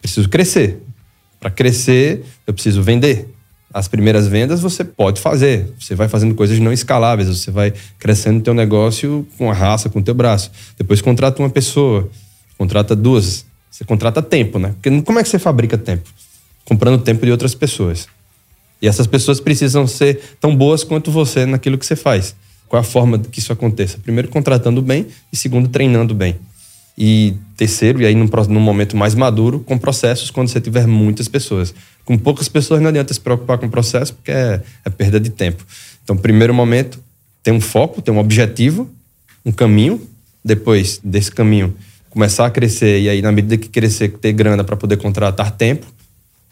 preciso 0.00 0.28
crescer. 0.28 0.82
Para 1.40 1.50
crescer, 1.50 2.24
eu 2.46 2.54
preciso 2.54 2.82
vender. 2.82 3.28
As 3.72 3.88
primeiras 3.88 4.26
vendas 4.28 4.60
você 4.60 4.84
pode 4.84 5.20
fazer. 5.20 5.72
Você 5.78 5.94
vai 5.94 6.08
fazendo 6.08 6.34
coisas 6.34 6.58
não 6.58 6.72
escaláveis. 6.72 7.28
Você 7.28 7.50
vai 7.50 7.72
crescendo 7.98 8.38
o 8.38 8.42
teu 8.42 8.54
negócio 8.54 9.26
com 9.36 9.50
a 9.50 9.54
raça, 9.54 9.88
com 9.88 9.98
o 9.98 10.02
teu 10.02 10.14
braço. 10.14 10.50
Depois 10.78 11.02
contrata 11.02 11.42
uma 11.42 11.50
pessoa, 11.50 12.08
contrata 12.56 12.94
duas, 12.94 13.44
Você 13.70 13.84
contrata 13.84 14.22
tempo, 14.22 14.58
né? 14.58 14.72
Porque 14.80 15.02
como 15.02 15.18
é 15.18 15.22
que 15.22 15.28
você 15.28 15.38
fabrica 15.38 15.76
tempo? 15.76 16.08
Comprando 16.64 17.02
tempo 17.02 17.26
de 17.26 17.32
outras 17.32 17.54
pessoas. 17.56 18.06
E 18.80 18.86
essas 18.86 19.06
pessoas 19.06 19.40
precisam 19.40 19.86
ser 19.86 20.20
tão 20.40 20.54
boas 20.54 20.84
quanto 20.84 21.10
você 21.10 21.44
naquilo 21.44 21.76
que 21.76 21.84
você 21.84 21.96
faz. 21.96 22.36
Qual 22.68 22.80
a 22.80 22.84
forma 22.84 23.18
que 23.18 23.40
isso 23.40 23.52
aconteça? 23.52 23.98
Primeiro, 23.98 24.28
contratando 24.28 24.80
bem 24.80 25.06
e 25.32 25.36
segundo, 25.36 25.68
treinando 25.68 26.14
bem. 26.14 26.36
E 26.96 27.34
terceiro, 27.56 28.00
e 28.00 28.06
aí 28.06 28.14
num, 28.14 28.28
num 28.48 28.60
momento 28.60 28.96
mais 28.96 29.14
maduro, 29.14 29.60
com 29.60 29.76
processos 29.76 30.30
quando 30.30 30.48
você 30.48 30.60
tiver 30.60 30.86
muitas 30.86 31.26
pessoas. 31.28 31.74
Com 32.04 32.16
poucas 32.16 32.48
pessoas 32.48 32.80
não 32.80 32.88
adianta 32.88 33.12
se 33.12 33.20
preocupar 33.20 33.58
com 33.58 33.66
o 33.66 33.70
processo 33.70 34.14
porque 34.14 34.30
é, 34.30 34.62
é 34.84 34.90
perda 34.90 35.18
de 35.18 35.30
tempo. 35.30 35.64
Então, 36.02 36.16
primeiro 36.16 36.54
momento, 36.54 37.02
tem 37.42 37.52
um 37.52 37.60
foco, 37.60 38.00
tem 38.00 38.14
um 38.14 38.18
objetivo, 38.18 38.88
um 39.44 39.52
caminho. 39.52 40.00
Depois 40.44 41.00
desse 41.02 41.30
caminho, 41.30 41.74
começar 42.10 42.46
a 42.46 42.50
crescer 42.50 43.00
e 43.00 43.08
aí 43.08 43.22
na 43.22 43.32
medida 43.32 43.56
que 43.56 43.68
crescer, 43.68 44.08
ter 44.08 44.32
grana 44.32 44.62
para 44.62 44.76
poder 44.76 44.98
contratar 44.98 45.50
tempo. 45.50 45.86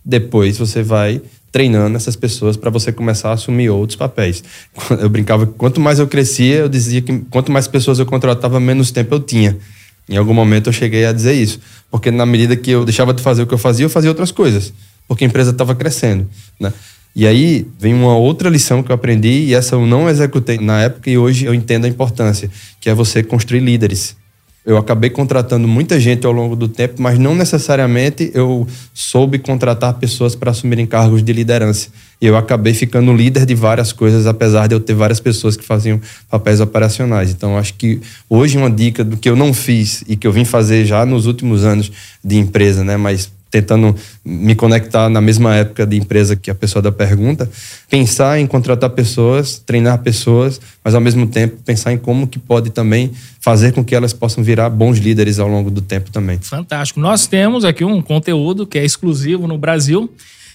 Depois 0.05 0.59
você 0.59 0.83
vai 0.83 1.21
treinando 1.53 1.97
essas 1.97 2.17
pessoas 2.17 2.57
para 2.57 2.71
você 2.71 2.91
começar 2.91 3.29
a 3.29 3.33
assumir 3.35 3.69
outros 3.69 3.97
papéis. 3.97 4.43
Eu 4.99 5.11
brincava 5.11 5.47
que 5.47 5.53
quanto 5.53 5.81
mais 5.81 5.99
eu 5.99 6.09
crescia, 6.09 6.57
eu 6.57 6.69
dizia 6.69 7.03
que 7.03 7.19
quanto 7.31 7.53
mais 7.53 7.69
pessoas 7.69 7.99
eu 7.99 8.07
contratava, 8.07 8.59
menos 8.59 8.91
tempo 8.91 9.15
eu 9.15 9.21
tinha. 9.21 9.59
Em 10.09 10.17
algum 10.17 10.35
momento 10.35 10.69
eu 10.69 10.73
cheguei 10.73 11.05
a 11.05 11.13
dizer 11.13 11.33
isso, 11.33 11.61
porque 11.91 12.11
na 12.11 12.27
medida 12.27 12.57
que 12.57 12.71
eu 12.71 12.85
deixava 12.85 13.15
de 13.15 13.23
fazer 13.23 13.43
o 13.43 13.47
que 13.47 13.55
eu 13.55 13.59
fazia, 13.59 13.85
eu 13.85 13.91
fazia 13.91 14.11
outras 14.11 14.33
coisas, 14.33 14.73
porque 15.07 15.25
a 15.25 15.27
empresa 15.27 15.51
estava 15.51 15.75
crescendo, 15.75 16.29
né? 16.59 16.73
E 17.15 17.27
aí 17.27 17.67
vem 17.79 17.93
uma 17.93 18.17
outra 18.17 18.49
lição 18.49 18.83
que 18.83 18.91
eu 18.91 18.95
aprendi 18.95 19.29
e 19.29 19.55
essa 19.55 19.75
eu 19.75 19.87
não 19.87 20.09
executei 20.09 20.59
na 20.59 20.81
época 20.81 21.11
e 21.11 21.19
hoje 21.19 21.45
eu 21.45 21.53
entendo 21.53 21.85
a 21.85 21.89
importância, 21.89 22.51
que 22.81 22.89
é 22.89 22.95
você 22.95 23.23
construir 23.23 23.61
líderes. 23.61 24.17
Eu 24.65 24.77
acabei 24.77 25.11
contratando 25.11 25.67
muita 25.67 25.99
gente 25.99 26.25
ao 26.25 26.33
longo 26.33 26.55
do 26.55 26.69
tempo, 26.69 27.03
mas 27.03 27.19
não 27.19 27.35
necessariamente 27.35 28.31
eu 28.33 28.67
soube 28.95 29.39
contratar 29.39 29.95
pessoas 29.95 30.35
para 30.35 30.53
assumirem 30.53 30.87
cargos 30.87 31.23
de 31.23 31.33
liderança. 31.33 31.89
E 32.23 32.27
eu 32.27 32.37
acabei 32.37 32.73
ficando 32.73 33.13
líder 33.13 33.45
de 33.45 33.55
várias 33.57 33.93
coisas, 33.93 34.29
apesar 34.29 34.69
de 34.69 34.77
eu 34.77 34.81
ter 34.81 34.95
várias 34.95 35.19
pessoas 35.19 35.57
que 35.57 35.65
faziam 35.65 36.01
papéis 36.31 36.61
operacionais. 36.61 37.33
Então, 37.33 37.59
acho 37.59 37.75
que 37.75 38.01
hoje 38.31 38.57
uma 38.57 38.71
dica 38.71 39.03
do 39.03 39.17
que 39.17 39.29
eu 39.29 39.35
não 39.35 39.53
fiz 39.53 40.05
e 40.07 40.15
que 40.15 40.25
eu 40.25 40.33
vim 40.33 40.45
fazer 40.45 40.85
já 40.85 41.05
nos 41.05 41.27
últimos 41.27 41.65
anos 41.65 41.91
de 42.25 42.39
empresa, 42.39 42.85
né? 42.85 42.97
Mas 42.97 43.29
tentando 43.51 43.95
me 44.25 44.55
conectar 44.55 45.11
na 45.11 45.21
mesma 45.21 45.55
época 45.57 45.85
de 45.85 45.97
empresa 45.97 46.37
que 46.37 46.49
a 46.49 46.55
pessoa 46.55 46.81
da 46.81 46.93
pergunta, 46.93 47.51
pensar 47.91 48.39
em 48.39 48.47
contratar 48.47 48.89
pessoas, 48.91 49.59
treinar 49.59 49.99
pessoas, 49.99 50.61
mas 50.83 50.95
ao 50.95 51.01
mesmo 51.01 51.27
tempo 51.27 51.57
pensar 51.63 51.93
em 51.93 51.99
como 51.99 52.27
que 52.29 52.39
pode 52.39 52.71
também 52.71 53.11
fazer 53.41 53.73
com 53.73 53.85
que 53.85 53.95
elas 53.95 54.13
possam 54.13 54.43
virar 54.45 54.71
bons 54.71 54.97
líderes 54.97 55.39
ao 55.39 55.49
longo 55.49 55.71
do 55.71 55.83
tempo 55.83 56.11
também. 56.11 56.39
Fantástico. 56.39 56.99
Nós 56.99 57.27
temos 57.27 57.65
aqui 57.65 57.85
um 57.85 58.01
conteúdo 58.01 58.67
que 58.67 58.79
é 58.79 58.85
exclusivo 58.85 59.47
no 59.47 59.59
Brasil, 59.59 60.09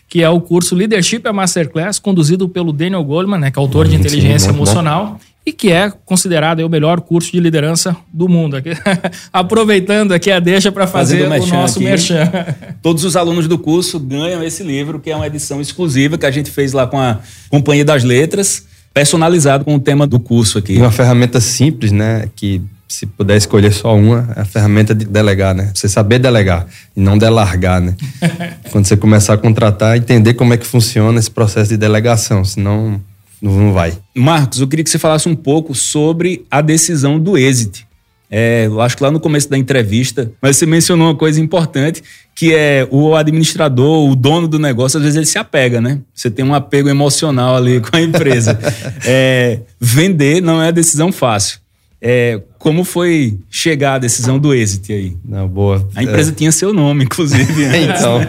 que 0.07 0.23
é 0.23 0.29
o 0.29 0.39
curso 0.39 0.75
Leadership 0.75 1.21
a 1.25 1.33
Masterclass, 1.33 1.99
conduzido 1.99 2.47
pelo 2.47 2.71
Daniel 2.71 3.03
Goleman, 3.03 3.39
né, 3.39 3.51
que 3.51 3.59
é 3.59 3.61
autor 3.61 3.87
de 3.87 3.95
Inteligência 3.95 4.49
Emocional. 4.49 5.05
Bom 5.13 5.27
e 5.47 5.53
que 5.53 5.71
é 5.71 5.89
considerado 6.03 6.59
o 6.59 6.69
melhor 6.69 6.99
curso 6.99 7.31
de 7.31 7.39
liderança 7.39 7.95
do 8.11 8.27
mundo. 8.27 8.57
Aproveitando 9.31 10.11
aqui 10.11 10.29
a 10.29 10.41
deixa 10.41 10.73
para 10.73 10.85
fazer 10.85 11.25
o 11.25 11.29
nosso 11.29 11.77
aqui, 11.77 11.85
merchan. 11.85 12.29
Todos 12.83 13.05
os 13.05 13.15
alunos 13.15 13.47
do 13.47 13.57
curso 13.57 13.97
ganham 13.97 14.43
esse 14.43 14.61
livro, 14.61 14.99
que 14.99 15.09
é 15.09 15.15
uma 15.15 15.25
edição 15.25 15.61
exclusiva 15.61 16.17
que 16.17 16.25
a 16.25 16.31
gente 16.31 16.51
fez 16.51 16.73
lá 16.73 16.85
com 16.85 16.99
a 16.99 17.19
Companhia 17.49 17.85
das 17.85 18.03
Letras, 18.03 18.65
personalizado 18.97 19.63
com 19.63 19.75
o 19.75 19.79
tema 19.79 20.07
do 20.07 20.19
curso 20.19 20.57
aqui. 20.57 20.75
Uma 20.75 20.91
ferramenta 20.91 21.39
simples, 21.39 21.91
né, 21.91 22.27
que 22.35 22.59
se 22.87 23.05
puder 23.05 23.37
escolher 23.37 23.71
só 23.71 23.95
uma, 23.95 24.33
é 24.35 24.41
a 24.41 24.45
ferramenta 24.45 24.95
de 24.95 25.05
delegar, 25.05 25.53
né? 25.53 25.69
Você 25.71 25.87
saber 25.87 26.17
delegar 26.17 26.65
e 26.95 26.99
não 26.99 27.15
delargar, 27.15 27.79
né? 27.79 27.95
Quando 28.71 28.87
você 28.87 28.97
começar 28.97 29.35
a 29.35 29.37
contratar, 29.37 29.97
entender 29.97 30.33
como 30.33 30.51
é 30.51 30.57
que 30.57 30.65
funciona 30.65 31.19
esse 31.19 31.29
processo 31.29 31.69
de 31.69 31.77
delegação, 31.77 32.43
senão 32.43 32.99
não 33.39 33.71
vai. 33.71 33.93
Marcos, 34.15 34.61
eu 34.61 34.67
queria 34.67 34.83
que 34.83 34.89
você 34.89 34.97
falasse 34.97 35.29
um 35.29 35.35
pouco 35.35 35.75
sobre 35.75 36.43
a 36.49 36.59
decisão 36.59 37.19
do 37.19 37.37
exit. 37.37 37.86
É, 38.29 38.65
eu 38.65 38.81
acho 38.81 38.97
que 38.97 39.03
lá 39.03 39.09
no 39.09 39.19
começo 39.19 39.49
da 39.49 39.57
entrevista, 39.57 40.31
mas 40.41 40.57
você 40.57 40.65
mencionou 40.65 41.07
uma 41.07 41.15
coisa 41.15 41.39
importante, 41.39 42.03
que 42.35 42.53
é 42.53 42.87
o 42.91 43.15
administrador, 43.15 44.09
o 44.09 44.15
dono 44.15 44.47
do 44.47 44.59
negócio, 44.59 44.97
às 44.97 45.03
vezes 45.03 45.15
ele 45.15 45.25
se 45.25 45.37
apega, 45.37 45.79
né? 45.79 45.99
Você 46.13 46.29
tem 46.29 46.43
um 46.43 46.53
apego 46.53 46.89
emocional 46.89 47.55
ali 47.55 47.79
com 47.81 47.95
a 47.95 48.01
empresa. 48.01 48.59
é, 49.05 49.61
vender 49.79 50.41
não 50.41 50.61
é 50.61 50.71
decisão 50.71 51.11
fácil. 51.11 51.59
É, 51.99 52.39
como 52.59 52.83
foi 52.83 53.39
chegar 53.49 53.95
à 53.95 53.97
decisão 53.97 54.37
do 54.37 54.53
exit 54.53 54.93
aí? 54.93 55.17
Não, 55.25 55.47
boa. 55.47 55.87
A 55.95 56.03
empresa 56.03 56.29
é. 56.31 56.33
tinha 56.33 56.51
seu 56.51 56.71
nome, 56.71 57.05
inclusive. 57.05 57.63
então. 57.75 58.21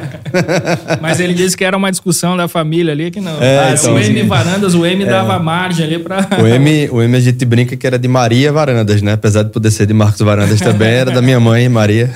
Mas 1.02 1.20
ele 1.20 1.35
disse 1.35 1.54
que 1.54 1.64
era 1.64 1.76
uma 1.76 1.90
discussão 1.90 2.35
da 2.35 2.48
família 2.48 2.92
ali, 2.92 3.11
que 3.11 3.20
não. 3.20 3.42
É, 3.42 3.59
ah, 3.59 3.74
então, 3.74 3.94
o 3.94 3.98
M 3.98 4.22
Varandas, 4.22 4.74
o 4.74 4.87
M 4.87 5.02
é. 5.02 5.07
dava 5.07 5.38
margem 5.38 5.85
ali 5.85 5.98
para. 5.98 6.26
O 6.42 6.46
M, 6.46 6.88
o 6.92 7.02
M 7.02 7.14
a 7.14 7.20
gente 7.20 7.44
brinca 7.44 7.76
que 7.76 7.87
era 7.87 7.98
de 7.98 8.09
Maria 8.09 8.50
Varandas, 8.50 9.02
né? 9.02 9.12
Apesar 9.12 9.42
de 9.42 9.50
poder 9.50 9.70
ser 9.70 9.87
de 9.87 9.92
Marcos 9.92 10.20
Varandas 10.20 10.61
também, 10.61 10.88
era 10.88 11.11
da 11.11 11.20
minha 11.20 11.38
mãe, 11.38 11.68
Maria. 11.68 12.11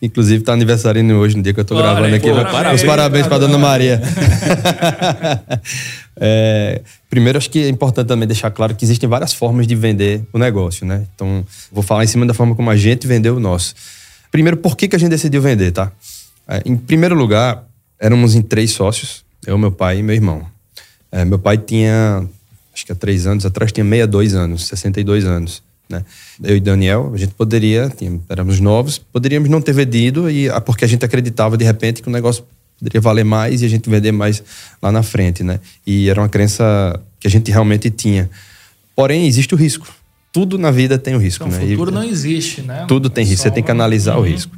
inclusive 0.00 0.40
está 0.40 0.54
aniversariando 0.54 1.12
hoje, 1.14 1.36
no 1.36 1.42
dia 1.42 1.52
que 1.52 1.60
eu 1.60 1.62
estou 1.62 1.76
gravando 1.76 2.14
aqui. 2.14 2.30
Pô, 2.30 2.42
parabéns, 2.42 2.80
Os 2.80 2.86
parabéns 2.86 3.26
para 3.26 3.38
dona 3.38 3.58
Maria. 3.58 4.00
É, 6.16 6.82
primeiro, 7.10 7.38
acho 7.38 7.50
que 7.50 7.64
é 7.64 7.68
importante 7.68 8.06
também 8.06 8.26
deixar 8.26 8.50
claro 8.50 8.74
que 8.74 8.84
existem 8.84 9.08
várias 9.08 9.32
formas 9.32 9.66
de 9.66 9.74
vender 9.74 10.22
o 10.32 10.38
negócio, 10.38 10.86
né? 10.86 11.06
Então, 11.14 11.44
vou 11.72 11.82
falar 11.82 12.04
em 12.04 12.06
cima 12.06 12.24
da 12.24 12.34
forma 12.34 12.54
como 12.54 12.70
a 12.70 12.76
gente 12.76 13.06
vendeu 13.06 13.36
o 13.36 13.40
nosso. 13.40 13.74
Primeiro, 14.30 14.56
por 14.56 14.76
que, 14.76 14.88
que 14.88 14.96
a 14.96 14.98
gente 14.98 15.10
decidiu 15.10 15.42
vender, 15.42 15.72
tá? 15.72 15.92
É, 16.48 16.62
em 16.64 16.76
primeiro 16.76 17.14
lugar, 17.14 17.64
éramos 17.98 18.34
em 18.34 18.42
três 18.42 18.72
sócios, 18.72 19.24
eu, 19.46 19.58
meu 19.58 19.72
pai 19.72 19.98
e 19.98 20.02
meu 20.02 20.14
irmão. 20.14 20.46
É, 21.10 21.24
meu 21.24 21.38
pai 21.38 21.58
tinha, 21.58 22.26
acho 22.72 22.84
que 22.84 22.92
há 22.92 22.94
três 22.94 23.26
anos 23.26 23.46
atrás, 23.46 23.72
tinha 23.72 23.84
62 23.84 24.34
anos, 24.34 24.66
62 24.66 25.24
anos. 25.24 25.62
Né? 25.88 26.02
Eu 26.42 26.56
e 26.56 26.60
Daniel, 26.60 27.12
a 27.14 27.16
gente 27.16 27.34
poderia, 27.34 27.88
tínhamos, 27.90 28.22
éramos 28.28 28.58
novos, 28.60 28.98
poderíamos 28.98 29.48
não 29.48 29.60
ter 29.60 29.72
vendido, 29.72 30.30
e, 30.30 30.48
ah, 30.48 30.60
porque 30.60 30.84
a 30.84 30.88
gente 30.88 31.04
acreditava 31.04 31.56
de 31.56 31.64
repente 31.64 32.02
que 32.02 32.08
o 32.08 32.12
negócio 32.12 32.44
poderia 32.84 33.00
valer 33.00 33.24
mais 33.24 33.62
e 33.62 33.64
a 33.64 33.68
gente 33.68 33.88
vender 33.88 34.12
mais 34.12 34.42
lá 34.82 34.92
na 34.92 35.02
frente, 35.02 35.42
né? 35.42 35.58
E 35.86 36.10
era 36.10 36.20
uma 36.20 36.28
crença 36.28 37.00
que 37.18 37.26
a 37.26 37.30
gente 37.30 37.50
realmente 37.50 37.88
tinha. 37.90 38.28
Porém, 38.94 39.26
existe 39.26 39.54
o 39.54 39.56
risco. 39.56 39.86
Tudo 40.30 40.58
na 40.58 40.70
vida 40.70 40.98
tem 40.98 41.14
o 41.14 41.18
risco, 41.18 41.46
então, 41.46 41.58
né? 41.58 41.64
O 41.64 41.68
futuro 41.70 41.90
e, 41.90 41.94
não 41.94 42.04
existe, 42.04 42.60
né? 42.60 42.84
Tudo 42.86 43.08
tem 43.08 43.24
é 43.24 43.28
risco, 43.28 43.42
você 43.42 43.50
tem 43.50 43.62
que 43.62 43.70
analisar 43.70 44.16
uhum. 44.16 44.22
o 44.22 44.26
risco. 44.26 44.54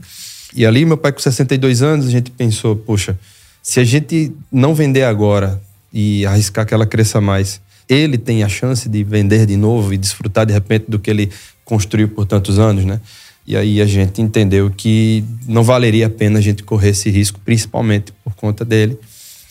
E 0.55 0.67
ali, 0.67 0.85
meu 0.85 0.97
pai 0.97 1.13
com 1.13 1.21
62 1.21 1.83
anos, 1.83 2.07
a 2.07 2.11
gente 2.11 2.31
pensou, 2.31 2.75
poxa, 2.75 3.17
se 3.63 3.79
a 3.79 3.85
gente 3.85 4.33
não 4.51 4.75
vender 4.75 5.05
agora 5.05 5.61
e 5.93 6.27
arriscar 6.27 6.67
que 6.67 6.75
ela 6.75 6.87
cresça 6.87 7.21
mais, 7.21 7.61
ele 7.89 8.19
tem 8.19 8.43
a 8.43 8.49
chance 8.49 8.89
de 8.89 9.05
vender 9.05 9.47
de 9.47 9.57
novo 9.57 9.93
e 9.93 9.97
desfrutar 9.97 10.47
de 10.47 10.53
repente 10.53 10.87
do 10.89 10.99
que 10.99 11.11
ele 11.11 11.31
construiu 11.65 12.09
por 12.09 12.27
tantos 12.27 12.59
anos, 12.59 12.85
né? 12.85 13.01
E 13.47 13.57
aí 13.57 13.81
a 13.81 13.87
gente 13.87 14.21
entendeu 14.21 14.71
que 14.71 15.25
não 15.47 15.63
valeria 15.63 16.07
a 16.07 16.11
pena 16.11 16.39
a 16.39 16.43
gente 16.43 16.63
correr 16.63 16.91
esse 16.91 17.09
risco, 17.11 17.39
principalmente 17.45 18.13
por 18.25 18.35
conta 18.35 18.65
dele. 18.65 18.99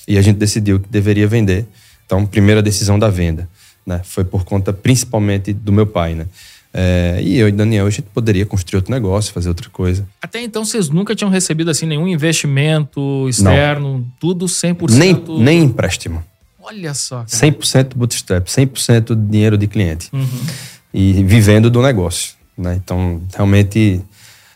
E 0.08 0.18
a 0.18 0.22
gente 0.22 0.38
decidiu 0.38 0.80
que 0.80 0.90
deveria 0.90 1.28
vender. 1.28 1.66
Então, 2.06 2.26
primeira 2.26 2.62
decisão 2.62 3.00
da 3.00 3.10
venda, 3.10 3.50
né? 3.86 4.02
Foi 4.04 4.24
por 4.24 4.44
conta 4.44 4.72
principalmente 4.74 5.54
do 5.54 5.72
meu 5.72 5.88
pai, 5.88 6.14
né? 6.14 6.28
É, 6.78 7.20
e 7.24 7.38
eu 7.38 7.48
e 7.48 7.54
Daniel, 7.54 7.88
a 7.88 7.90
gente 7.90 8.08
poderia 8.14 8.46
construir 8.46 8.80
outro 8.80 8.92
negócio, 8.92 9.32
fazer 9.32 9.48
outra 9.48 9.70
coisa. 9.70 10.06
Até 10.22 10.42
então, 10.42 10.66
vocês 10.66 10.90
nunca 10.90 11.16
tinham 11.16 11.32
recebido 11.32 11.72
assim 11.72 11.86
nenhum 11.86 12.06
investimento 12.06 13.28
externo, 13.30 14.00
não. 14.00 14.06
tudo 14.20 14.46
100%? 14.46 14.90
Nem, 14.92 15.24
nem 15.40 15.64
empréstimo. 15.64 16.22
Olha 16.62 16.94
só. 16.94 17.24
Cara. 17.24 17.28
100% 17.28 17.96
bootstrap, 17.96 18.48
100% 18.48 19.16
dinheiro 19.30 19.58
de 19.58 19.68
cliente. 19.68 20.10
Uhum. 20.12 20.28
E 20.94 21.24
vivendo 21.24 21.70
do 21.70 21.82
negócio. 21.82 22.35
Né? 22.58 22.80
Então, 22.84 23.22
realmente, 23.34 24.02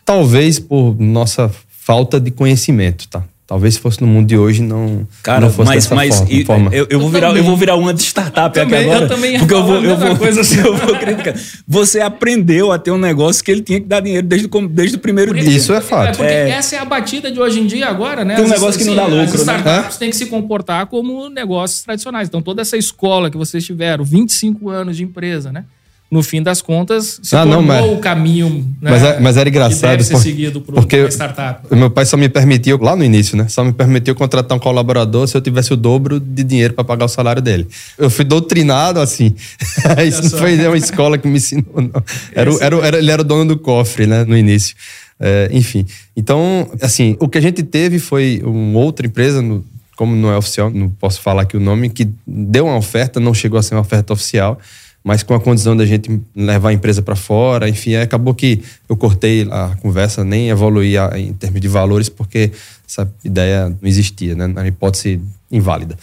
talvez 0.04 0.58
por 0.58 0.98
nossa 0.98 1.50
falta 1.68 2.20
de 2.20 2.30
conhecimento, 2.30 3.08
tá? 3.08 3.22
Talvez 3.50 3.74
se 3.74 3.80
fosse 3.80 4.00
no 4.00 4.06
mundo 4.06 4.28
de 4.28 4.38
hoje 4.38 4.62
não, 4.62 5.08
Cara, 5.24 5.40
não 5.40 5.50
fosse 5.50 5.70
mas, 5.70 5.82
dessa 5.82 5.94
mas 5.96 6.18
forma. 6.18 6.44
forma. 6.44 6.70
Eu, 6.72 6.86
eu, 6.88 7.00
vou 7.00 7.10
virar, 7.10 7.36
eu 7.36 7.42
vou 7.42 7.56
virar 7.56 7.74
uma 7.74 7.92
de 7.92 8.00
startup 8.00 8.56
eu 8.56 8.62
aqui 8.62 8.70
também, 8.70 8.88
agora. 8.88 9.04
Eu 9.04 9.08
também 9.08 9.38
porque 9.40 9.54
eu 9.54 9.64
vou, 9.64 9.82
eu 9.82 9.96
vou, 9.96 10.16
coisa 10.16 10.42
assim. 10.42 10.60
eu 10.64 10.76
vou 10.76 10.96
criticar. 10.96 11.34
Você 11.66 12.00
aprendeu 12.00 12.70
a 12.70 12.78
ter 12.78 12.92
um 12.92 12.96
negócio 12.96 13.42
que 13.42 13.50
ele 13.50 13.62
tinha 13.62 13.80
que 13.80 13.88
dar 13.88 13.98
dinheiro 13.98 14.24
desde, 14.24 14.48
desde 14.68 14.96
o 14.96 15.00
primeiro 15.00 15.34
dia. 15.34 15.50
Isso 15.50 15.74
é 15.74 15.80
fato. 15.80 16.10
É, 16.10 16.12
porque 16.12 16.32
é. 16.32 16.50
essa 16.50 16.76
é 16.76 16.78
a 16.78 16.84
batida 16.84 17.28
de 17.32 17.40
hoje 17.40 17.58
em 17.58 17.66
dia 17.66 17.88
agora, 17.88 18.24
né? 18.24 18.36
Tem 18.36 18.44
um 18.44 18.48
negócio 18.48 18.68
assim, 18.68 18.78
que 18.78 18.84
não 18.84 18.94
dá 18.94 19.06
lucro. 19.06 19.40
As 19.40 19.44
né? 19.44 19.56
startups 19.56 19.94
né? 19.94 19.98
têm 19.98 20.10
que 20.10 20.16
se 20.16 20.26
comportar 20.26 20.86
como 20.86 21.28
negócios 21.28 21.82
tradicionais. 21.82 22.28
Então, 22.28 22.40
toda 22.40 22.62
essa 22.62 22.76
escola 22.76 23.32
que 23.32 23.36
vocês 23.36 23.66
tiveram, 23.66 24.04
25 24.04 24.70
anos 24.70 24.96
de 24.96 25.02
empresa, 25.02 25.50
né? 25.50 25.64
No 26.10 26.24
fim 26.24 26.42
das 26.42 26.60
contas, 26.60 27.20
se 27.22 27.36
ah, 27.36 27.44
não, 27.44 27.62
mas, 27.62 27.84
o 27.84 27.98
caminho 27.98 28.50
né, 28.82 28.90
mas, 28.90 29.02
é, 29.02 29.20
mas 29.20 29.36
era 29.36 29.48
engraçado, 29.48 29.90
que 29.90 29.96
deve 29.98 30.04
ser 30.04 30.16
seguido 30.16 30.60
por 30.60 30.74
porque 30.74 31.02
uma 31.02 31.08
startup. 31.08 31.74
Meu 31.74 31.88
pai 31.88 32.04
só 32.04 32.16
me 32.16 32.28
permitiu, 32.28 32.78
lá 32.78 32.96
no 32.96 33.04
início, 33.04 33.36
né? 33.36 33.46
Só 33.48 33.62
me 33.62 33.72
permitiu 33.72 34.14
contratar 34.16 34.56
um 34.56 34.60
colaborador 34.60 35.28
se 35.28 35.36
eu 35.36 35.40
tivesse 35.40 35.72
o 35.72 35.76
dobro 35.76 36.18
de 36.18 36.42
dinheiro 36.42 36.74
para 36.74 36.82
pagar 36.82 37.04
o 37.04 37.08
salário 37.08 37.40
dele. 37.40 37.68
Eu 37.96 38.10
fui 38.10 38.24
doutrinado 38.24 38.98
assim. 38.98 39.36
Isso 40.04 40.22
não 40.22 40.30
foi 40.30 40.66
uma 40.66 40.76
escola 40.76 41.16
que 41.16 41.28
me 41.28 41.36
ensinou, 41.36 41.76
não. 41.76 42.02
Era, 42.34 42.50
era, 42.60 42.76
era, 42.86 42.98
ele 42.98 43.10
era 43.10 43.22
o 43.22 43.24
dono 43.24 43.54
do 43.54 43.58
cofre, 43.58 44.06
né? 44.06 44.24
No 44.24 44.36
início. 44.36 44.74
É, 45.20 45.48
enfim. 45.52 45.86
Então, 46.16 46.68
assim, 46.82 47.16
o 47.20 47.28
que 47.28 47.38
a 47.38 47.40
gente 47.42 47.62
teve 47.62 48.00
foi 48.00 48.42
uma 48.42 48.80
outra 48.80 49.06
empresa, 49.06 49.40
no, 49.40 49.64
como 49.94 50.16
não 50.16 50.32
é 50.32 50.36
oficial, 50.36 50.70
não 50.70 50.88
posso 50.88 51.20
falar 51.20 51.42
aqui 51.42 51.56
o 51.56 51.60
nome, 51.60 51.90
que 51.90 52.08
deu 52.26 52.64
uma 52.64 52.76
oferta, 52.76 53.20
não 53.20 53.34
chegou 53.34 53.58
a 53.60 53.62
ser 53.62 53.74
uma 53.74 53.82
oferta 53.82 54.12
oficial, 54.12 54.58
mas 55.02 55.22
com 55.22 55.34
a 55.34 55.40
condição 55.40 55.76
da 55.76 55.86
gente 55.86 56.20
levar 56.36 56.70
a 56.70 56.72
empresa 56.72 57.00
para 57.00 57.16
fora, 57.16 57.68
enfim, 57.68 57.94
acabou 57.94 58.34
que 58.34 58.62
eu 58.88 58.96
cortei 58.96 59.48
a 59.50 59.76
conversa, 59.80 60.24
nem 60.24 60.50
evoluí 60.50 60.94
em 61.16 61.32
termos 61.32 61.60
de 61.60 61.68
valores, 61.68 62.08
porque 62.08 62.52
essa 62.86 63.10
ideia 63.24 63.68
não 63.68 63.88
existia, 63.88 64.34
né? 64.34 64.46
Na 64.46 64.66
hipótese 64.66 65.20
inválida. 65.50 65.96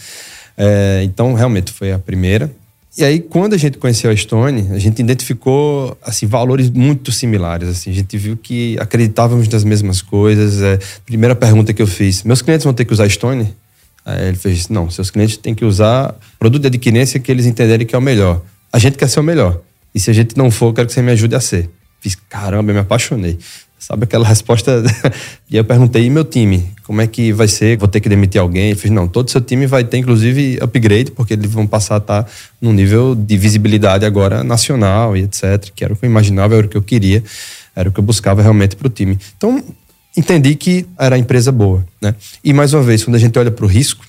É, 0.56 1.02
então, 1.04 1.32
realmente, 1.34 1.70
foi 1.70 1.92
a 1.92 1.98
primeira. 1.98 2.50
E 2.96 3.04
aí, 3.04 3.20
quando 3.20 3.54
a 3.54 3.56
gente 3.56 3.78
conheceu 3.78 4.10
a 4.10 4.16
Stone, 4.16 4.70
a 4.72 4.78
gente 4.78 4.98
identificou 4.98 5.96
assim 6.02 6.26
valores 6.26 6.68
muito 6.68 7.12
similares. 7.12 7.68
Assim, 7.68 7.90
a 7.90 7.94
gente 7.94 8.18
viu 8.18 8.36
que 8.36 8.76
acreditávamos 8.80 9.48
nas 9.48 9.62
mesmas 9.62 10.02
coisas. 10.02 10.60
É, 10.60 10.80
primeira 11.06 11.36
pergunta 11.36 11.72
que 11.72 11.80
eu 11.80 11.86
fiz: 11.86 12.24
meus 12.24 12.42
clientes 12.42 12.64
vão 12.64 12.74
ter 12.74 12.84
que 12.84 12.92
usar 12.92 13.08
Stone? 13.08 13.54
Aí 14.04 14.26
ele 14.26 14.36
fez: 14.36 14.68
não, 14.68 14.90
seus 14.90 15.10
clientes 15.10 15.36
têm 15.36 15.54
que 15.54 15.64
usar 15.64 16.12
produto 16.40 16.62
de 16.62 16.66
adquirência 16.66 17.20
que 17.20 17.30
eles 17.30 17.46
entenderem 17.46 17.86
que 17.86 17.94
é 17.94 17.98
o 17.98 18.02
melhor. 18.02 18.42
A 18.72 18.78
gente 18.78 18.96
quer 18.96 19.08
ser 19.08 19.20
o 19.20 19.22
melhor. 19.22 19.60
E 19.94 20.00
se 20.00 20.10
a 20.10 20.14
gente 20.14 20.36
não 20.36 20.50
for, 20.50 20.66
eu 20.66 20.72
quero 20.74 20.86
que 20.86 20.92
você 20.92 21.02
me 21.02 21.12
ajude 21.12 21.34
a 21.34 21.40
ser. 21.40 21.70
Fiz, 22.00 22.14
caramba, 22.14 22.70
eu 22.70 22.74
me 22.74 22.80
apaixonei. 22.80 23.38
Sabe 23.78 24.04
aquela 24.04 24.26
resposta? 24.26 24.82
e 25.48 25.56
eu 25.56 25.64
perguntei, 25.64 26.04
e 26.04 26.10
meu 26.10 26.24
time? 26.24 26.72
Como 26.82 27.00
é 27.00 27.06
que 27.06 27.32
vai 27.32 27.46
ser? 27.46 27.78
Vou 27.78 27.88
ter 27.88 28.00
que 28.00 28.08
demitir 28.08 28.40
alguém? 28.40 28.70
Eu 28.70 28.76
fiz, 28.76 28.90
não, 28.90 29.06
todo 29.06 29.30
seu 29.30 29.40
time 29.40 29.66
vai 29.66 29.84
ter, 29.84 29.98
inclusive, 29.98 30.58
upgrade, 30.60 31.12
porque 31.12 31.34
eles 31.34 31.50
vão 31.50 31.66
passar 31.66 31.94
a 31.94 31.98
estar 31.98 32.30
num 32.60 32.72
nível 32.72 33.14
de 33.14 33.36
visibilidade 33.36 34.04
agora 34.04 34.42
nacional 34.42 35.16
e 35.16 35.22
etc. 35.22 35.70
Que 35.74 35.84
era 35.84 35.94
o 35.94 35.96
que 35.96 36.04
eu 36.04 36.10
imaginava, 36.10 36.56
era 36.56 36.66
o 36.66 36.68
que 36.68 36.76
eu 36.76 36.82
queria, 36.82 37.22
era 37.74 37.88
o 37.88 37.92
que 37.92 38.00
eu 38.00 38.04
buscava 38.04 38.42
realmente 38.42 38.74
para 38.74 38.88
o 38.88 38.90
time. 38.90 39.16
Então, 39.36 39.62
entendi 40.16 40.56
que 40.56 40.84
era 40.98 41.14
a 41.14 41.18
empresa 41.18 41.52
boa, 41.52 41.86
né? 42.02 42.14
E, 42.42 42.52
mais 42.52 42.74
uma 42.74 42.82
vez, 42.82 43.04
quando 43.04 43.14
a 43.14 43.20
gente 43.20 43.38
olha 43.38 43.50
para 43.50 43.64
o 43.64 43.68
risco, 43.68 44.04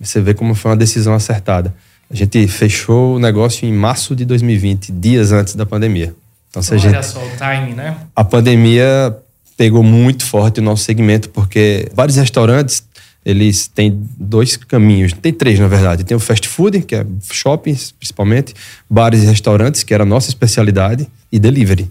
você 0.00 0.20
vê 0.20 0.32
como 0.32 0.54
foi 0.54 0.70
uma 0.70 0.76
decisão 0.76 1.12
acertada. 1.12 1.74
A 2.10 2.14
gente 2.14 2.46
fechou 2.48 3.16
o 3.16 3.18
negócio 3.18 3.68
em 3.68 3.72
março 3.72 4.16
de 4.16 4.24
2020, 4.24 4.92
dias 4.92 5.30
antes 5.30 5.54
da 5.54 5.66
pandemia. 5.66 6.14
Então, 6.48 6.62
se 6.62 6.72
a 6.72 6.78
gente, 6.78 6.94
olha 6.94 7.02
só 7.02 7.20
o 7.20 7.30
time, 7.30 7.74
né? 7.74 7.96
A 8.16 8.24
pandemia 8.24 9.14
pegou 9.56 9.82
muito 9.82 10.24
forte 10.24 10.60
o 10.60 10.62
nosso 10.62 10.84
segmento, 10.84 11.28
porque 11.28 11.88
vários 11.92 12.16
restaurantes, 12.16 12.82
eles 13.24 13.66
têm 13.66 14.00
dois 14.18 14.56
caminhos, 14.56 15.12
tem 15.12 15.32
três, 15.32 15.58
na 15.58 15.68
verdade. 15.68 16.04
Tem 16.04 16.16
o 16.16 16.20
fast 16.20 16.48
food, 16.48 16.80
que 16.80 16.94
é 16.94 17.04
shoppings, 17.30 17.92
principalmente, 17.92 18.54
bares 18.88 19.24
e 19.24 19.26
restaurantes, 19.26 19.82
que 19.82 19.92
era 19.92 20.04
a 20.04 20.06
nossa 20.06 20.30
especialidade, 20.30 21.06
e 21.30 21.38
delivery. 21.38 21.90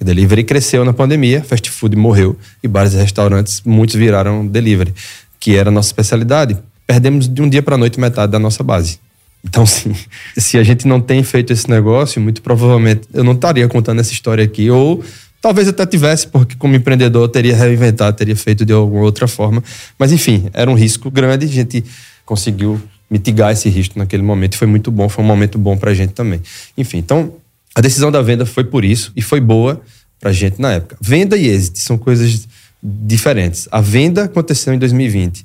O 0.00 0.04
delivery 0.04 0.42
cresceu 0.42 0.84
na 0.84 0.92
pandemia, 0.92 1.44
fast 1.44 1.70
food 1.70 1.94
morreu, 1.94 2.36
e 2.60 2.66
bares 2.66 2.94
e 2.94 2.96
restaurantes, 2.96 3.62
muitos 3.64 3.94
viraram 3.94 4.44
delivery, 4.44 4.92
que 5.38 5.54
era 5.54 5.68
a 5.68 5.72
nossa 5.72 5.88
especialidade. 5.88 6.56
Perdemos 6.84 7.28
de 7.28 7.40
um 7.40 7.48
dia 7.48 7.62
para 7.62 7.76
a 7.76 7.78
noite 7.78 8.00
metade 8.00 8.32
da 8.32 8.38
nossa 8.40 8.64
base. 8.64 8.98
Então, 9.44 9.66
sim, 9.66 9.94
se 10.36 10.58
a 10.58 10.62
gente 10.62 10.86
não 10.86 11.00
tem 11.00 11.22
feito 11.22 11.52
esse 11.52 11.68
negócio, 11.68 12.20
muito 12.20 12.42
provavelmente 12.42 13.02
eu 13.12 13.24
não 13.24 13.32
estaria 13.32 13.66
contando 13.68 14.00
essa 14.00 14.12
história 14.12 14.44
aqui. 14.44 14.70
Ou 14.70 15.02
talvez 15.40 15.68
até 15.68 15.84
tivesse, 15.84 16.26
porque 16.28 16.54
como 16.56 16.76
empreendedor 16.76 17.24
eu 17.24 17.28
teria 17.28 17.56
reinventado, 17.56 18.16
teria 18.16 18.36
feito 18.36 18.64
de 18.64 18.72
alguma 18.72 19.02
outra 19.02 19.26
forma. 19.26 19.62
Mas, 19.98 20.12
enfim, 20.12 20.48
era 20.52 20.70
um 20.70 20.74
risco 20.74 21.10
grande. 21.10 21.46
A 21.46 21.48
gente 21.48 21.84
conseguiu 22.24 22.80
mitigar 23.10 23.52
esse 23.52 23.68
risco 23.68 23.98
naquele 23.98 24.22
momento. 24.22 24.56
Foi 24.56 24.66
muito 24.66 24.90
bom, 24.90 25.08
foi 25.08 25.22
um 25.22 25.26
momento 25.26 25.58
bom 25.58 25.76
para 25.76 25.90
a 25.90 25.94
gente 25.94 26.14
também. 26.14 26.40
Enfim, 26.78 26.98
então, 26.98 27.34
a 27.74 27.80
decisão 27.80 28.10
da 28.10 28.22
venda 28.22 28.46
foi 28.46 28.64
por 28.64 28.84
isso 28.84 29.12
e 29.16 29.20
foi 29.20 29.40
boa 29.40 29.80
para 30.20 30.30
a 30.30 30.32
gente 30.32 30.60
na 30.60 30.72
época. 30.72 30.96
Venda 31.00 31.36
e 31.36 31.46
exit 31.46 31.80
são 31.80 31.98
coisas 31.98 32.46
diferentes. 32.82 33.68
A 33.70 33.80
venda 33.80 34.24
aconteceu 34.24 34.72
em 34.72 34.78
2020. 34.78 35.44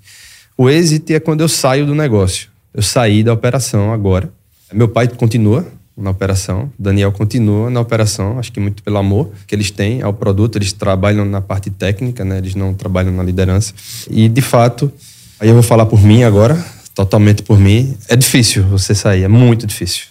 O 0.57 0.69
exit 0.69 1.13
é 1.13 1.19
quando 1.19 1.41
eu 1.41 1.49
saio 1.49 1.85
do 1.85 1.95
negócio. 1.95 2.49
Eu 2.77 2.83
saí 2.83 3.23
da 3.23 3.33
operação 3.33 3.91
agora. 3.91 4.31
Meu 4.71 4.87
pai 4.87 5.07
continua 5.07 5.65
na 5.97 6.11
operação, 6.11 6.71
Daniel 6.77 7.11
continua 7.11 7.71
na 7.71 7.79
operação, 7.79 8.37
acho 8.37 8.51
que 8.51 8.59
muito 8.59 8.83
pelo 8.83 8.99
amor 8.99 9.31
que 9.47 9.55
eles 9.55 9.71
têm 9.71 10.03
ao 10.03 10.13
produto, 10.13 10.59
eles 10.59 10.71
trabalham 10.71 11.25
na 11.25 11.41
parte 11.41 11.71
técnica, 11.71 12.23
né? 12.23 12.37
Eles 12.37 12.53
não 12.53 12.75
trabalham 12.75 13.11
na 13.11 13.23
liderança. 13.23 13.73
E 14.11 14.29
de 14.29 14.41
fato, 14.41 14.91
aí 15.39 15.47
eu 15.49 15.55
vou 15.55 15.63
falar 15.63 15.87
por 15.87 15.99
mim 15.99 16.21
agora, 16.21 16.63
totalmente 16.93 17.41
por 17.41 17.59
mim, 17.59 17.97
é 18.07 18.15
difícil 18.15 18.63
você 18.65 18.93
sair, 18.93 19.23
é 19.23 19.27
muito 19.27 19.65
difícil. 19.65 20.03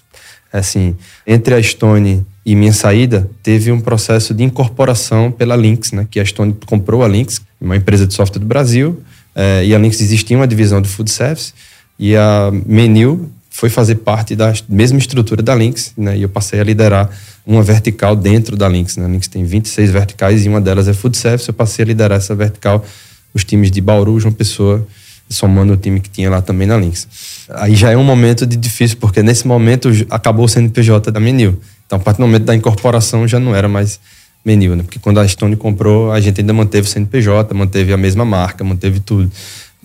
É 0.53 0.59
assim, 0.59 0.97
entre 1.25 1.55
a 1.55 1.63
Stone 1.63 2.27
e 2.45 2.57
minha 2.57 2.73
saída, 2.73 3.31
teve 3.45 3.71
um 3.71 3.81
processo 3.81 4.35
de 4.35 4.43
incorporação 4.43 5.31
pela 5.31 5.55
Lynx, 5.55 5.93
né? 5.93 6.05
Que 6.11 6.19
a 6.19 6.25
Stone 6.25 6.57
comprou 6.67 7.05
a 7.05 7.07
Lynx, 7.07 7.41
uma 7.61 7.77
empresa 7.77 8.09
de 8.09 8.13
software 8.13 8.41
do 8.41 8.47
Brasil, 8.47 9.01
é, 9.37 9.65
e 9.65 9.73
a 9.73 9.79
Lynx 9.79 10.01
existia 10.01 10.37
uma 10.37 10.49
divisão 10.49 10.83
de 10.83 10.89
food 10.89 11.09
service 11.13 11.53
e 11.99 12.17
a 12.17 12.51
Menil 12.67 13.31
foi 13.51 13.71
fazer 13.71 13.97
parte 13.97 14.37
da 14.37 14.53
mesma 14.69 14.99
estrutura 14.99 15.43
da 15.43 15.55
Lynx, 15.55 15.93
né? 15.97 16.19
E 16.19 16.23
eu 16.23 16.29
passei 16.29 16.61
a 16.61 16.65
liderar 16.65 17.09
uma 17.47 17.63
vertical 17.63 18.15
dentro 18.15 18.55
da 18.55 18.69
Lynx, 18.69 18.99
né? 18.99 19.07
A 19.07 19.09
Lynx 19.09 19.29
tem 19.29 19.45
26 19.45 19.91
verticais 19.91 20.45
e 20.45 20.49
uma 20.49 20.61
delas 20.61 20.89
é 20.89 20.93
Food 20.93 21.17
Service. 21.17 21.49
Eu 21.49 21.55
passei 21.55 21.83
a 21.83 21.87
liderar 21.87 22.19
essa 22.19 22.35
vertical, 22.35 22.85
os 23.33 23.45
times 23.45 23.71
de 23.71 23.81
Bauru, 23.81 24.21
João 24.21 24.33
Pessoa, 24.33 24.87
somando 25.31 25.73
o 25.73 25.77
time 25.77 26.01
que 26.01 26.11
tinha 26.11 26.29
lá 26.29 26.43
também 26.43 26.67
na 26.67 26.77
Lynx. 26.77 27.09
Aí 27.49 27.75
já 27.75 27.91
é 27.91 27.97
um 27.97 28.05
momento 28.05 28.47
de 28.47 28.57
difícil, 28.57 28.99
porque 28.99 29.23
nesse 29.23 29.47
momento 29.47 29.89
acabou 30.11 30.45
o 30.45 30.49
CNPJ 30.49 31.11
da 31.11 31.19
Menil. 31.19 31.59
Então, 31.87 31.99
a 31.99 32.03
partir 32.03 32.19
do 32.19 32.27
momento 32.27 32.45
da 32.45 32.55
incorporação 32.55 33.27
já 33.27 33.41
não 33.41 33.55
era 33.55 33.69
mais 33.69 33.99
Menil, 34.45 34.77
né? 34.77 34.83
Porque 34.83 34.99
quando 34.99 35.19
a 35.19 35.27
Stone 35.27 35.57
comprou, 35.57 36.13
a 36.13 36.21
gente 36.21 36.41
ainda 36.41 36.53
manteve 36.53 36.87
o 36.87 36.91
CNPJ, 36.91 37.53
manteve 37.55 37.93
a 37.93 37.97
mesma 37.97 38.25
marca, 38.25 38.63
manteve 38.63 39.01
tudo. 39.01 39.31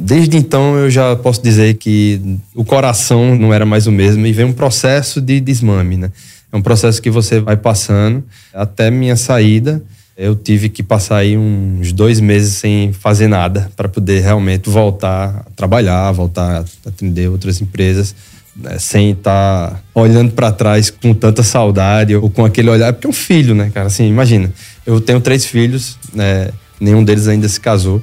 Desde 0.03 0.35
então 0.35 0.75
eu 0.75 0.89
já 0.89 1.15
posso 1.15 1.43
dizer 1.43 1.75
que 1.75 2.19
o 2.55 2.65
coração 2.65 3.35
não 3.35 3.53
era 3.53 3.67
mais 3.67 3.85
o 3.85 3.91
mesmo 3.91 4.25
e 4.25 4.33
vem 4.33 4.45
um 4.45 4.53
processo 4.53 5.21
de 5.21 5.39
desmame, 5.39 5.95
né? 5.95 6.11
É 6.51 6.57
um 6.57 6.61
processo 6.61 6.99
que 6.99 7.11
você 7.11 7.39
vai 7.39 7.55
passando 7.55 8.23
até 8.51 8.89
minha 8.89 9.15
saída. 9.15 9.81
Eu 10.17 10.35
tive 10.35 10.69
que 10.69 10.81
passar 10.81 11.17
aí 11.17 11.37
uns 11.37 11.93
dois 11.93 12.19
meses 12.19 12.55
sem 12.55 12.91
fazer 12.91 13.27
nada 13.27 13.71
para 13.77 13.87
poder 13.87 14.21
realmente 14.21 14.71
voltar 14.71 15.43
a 15.45 15.51
trabalhar, 15.55 16.11
voltar 16.11 16.61
a 16.61 16.89
atender 16.89 17.29
outras 17.29 17.61
empresas, 17.61 18.15
né? 18.55 18.79
sem 18.79 19.11
estar 19.11 19.69
tá 19.69 19.79
olhando 19.93 20.31
para 20.31 20.51
trás 20.51 20.89
com 20.89 21.13
tanta 21.13 21.43
saudade 21.43 22.15
ou 22.15 22.27
com 22.27 22.43
aquele 22.43 22.71
olhar. 22.71 22.91
Porque 22.91 23.05
é 23.05 23.09
um 23.09 23.13
filho, 23.13 23.53
né, 23.53 23.69
cara? 23.71 23.85
Assim, 23.85 24.07
imagina. 24.07 24.51
Eu 24.83 24.99
tenho 24.99 25.21
três 25.21 25.45
filhos, 25.45 25.95
né? 26.11 26.49
nenhum 26.79 27.03
deles 27.03 27.27
ainda 27.27 27.47
se 27.47 27.59
casou. 27.59 28.01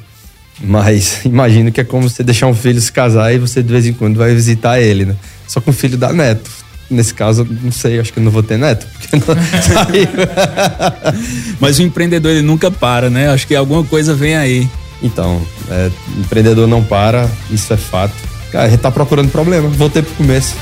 Mas 0.61 1.21
imagino 1.27 1.71
que 1.71 1.81
é 1.81 1.85
como 1.85 2.09
você 2.09 2.23
deixar 2.23 2.47
um 2.47 2.55
filho 2.55 2.81
se 2.81 2.93
casar 2.93 3.33
e 3.35 3.39
você 3.39 3.63
de 3.63 3.73
vez 3.73 3.87
em 3.87 3.93
quando 3.93 4.17
vai 4.17 4.35
visitar 4.35 4.81
ele, 4.81 5.05
né? 5.05 5.17
Só 5.47 5.61
com 5.61 5.71
o 5.71 5.75
filho 5.75 5.97
dá 5.97 6.13
neto. 6.13 6.51
Nesse 6.91 7.13
caso, 7.13 7.47
não 7.63 7.71
sei, 7.71 8.01
acho 8.01 8.11
que 8.13 8.19
eu 8.19 8.23
não 8.23 8.31
vou 8.31 8.43
ter 8.43 8.59
neto, 8.59 8.87
porque 8.93 9.17
não 9.17 9.37
saiu. 9.61 10.09
Mas 11.61 11.79
o 11.79 11.83
empreendedor 11.83 12.33
ele 12.33 12.43
nunca 12.43 12.71
para, 12.71 13.11
né? 13.11 13.29
Acho 13.29 13.47
que 13.47 13.55
alguma 13.55 13.85
coisa 13.85 14.15
vem 14.15 14.37
aí. 14.37 14.69
Então, 15.03 15.41
é, 15.71 15.91
empreendedor 16.19 16.67
não 16.67 16.83
para, 16.83 17.29
isso 17.51 17.73
é 17.73 17.77
fato. 17.77 18.15
Cara, 18.51 18.67
a 18.67 18.71
gente 18.71 18.81
tá 18.81 18.91
procurando 18.91 19.31
problema. 19.31 19.69
Voltei 19.69 20.03
pro 20.03 20.15
começo. 20.15 20.57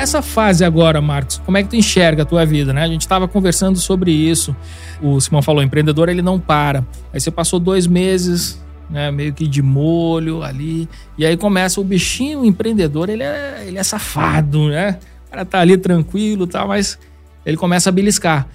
Essa 0.00 0.22
fase 0.22 0.64
agora, 0.64 0.98
Marcos, 1.02 1.42
como 1.44 1.58
é 1.58 1.62
que 1.62 1.68
tu 1.68 1.76
enxerga 1.76 2.22
a 2.22 2.24
tua 2.24 2.46
vida, 2.46 2.72
né? 2.72 2.84
A 2.84 2.88
gente 2.88 3.02
estava 3.02 3.28
conversando 3.28 3.78
sobre 3.78 4.10
isso. 4.10 4.56
O 5.02 5.20
Simão 5.20 5.42
falou, 5.42 5.62
empreendedor 5.62 6.08
ele 6.08 6.22
não 6.22 6.40
para. 6.40 6.86
Aí 7.12 7.20
você 7.20 7.30
passou 7.30 7.60
dois 7.60 7.86
meses, 7.86 8.58
né, 8.88 9.10
meio 9.10 9.34
que 9.34 9.46
de 9.46 9.60
molho 9.60 10.42
ali, 10.42 10.88
e 11.18 11.26
aí 11.26 11.36
começa 11.36 11.82
o 11.82 11.84
bichinho 11.84 12.40
o 12.40 12.46
empreendedor, 12.46 13.10
ele 13.10 13.22
é, 13.22 13.62
ele 13.66 13.76
é 13.76 13.82
safado, 13.82 14.70
né? 14.70 14.98
O 15.26 15.30
cara 15.32 15.44
tá 15.44 15.60
ali 15.60 15.76
tranquilo, 15.76 16.46
tá, 16.46 16.66
mas 16.66 16.98
ele 17.44 17.58
começa 17.58 17.90
a 17.90 17.92
beliscar. 17.92 18.48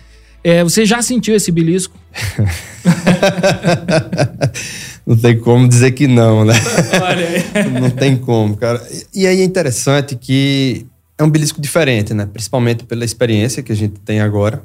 É, 0.43 0.63
você 0.63 0.83
já 0.83 0.99
sentiu 1.03 1.35
esse 1.35 1.51
belisco? 1.51 1.95
não 5.05 5.15
tem 5.15 5.39
como 5.39 5.67
dizer 5.67 5.91
que 5.91 6.07
não, 6.07 6.43
né? 6.43 6.55
não 7.79 7.91
tem 7.91 8.17
como, 8.17 8.57
cara. 8.57 8.81
E 9.13 9.27
aí 9.27 9.41
é 9.41 9.43
interessante 9.43 10.15
que 10.15 10.87
é 11.17 11.23
um 11.23 11.29
belisco 11.29 11.61
diferente, 11.61 12.13
né? 12.13 12.25
Principalmente 12.25 12.83
pela 12.83 13.05
experiência 13.05 13.63
que 13.63 13.71
a 13.71 13.75
gente 13.75 13.99
tem 13.99 14.19
agora 14.19 14.63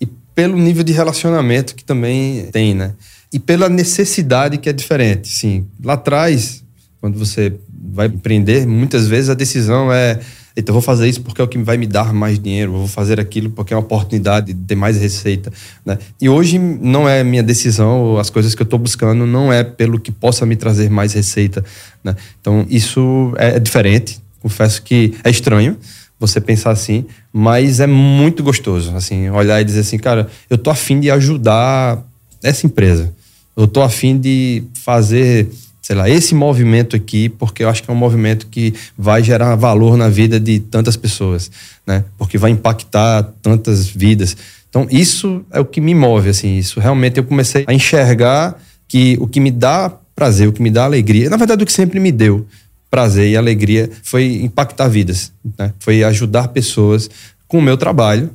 e 0.00 0.06
pelo 0.06 0.58
nível 0.58 0.84
de 0.84 0.92
relacionamento 0.92 1.74
que 1.74 1.84
também 1.84 2.46
tem, 2.52 2.74
né? 2.74 2.94
E 3.32 3.38
pela 3.38 3.68
necessidade 3.68 4.58
que 4.58 4.68
é 4.68 4.72
diferente. 4.72 5.28
Sim, 5.28 5.66
lá 5.82 5.94
atrás, 5.94 6.62
quando 7.00 7.18
você 7.18 7.54
vai 7.92 8.06
empreender, 8.06 8.66
muitas 8.66 9.08
vezes 9.08 9.30
a 9.30 9.34
decisão 9.34 9.92
é 9.92 10.20
então, 10.58 10.72
vou 10.72 10.80
fazer 10.80 11.06
isso 11.06 11.20
porque 11.20 11.38
é 11.38 11.44
o 11.44 11.48
que 11.48 11.58
vai 11.58 11.76
me 11.76 11.86
dar 11.86 12.14
mais 12.14 12.38
dinheiro, 12.38 12.72
vou 12.72 12.88
fazer 12.88 13.20
aquilo 13.20 13.50
porque 13.50 13.74
é 13.74 13.76
uma 13.76 13.82
oportunidade 13.82 14.54
de 14.54 14.64
ter 14.64 14.74
mais 14.74 14.96
receita. 14.98 15.52
Né? 15.84 15.98
E 16.18 16.30
hoje 16.30 16.58
não 16.58 17.06
é 17.06 17.22
minha 17.22 17.42
decisão, 17.42 18.16
as 18.16 18.30
coisas 18.30 18.54
que 18.54 18.62
eu 18.62 18.64
estou 18.64 18.78
buscando 18.78 19.26
não 19.26 19.52
é 19.52 19.62
pelo 19.62 20.00
que 20.00 20.10
possa 20.10 20.46
me 20.46 20.56
trazer 20.56 20.88
mais 20.88 21.12
receita. 21.12 21.62
Né? 22.02 22.16
Então, 22.40 22.64
isso 22.70 23.34
é 23.36 23.60
diferente 23.60 24.18
confesso 24.46 24.80
que 24.82 25.12
é 25.24 25.30
estranho, 25.30 25.76
você 26.20 26.40
pensar 26.40 26.70
assim, 26.70 27.04
mas 27.32 27.80
é 27.80 27.86
muito 27.86 28.44
gostoso, 28.44 28.94
assim, 28.94 29.28
olhar 29.28 29.60
e 29.60 29.64
dizer 29.64 29.80
assim, 29.80 29.98
cara, 29.98 30.28
eu 30.48 30.56
tô 30.56 30.70
afim 30.70 31.00
de 31.00 31.10
ajudar 31.10 32.00
essa 32.42 32.64
empresa. 32.64 33.12
Eu 33.56 33.66
tô 33.66 33.82
afim 33.82 34.16
de 34.16 34.62
fazer, 34.84 35.48
sei 35.82 35.96
lá, 35.96 36.08
esse 36.08 36.32
movimento 36.32 36.94
aqui, 36.94 37.28
porque 37.28 37.64
eu 37.64 37.68
acho 37.68 37.82
que 37.82 37.90
é 37.90 37.92
um 37.92 37.96
movimento 37.96 38.46
que 38.46 38.72
vai 38.96 39.20
gerar 39.20 39.56
valor 39.56 39.96
na 39.96 40.08
vida 40.08 40.38
de 40.38 40.60
tantas 40.60 40.96
pessoas, 40.96 41.50
né? 41.84 42.04
Porque 42.16 42.38
vai 42.38 42.52
impactar 42.52 43.24
tantas 43.42 43.88
vidas. 43.88 44.36
Então, 44.70 44.86
isso 44.90 45.44
é 45.50 45.58
o 45.58 45.64
que 45.64 45.80
me 45.80 45.94
move, 45.94 46.28
assim, 46.28 46.56
isso 46.56 46.78
realmente 46.78 47.18
eu 47.18 47.24
comecei 47.24 47.64
a 47.66 47.74
enxergar 47.74 48.56
que 48.86 49.18
o 49.20 49.26
que 49.26 49.40
me 49.40 49.50
dá 49.50 49.92
prazer, 50.14 50.48
o 50.48 50.52
que 50.52 50.62
me 50.62 50.70
dá 50.70 50.84
alegria, 50.84 51.28
na 51.28 51.36
verdade 51.36 51.62
o 51.62 51.66
que 51.66 51.72
sempre 51.72 51.98
me 51.98 52.12
deu 52.12 52.46
prazer 52.90 53.28
e 53.28 53.36
alegria 53.36 53.90
foi 54.02 54.42
impactar 54.42 54.88
vidas, 54.88 55.32
né? 55.58 55.72
foi 55.78 56.02
ajudar 56.04 56.48
pessoas 56.48 57.10
com 57.46 57.58
o 57.58 57.62
meu 57.62 57.76
trabalho. 57.76 58.30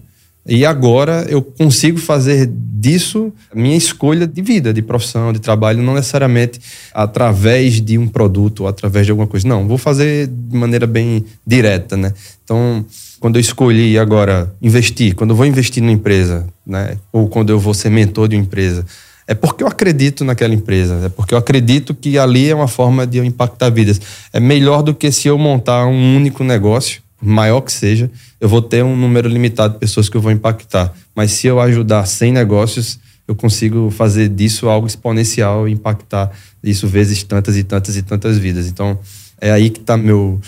E 0.46 0.66
agora 0.66 1.26
eu 1.30 1.42
consigo 1.42 2.00
fazer 2.00 2.50
disso 2.52 3.32
minha 3.54 3.78
escolha 3.78 4.26
de 4.26 4.42
vida, 4.42 4.74
de 4.74 4.82
profissão, 4.82 5.32
de 5.32 5.40
trabalho, 5.40 5.84
não 5.84 5.94
necessariamente 5.94 6.60
através 6.92 7.80
de 7.80 7.98
um 7.98 8.08
produto 8.08 8.62
ou 8.62 8.68
através 8.68 9.06
de 9.06 9.12
alguma 9.12 9.28
coisa. 9.28 9.48
Não, 9.48 9.68
vou 9.68 9.78
fazer 9.78 10.28
de 10.28 10.58
maneira 10.58 10.88
bem 10.88 11.24
direta, 11.46 11.96
né? 11.96 12.12
Então, 12.44 12.84
quando 13.20 13.36
eu 13.36 13.40
escolhi 13.40 14.00
agora 14.00 14.52
investir, 14.60 15.14
quando 15.14 15.30
eu 15.30 15.36
vou 15.36 15.46
investir 15.46 15.84
numa 15.84 15.94
empresa, 15.94 16.48
né? 16.66 16.98
Ou 17.14 17.28
quando 17.28 17.52
eu 17.52 17.60
vou 17.60 17.76
ser 17.76 17.92
mentor 17.92 18.28
de 18.28 18.36
uma 18.36 18.42
empresa, 18.42 18.84
é 19.28 19.34
porque 19.34 19.64
eu 19.64 19.68
acredito 19.68 20.24
naquela 20.24 20.54
empresa, 20.54 21.00
é 21.06 21.10
porque 21.10 21.34
eu 21.34 21.38
acredito 21.38 21.94
que 21.94 22.18
ali 22.18 22.50
é 22.50 22.56
uma 22.56 22.68
forma 22.68 23.06
de 23.06 23.18
eu 23.18 23.24
impactar 23.24 23.70
vidas. 23.70 24.02
É 24.34 24.40
melhor 24.40 24.82
do 24.82 24.94
que 24.94 25.12
se 25.12 25.28
eu 25.28 25.38
montar 25.38 25.86
um 25.86 26.16
único 26.16 26.44
negócio, 26.44 27.02
maior 27.22 27.62
que 27.62 27.72
seja, 27.72 28.10
eu 28.40 28.50
vou 28.50 28.62
ter 28.62 28.84
um 28.84 28.96
número 28.96 29.30
limitado 29.30 29.76
de 29.76 29.80
pessoas 29.80 30.10
que 30.10 30.18
eu 30.18 30.22
vou 30.22 30.32
impactar. 30.32 30.94
Mas 31.16 31.32
se 31.32 31.48
eu 31.48 31.60
ajudar 31.60 32.06
100 32.06 32.32
negócios, 32.34 33.00
eu 33.28 33.36
consigo 33.36 33.92
fazer 33.92 34.28
disso 34.28 34.68
algo 34.68 34.88
exponencial 34.88 35.68
e 35.68 35.72
impactar 35.72 36.32
isso 36.64 36.88
vezes 36.88 37.24
tantas 37.24 37.56
e 37.56 37.64
tantas 37.64 37.96
e 37.96 38.02
tantas 38.02 38.38
vidas. 38.38 38.68
Então, 38.68 39.00
é 39.40 39.52
aí 39.52 39.70
que 39.70 39.80
está 39.80 39.96
meu 39.96 40.40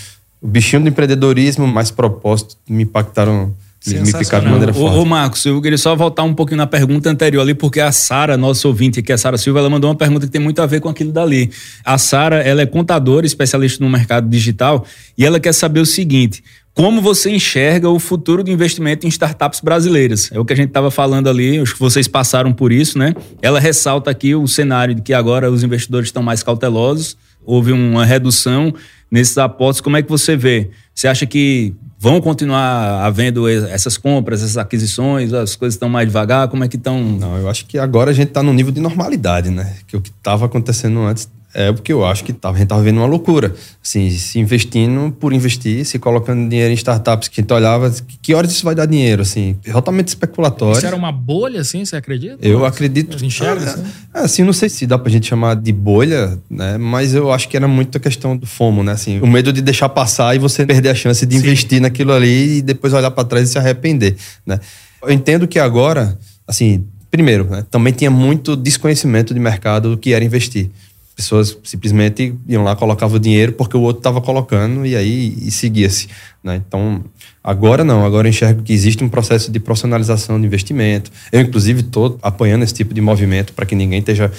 o 0.44 0.48
bichinho 0.48 0.82
do 0.82 0.90
empreendedorismo, 0.90 1.66
mais 1.66 1.90
propósito, 1.90 2.58
me 2.68 2.84
impactaram 2.84 3.56
picaram 3.84 4.46
de 4.46 4.52
maneira 4.52 4.74
forte. 4.74 4.98
Ô, 4.98 5.02
ô, 5.02 5.06
Marcos, 5.06 5.46
eu 5.46 5.62
queria 5.62 5.78
só 5.78 5.96
voltar 5.96 6.24
um 6.24 6.34
pouquinho 6.34 6.58
na 6.58 6.68
pergunta 6.68 7.10
anterior 7.10 7.42
ali, 7.42 7.54
porque 7.54 7.80
a 7.80 7.92
Sara, 7.92 8.38
nossa 8.38 8.68
ouvinte 8.68 9.00
aqui, 9.00 9.12
a 9.12 9.18
Sara 9.18 9.38
Silva, 9.38 9.60
ela 9.60 9.70
mandou 9.70 9.90
uma 9.90 9.96
pergunta 9.96 10.26
que 10.26 10.32
tem 10.32 10.42
muito 10.42 10.62
a 10.62 10.66
ver 10.66 10.80
com 10.80 10.90
aquilo 10.90 11.12
dali. 11.12 11.52
A 11.84 11.98
Sara, 11.98 12.42
ela 12.42 12.62
é 12.62 12.66
contadora, 12.66 13.26
especialista 13.26 13.84
no 13.84 13.90
mercado 13.90 14.30
digital, 14.30 14.86
e 15.18 15.26
ela 15.26 15.40
quer 15.40 15.54
saber 15.54 15.80
o 15.80 15.86
seguinte: 15.86 16.44
como 16.74 17.02
você 17.02 17.30
enxerga 17.30 17.90
o 17.90 18.00
futuro 18.00 18.44
do 18.44 18.50
investimento 18.50 19.06
em 19.06 19.10
startups 19.10 19.60
brasileiras? 19.60 20.32
É 20.32 20.40
o 20.40 20.46
que 20.46 20.54
a 20.54 20.56
gente 20.56 20.70
estava 20.70 20.90
falando 20.90 21.30
ali, 21.30 21.60
acho 21.60 21.74
que 21.74 21.80
vocês 21.80 22.08
passaram 22.08 22.52
por 22.52 22.72
isso, 22.72 22.98
né? 22.98 23.14
Ela 23.42 23.60
ressalta 23.60 24.10
aqui 24.10 24.34
o 24.34 24.48
cenário 24.48 24.96
de 24.96 25.02
que 25.02 25.14
agora 25.14 25.52
os 25.52 25.64
investidores 25.64 26.08
estão 26.08 26.24
mais 26.24 26.42
cautelosos, 26.42 27.16
houve 27.46 27.72
uma 27.72 28.06
redução 28.06 28.74
nesses 29.12 29.38
aportes. 29.38 29.82
Como 29.82 29.98
é 29.98 30.02
que 30.02 30.10
você 30.10 30.36
vê? 30.36 30.72
Você 30.96 31.08
acha 31.08 31.28
que 31.28 31.76
vão 32.00 32.20
continuar 32.20 33.06
havendo 33.06 33.48
essas 33.48 33.96
compras, 33.96 34.42
essas 34.42 34.58
aquisições, 34.58 35.32
as 35.32 35.56
coisas 35.56 35.76
estão 35.76 35.88
mais 35.88 36.08
devagar? 36.08 36.48
Como 36.48 36.64
é 36.64 36.68
que 36.68 36.76
estão? 36.76 37.00
Não, 37.04 37.38
eu 37.38 37.48
acho 37.48 37.68
que 37.68 37.78
agora 37.78 38.10
a 38.10 38.14
gente 38.14 38.30
está 38.30 38.42
no 38.42 38.52
nível 38.52 38.72
de 38.72 38.82
normalidade, 38.82 39.52
né? 39.52 39.76
Que 39.88 39.96
o 39.96 40.02
que 40.02 40.10
estava 40.10 40.48
acontecendo 40.48 41.02
antes 41.02 41.30
é 41.54 41.72
porque 41.72 41.94
eu 41.94 42.04
acho 42.04 42.24
que 42.24 42.34
tava, 42.34 42.56
a 42.56 42.58
gente 42.58 42.66
estava 42.66 42.82
vendo 42.82 42.98
uma 42.98 43.06
loucura. 43.06 43.54
Assim, 43.84 44.10
se 44.10 44.40
investindo 44.40 45.16
por 45.20 45.32
investir, 45.34 45.86
se 45.86 46.00
colocando 46.00 46.50
dinheiro 46.50 46.72
em 46.72 46.76
startups 46.76 47.28
que 47.28 47.40
a 47.40 47.44
gente 47.44 47.54
olhava, 47.54 47.94
que, 48.22 48.34
horas 48.34 48.52
isso 48.52 48.66
vai 48.66 48.74
dar 48.74 48.88
dinheiro, 48.88 49.22
assim, 49.22 49.56
totalmente 49.72 50.08
especulatório. 50.08 50.78
Isso 50.78 50.88
era 50.88 50.96
uma 50.96 51.12
bolha, 51.12 51.62
assim, 51.62 51.86
você 51.86 51.96
acredita? 51.96 52.38
Eu 52.42 52.60
Ou 52.60 52.66
acredito. 52.66 53.24
Enxerga, 53.24 53.66
assim? 53.66 53.84
É, 54.14 54.20
assim, 54.22 54.44
não 54.44 54.54
sei 54.54 54.68
se 54.68 54.88
dá 54.88 54.98
pra 54.98 55.12
gente 55.12 55.28
chamar 55.28 55.56
de 55.56 55.72
bolha, 55.72 56.40
né? 56.50 56.78
Mas 56.78 57.14
eu 57.14 57.32
acho 57.32 57.48
que 57.48 57.56
era 57.56 57.68
muito 57.68 57.98
a 57.98 58.02
questão 58.02 58.36
do 58.36 58.48
FOMO, 58.48 58.84
né? 58.84 58.94
Assim, 58.94 59.20
o 59.20 59.28
medo 59.28 59.54
de 59.54 59.62
deixar 59.62 59.90
passar 59.90 60.36
e 60.36 60.40
você 60.40 60.66
perder 60.66 60.90
a 60.90 60.96
chance 60.96 61.24
de 61.24 61.36
Sim. 61.36 61.42
investir 61.42 61.80
naquilo 61.80 62.14
ali 62.14 62.58
e 62.58 62.62
depois 62.64 62.94
olhar 62.94 63.12
para 63.12 63.24
trás 63.24 63.50
e 63.50 63.52
se 63.52 63.58
arrepender, 63.60 64.16
né? 64.46 64.60
Eu 65.04 65.12
entendo 65.12 65.48
que 65.48 65.60
agora, 65.60 66.18
assim, 66.48 66.84
primeiro, 67.12 67.46
né, 67.46 67.64
também 67.70 67.94
tinha 67.94 68.10
muito 68.10 68.56
desconhecimento 68.56 69.34
de 69.34 69.40
mercado 69.40 69.92
do 69.92 69.98
que 69.98 70.14
era 70.14 70.24
investir 70.24 70.72
pessoas 71.16 71.58
simplesmente 71.64 72.36
iam 72.48 72.64
lá, 72.64 72.76
colocavam 72.76 73.20
dinheiro 73.20 73.54
porque 73.54 73.78
o 73.78 73.82
outro 73.82 74.00
estava 74.00 74.20
colocando 74.20 74.86
e 74.86 74.96
aí 74.96 75.38
e 75.42 75.52
seguia-se. 75.52 76.08
Né? 76.44 76.62
Então, 76.68 77.04
agora 77.44 77.84
não, 77.84 78.06
agora 78.06 78.28
eu 78.28 78.30
enxergo 78.30 78.64
que 78.64 78.74
existe 78.74 79.04
um 79.04 79.10
processo 79.10 79.52
de 79.52 79.60
profissionalização 79.60 80.40
de 80.40 80.46
investimento. 80.46 81.12
Eu, 81.32 81.42
inclusive, 81.42 81.82
estou 81.82 82.18
apoiando 82.22 82.64
esse 82.64 82.74
tipo 82.74 82.94
de 82.94 83.02
movimento 83.02 83.54
para 83.54 83.66
que 83.66 83.76
ninguém 83.76 84.00
esteja 84.00 84.32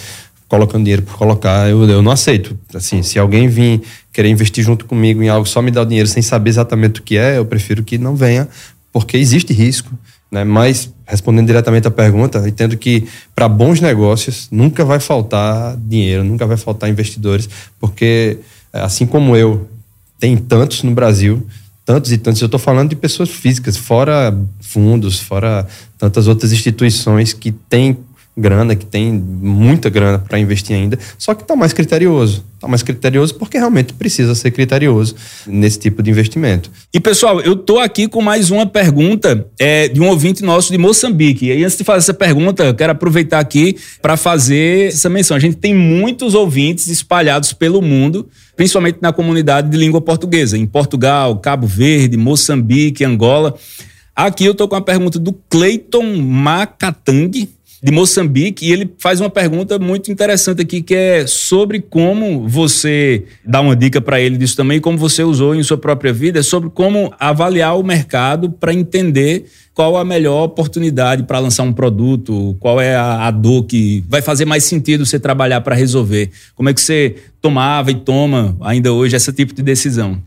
colocando 0.48 0.84
dinheiro 0.84 1.02
por 1.02 1.16
colocar. 1.16 1.68
Eu, 1.68 1.88
eu 1.88 2.02
não 2.02 2.12
aceito. 2.12 2.58
Assim, 2.74 3.02
se 3.02 3.18
alguém 3.18 3.48
vir 3.48 3.82
querer 4.12 4.28
investir 4.28 4.64
junto 4.64 4.84
comigo 4.84 5.22
em 5.22 5.28
algo, 5.28 5.46
só 5.46 5.62
me 5.62 5.70
dar 5.70 5.82
o 5.82 5.86
dinheiro 5.86 6.08
sem 6.08 6.22
saber 6.22 6.50
exatamente 6.50 7.00
o 7.00 7.02
que 7.02 7.16
é, 7.16 7.38
eu 7.38 7.46
prefiro 7.46 7.82
que 7.82 7.98
não 7.98 8.14
venha, 8.14 8.48
porque 8.92 9.16
existe 9.16 9.52
risco. 9.52 9.90
Né? 10.34 10.42
Mas, 10.42 10.92
respondendo 11.06 11.46
diretamente 11.46 11.86
à 11.86 11.92
pergunta, 11.92 12.42
entendo 12.48 12.76
que 12.76 13.06
para 13.36 13.48
bons 13.48 13.80
negócios 13.80 14.48
nunca 14.50 14.84
vai 14.84 14.98
faltar 14.98 15.76
dinheiro, 15.76 16.24
nunca 16.24 16.44
vai 16.44 16.56
faltar 16.56 16.90
investidores, 16.90 17.48
porque, 17.78 18.38
é, 18.72 18.80
assim 18.80 19.06
como 19.06 19.36
eu, 19.36 19.68
tem 20.18 20.36
tantos 20.36 20.82
no 20.82 20.90
Brasil, 20.90 21.46
tantos 21.84 22.10
e 22.10 22.18
tantos. 22.18 22.42
Eu 22.42 22.46
estou 22.46 22.58
falando 22.58 22.90
de 22.90 22.96
pessoas 22.96 23.30
físicas, 23.30 23.76
fora 23.76 24.36
fundos, 24.60 25.20
fora 25.20 25.68
tantas 25.96 26.26
outras 26.26 26.50
instituições 26.52 27.32
que 27.32 27.52
têm 27.52 27.96
grana, 28.36 28.74
que 28.74 28.84
tem 28.84 29.12
muita 29.12 29.88
grana 29.88 30.18
para 30.18 30.38
investir 30.38 30.74
ainda, 30.74 30.98
só 31.16 31.34
que 31.34 31.42
está 31.42 31.54
mais 31.54 31.72
criterioso. 31.72 32.44
Está 32.54 32.66
mais 32.66 32.82
criterioso 32.82 33.34
porque 33.34 33.58
realmente 33.58 33.92
precisa 33.92 34.34
ser 34.34 34.50
criterioso 34.50 35.14
nesse 35.46 35.78
tipo 35.78 36.02
de 36.02 36.10
investimento. 36.10 36.70
E 36.92 36.98
pessoal, 36.98 37.40
eu 37.40 37.54
tô 37.54 37.78
aqui 37.78 38.08
com 38.08 38.20
mais 38.20 38.50
uma 38.50 38.66
pergunta 38.66 39.46
é, 39.58 39.86
de 39.86 40.00
um 40.00 40.08
ouvinte 40.08 40.42
nosso 40.42 40.72
de 40.72 40.78
Moçambique. 40.78 41.46
E 41.46 41.62
antes 41.62 41.76
de 41.76 41.84
fazer 41.84 41.98
essa 41.98 42.14
pergunta, 42.14 42.64
eu 42.64 42.74
quero 42.74 42.92
aproveitar 42.92 43.38
aqui 43.38 43.76
para 44.00 44.16
fazer 44.16 44.88
essa 44.88 45.08
menção. 45.08 45.36
A 45.36 45.40
gente 45.40 45.56
tem 45.56 45.74
muitos 45.74 46.34
ouvintes 46.34 46.88
espalhados 46.88 47.52
pelo 47.52 47.80
mundo, 47.82 48.28
principalmente 48.56 48.98
na 49.00 49.12
comunidade 49.12 49.70
de 49.70 49.76
língua 49.76 50.00
portuguesa, 50.00 50.56
em 50.56 50.66
Portugal, 50.66 51.38
Cabo 51.38 51.66
Verde, 51.66 52.16
Moçambique, 52.16 53.04
Angola. 53.04 53.54
Aqui 54.16 54.44
eu 54.44 54.54
tô 54.54 54.66
com 54.66 54.76
a 54.76 54.80
pergunta 54.80 55.18
do 55.18 55.32
Cleiton 55.50 56.16
Macatang 56.16 57.48
de 57.84 57.92
Moçambique, 57.92 58.64
e 58.64 58.72
ele 58.72 58.90
faz 58.98 59.20
uma 59.20 59.28
pergunta 59.28 59.78
muito 59.78 60.10
interessante 60.10 60.62
aqui, 60.62 60.80
que 60.80 60.94
é 60.94 61.26
sobre 61.26 61.80
como 61.80 62.48
você 62.48 63.24
dá 63.44 63.60
uma 63.60 63.76
dica 63.76 64.00
para 64.00 64.18
ele 64.18 64.38
disso 64.38 64.56
também, 64.56 64.80
como 64.80 64.96
você 64.96 65.22
usou 65.22 65.54
em 65.54 65.62
sua 65.62 65.76
própria 65.76 66.10
vida, 66.10 66.40
é 66.40 66.42
sobre 66.42 66.70
como 66.70 67.12
avaliar 67.20 67.78
o 67.78 67.82
mercado 67.82 68.48
para 68.48 68.72
entender 68.72 69.44
qual 69.74 69.98
a 69.98 70.04
melhor 70.04 70.44
oportunidade 70.44 71.24
para 71.24 71.38
lançar 71.38 71.64
um 71.64 71.74
produto, 71.74 72.56
qual 72.58 72.80
é 72.80 72.96
a, 72.96 73.26
a, 73.26 73.30
dor 73.30 73.64
que 73.64 74.02
vai 74.08 74.22
fazer 74.22 74.46
mais 74.46 74.64
sentido 74.64 75.04
você 75.04 75.20
trabalhar 75.20 75.60
para 75.60 75.74
resolver. 75.74 76.30
Como 76.54 76.70
é 76.70 76.72
que 76.72 76.80
você 76.80 77.16
tomava 77.38 77.90
e 77.90 77.96
toma 77.96 78.56
ainda 78.62 78.94
hoje 78.94 79.14
esse 79.14 79.30
tipo 79.30 79.52
de 79.52 79.62
decisão? 79.62 80.22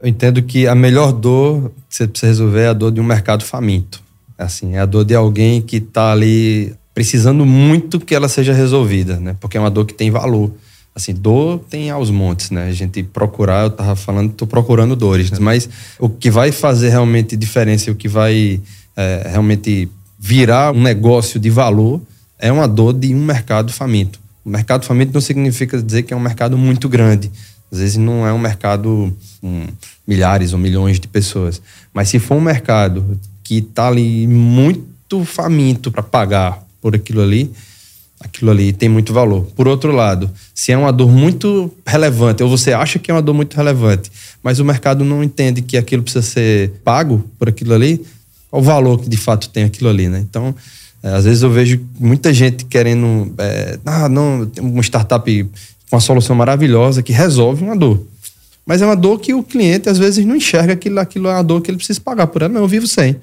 Eu 0.00 0.08
entendo 0.08 0.42
que 0.42 0.66
a 0.66 0.74
melhor 0.74 1.12
dor 1.12 1.72
que 1.90 1.94
você 1.94 2.08
precisa 2.08 2.28
resolver 2.28 2.60
é 2.60 2.68
a 2.68 2.72
dor 2.72 2.90
de 2.90 3.02
um 3.02 3.04
mercado 3.04 3.44
faminto. 3.44 4.00
Assim, 4.38 4.76
é 4.76 4.78
a 4.78 4.86
dor 4.86 5.04
de 5.04 5.14
alguém 5.14 5.60
que 5.60 5.76
está 5.76 6.12
ali 6.12 6.74
precisando 6.96 7.44
muito 7.44 8.00
que 8.00 8.14
ela 8.14 8.26
seja 8.26 8.54
resolvida, 8.54 9.20
né? 9.20 9.36
Porque 9.38 9.58
é 9.58 9.60
uma 9.60 9.70
dor 9.70 9.84
que 9.84 9.92
tem 9.92 10.10
valor. 10.10 10.50
Assim, 10.94 11.12
dor 11.12 11.58
tem 11.68 11.90
aos 11.90 12.10
montes, 12.10 12.50
né? 12.50 12.68
A 12.68 12.72
gente 12.72 13.02
procurar, 13.02 13.64
eu 13.64 13.70
tava 13.70 13.94
falando, 13.94 14.32
tô 14.32 14.46
procurando 14.46 14.96
dores, 14.96 15.30
né? 15.30 15.36
mas 15.38 15.68
o 15.98 16.08
que 16.08 16.30
vai 16.30 16.50
fazer 16.50 16.88
realmente 16.88 17.36
diferença, 17.36 17.90
o 17.90 17.94
que 17.94 18.08
vai 18.08 18.62
é, 18.96 19.28
realmente 19.30 19.90
virar 20.18 20.72
um 20.72 20.80
negócio 20.80 21.38
de 21.38 21.50
valor 21.50 22.00
é 22.38 22.50
uma 22.50 22.66
dor 22.66 22.94
de 22.94 23.14
um 23.14 23.22
mercado 23.22 23.74
faminto. 23.74 24.18
O 24.42 24.48
mercado 24.48 24.86
faminto 24.86 25.12
não 25.12 25.20
significa 25.20 25.82
dizer 25.82 26.04
que 26.04 26.14
é 26.14 26.16
um 26.16 26.20
mercado 26.20 26.56
muito 26.56 26.88
grande. 26.88 27.30
Às 27.70 27.78
vezes 27.78 27.96
não 27.98 28.26
é 28.26 28.32
um 28.32 28.38
mercado 28.38 29.14
com 29.42 29.66
milhares 30.08 30.54
ou 30.54 30.58
milhões 30.58 30.98
de 30.98 31.08
pessoas. 31.08 31.60
Mas 31.92 32.08
se 32.08 32.18
for 32.18 32.36
um 32.36 32.40
mercado 32.40 33.20
que 33.44 33.58
está 33.58 33.88
ali 33.88 34.26
muito 34.26 35.26
faminto 35.26 35.90
para 35.90 36.02
pagar 36.02 36.65
por 36.86 36.94
aquilo 36.94 37.20
ali, 37.20 37.50
aquilo 38.20 38.48
ali 38.48 38.72
tem 38.72 38.88
muito 38.88 39.12
valor. 39.12 39.42
Por 39.56 39.66
outro 39.66 39.90
lado, 39.90 40.30
se 40.54 40.70
é 40.70 40.78
uma 40.78 40.92
dor 40.92 41.10
muito 41.10 41.68
relevante, 41.84 42.44
ou 42.44 42.48
você 42.48 42.72
acha 42.72 42.96
que 42.96 43.10
é 43.10 43.14
uma 43.14 43.20
dor 43.20 43.34
muito 43.34 43.56
relevante, 43.56 44.08
mas 44.40 44.60
o 44.60 44.64
mercado 44.64 45.04
não 45.04 45.20
entende 45.20 45.62
que 45.62 45.76
aquilo 45.76 46.04
precisa 46.04 46.24
ser 46.24 46.70
pago 46.84 47.28
por 47.40 47.48
aquilo 47.48 47.74
ali, 47.74 48.06
qual 48.48 48.62
o 48.62 48.64
valor 48.64 49.00
que 49.00 49.08
de 49.08 49.16
fato 49.16 49.48
tem 49.48 49.64
aquilo 49.64 49.90
ali, 49.90 50.08
né? 50.08 50.20
Então, 50.20 50.54
é, 51.02 51.08
às 51.08 51.24
vezes 51.24 51.42
eu 51.42 51.50
vejo 51.50 51.80
muita 51.98 52.32
gente 52.32 52.66
querendo, 52.66 53.34
é, 53.36 53.80
ah, 53.84 54.08
não, 54.08 54.46
tem 54.46 54.62
uma 54.62 54.82
startup 54.84 55.44
com 55.90 55.96
uma 55.96 56.00
solução 56.00 56.36
maravilhosa 56.36 57.02
que 57.02 57.12
resolve 57.12 57.64
uma 57.64 57.74
dor. 57.74 58.00
Mas 58.64 58.80
é 58.80 58.86
uma 58.86 58.94
dor 58.94 59.18
que 59.18 59.34
o 59.34 59.42
cliente 59.42 59.88
às 59.88 59.98
vezes 59.98 60.24
não 60.24 60.36
enxerga 60.36 60.74
aquilo, 60.74 61.00
aquilo 61.00 61.26
é 61.26 61.32
uma 61.32 61.42
dor 61.42 61.60
que 61.60 61.68
ele 61.68 61.78
precisa 61.78 62.00
pagar 62.00 62.28
por 62.28 62.42
ela. 62.42 62.52
Não, 62.52 62.60
eu 62.60 62.68
vivo 62.68 62.86
sem. 62.86 63.16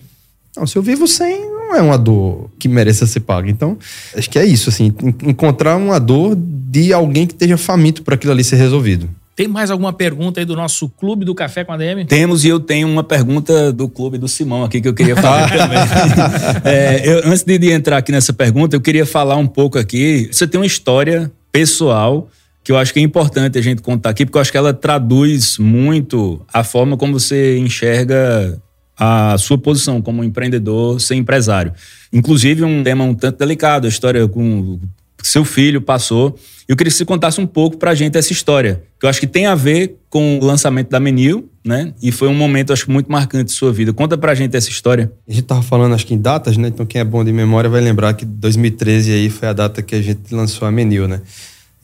Não, 0.56 0.68
se 0.68 0.78
eu 0.78 0.84
vivo 0.84 1.08
sem, 1.08 1.50
não 1.50 1.76
é 1.76 1.82
uma 1.82 1.98
dor 1.98 2.50
que 2.60 2.68
mereça 2.68 3.08
ser 3.08 3.22
paga. 3.22 3.50
Então, 3.50 3.78
acho 4.16 4.30
que 4.30 4.38
é 4.38 4.46
isso, 4.46 4.70
assim, 4.70 4.94
encontrar 5.24 5.76
uma 5.78 6.00
dor 6.00 6.36
de 6.36 6.94
alguém 6.94 7.26
que 7.26 7.34
esteja 7.34 7.58
faminto 7.58 8.04
para 8.04 8.16
aquilo 8.16 8.32
ali 8.32 8.44
ser 8.44 8.58
resolvido. 8.58 9.10
Tem 9.36 9.48
mais 9.48 9.72
alguma 9.72 9.92
pergunta 9.92 10.40
aí 10.40 10.46
do 10.46 10.56
nosso 10.56 10.88
Clube 10.88 11.26
do 11.26 11.34
Café 11.34 11.64
com 11.64 11.72
a 11.72 11.78
DM? 11.78 12.06
Temos, 12.06 12.46
e 12.46 12.50
eu 12.50 12.60
tenho 12.60 12.88
uma 12.88 13.04
pergunta 13.04 13.74
do 13.74 13.90
Clube 13.90 14.20
do 14.20 14.28
Simão 14.28 14.64
aqui 14.64 14.80
que 14.80 14.88
eu 14.88 14.94
queria 14.94 15.16
falar 15.16 15.50
também. 15.58 15.80
é, 16.64 17.02
eu, 17.04 17.32
antes 17.32 17.42
de, 17.42 17.58
de 17.58 17.72
entrar 17.72 17.98
aqui 17.98 18.12
nessa 18.12 18.32
pergunta, 18.32 18.76
eu 18.76 18.82
queria 18.82 19.08
falar 19.08 19.36
um 19.38 19.48
pouco 19.48 19.80
aqui. 19.80 20.30
Você 20.32 20.46
tem 20.46 20.60
uma 20.60 20.68
história 20.68 21.32
pessoal 21.52 22.30
que 22.64 22.72
eu 22.72 22.78
acho 22.78 22.94
que 22.94 23.00
é 23.00 23.02
importante 23.02 23.58
a 23.58 23.62
gente 23.62 23.82
contar 23.82 24.12
aqui, 24.12 24.24
porque 24.24 24.38
eu 24.38 24.42
acho 24.42 24.52
que 24.52 24.58
ela 24.58 24.74
traduz 24.74 25.58
muito 25.58 26.40
a 26.54 26.64
forma 26.64 26.96
como 26.96 27.20
você 27.20 27.58
enxerga 27.58 28.62
a 28.98 29.36
sua 29.38 29.58
posição 29.58 30.02
como 30.02 30.24
empreendedor, 30.24 31.00
ser 31.00 31.16
empresário. 31.16 31.74
Inclusive, 32.12 32.64
um 32.64 32.84
tema 32.84 33.04
um 33.04 33.14
tanto 33.14 33.40
delicado, 33.40 33.86
a 33.86 33.90
história 33.90 34.28
com 34.28 34.80
seu 35.22 35.46
filho 35.46 35.82
passou. 35.82 36.38
Eu 36.68 36.76
queria 36.76 36.92
que 36.92 36.98
você 36.98 37.06
contasse 37.06 37.42
um 37.42 37.48
pouco 37.48 37.78
pra 37.78 37.94
gente 37.94 38.18
essa 38.18 38.32
história, 38.32 38.84
que 39.00 39.06
eu 39.06 39.10
acho 39.10 39.20
que 39.20 39.28
tem 39.28 39.46
a 39.46 39.56
ver 39.56 39.98
com 40.10 40.40
o 40.40 40.46
lançamento 40.46 40.90
da 40.90 41.00
Menil, 41.00 41.50
né? 41.64 41.94
E 42.02 42.12
foi 42.12 42.28
um 42.28 42.34
momento, 42.34 42.72
acho 42.72 42.90
muito 42.92 43.12
marcante 43.12 43.46
de 43.46 43.52
sua 43.52 43.72
vida. 43.72 43.92
Conta 43.92 44.18
pra 44.18 44.36
gente 44.36 44.56
essa 44.56 44.70
história. 44.70 45.12
A 45.28 45.32
gente 45.32 45.44
tava 45.44 45.62
falando, 45.62 45.94
acho 45.96 46.06
que 46.06 46.14
em 46.14 46.18
datas, 46.18 46.58
né? 46.58 46.68
Então, 46.70 46.86
quem 46.86 47.02
é 47.02 47.04
bom 47.04 47.24
de 47.24 47.34
memória 47.34 47.70
vai 47.70 47.82
lembrar 47.82 48.14
que 48.14 48.26
2013 48.26 49.12
aí 49.12 49.30
foi 49.30 49.48
a 49.48 49.54
data 49.54 49.82
que 49.82 49.96
a 49.96 50.02
gente 50.02 50.34
lançou 50.34 50.68
a 50.68 50.72
Menil, 50.72 51.08
né? 51.08 51.22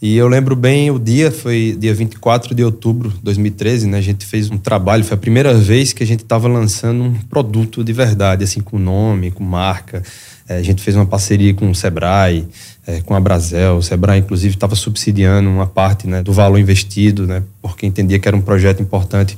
E 0.02 0.16
eu 0.16 0.30
lembro 0.30 0.56
bem 0.56 0.90
o 0.90 0.98
dia, 0.98 1.30
foi 1.30 1.76
dia 1.78 1.94
24 1.94 2.56
de 2.56 2.64
outubro 2.64 3.10
de 3.10 3.20
2013, 3.22 3.86
né? 3.86 3.98
A 3.98 4.02
gente 4.02 4.26
fez 4.26 4.50
um 4.50 4.58
trabalho, 4.58 5.04
foi 5.04 5.16
a 5.16 5.20
primeira 5.20 5.54
vez 5.54 5.92
que 5.92 6.02
a 6.02 6.08
gente 6.08 6.24
estava 6.24 6.48
lançando 6.48 7.04
um 7.04 7.14
produto 7.14 7.84
de 7.84 7.92
verdade, 7.92 8.46
assim, 8.46 8.62
com 8.62 8.80
nome, 8.80 9.30
com 9.30 9.44
marca. 9.44 10.02
É, 10.48 10.56
a 10.56 10.64
gente 10.64 10.82
fez 10.82 10.96
uma 10.96 11.06
parceria 11.06 11.54
com 11.54 11.70
o 11.70 11.76
Sebrae, 11.76 12.48
é, 12.88 13.02
com 13.02 13.14
a 13.14 13.20
Brasel. 13.20 13.76
O 13.76 13.84
Sebrae, 13.84 14.20
inclusive, 14.20 14.56
estava 14.56 14.74
subsidiando 14.74 15.50
uma 15.50 15.68
parte 15.68 16.08
né, 16.08 16.24
do 16.24 16.32
valor 16.32 16.58
investido, 16.58 17.28
né? 17.28 17.44
Porque 17.62 17.86
entendia 17.86 18.18
que 18.20 18.28
era 18.28 18.38
um 18.38 18.42
projeto 18.42 18.82
importante 18.82 19.36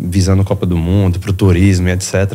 visando 0.00 0.40
a 0.40 0.44
Copa 0.44 0.64
do 0.64 0.76
Mundo, 0.76 1.18
para 1.20 1.30
o 1.30 1.34
turismo 1.34 1.86
e 1.86 1.92
etc. 1.92 2.34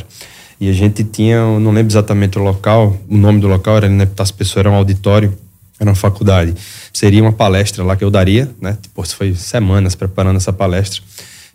E 0.59 0.69
a 0.69 0.74
gente 0.74 1.03
tinha, 1.03 1.39
não 1.59 1.71
lembro 1.71 1.91
exatamente 1.91 2.38
o 2.38 2.43
local, 2.43 2.95
o 3.09 3.17
nome 3.17 3.41
do 3.41 3.47
local 3.47 3.78
era 3.78 3.89
né, 3.89 4.07
as 4.19 4.30
pessoas 4.30 4.57
era 4.57 4.69
um 4.69 4.76
auditório 4.76 5.36
era 5.80 5.89
uma 5.89 5.95
faculdade. 5.95 6.53
Seria 6.93 7.21
uma 7.21 7.34
palestra 7.34 7.84
lá 7.84 7.95
que 7.95 8.03
eu 8.03 8.11
daria, 8.11 8.49
né? 8.61 8.78
Tipo, 8.82 9.03
foi 9.07 9.36
semanas 9.36 9.95
preparando 9.95 10.38
essa 10.38 10.53
palestra. 10.53 11.01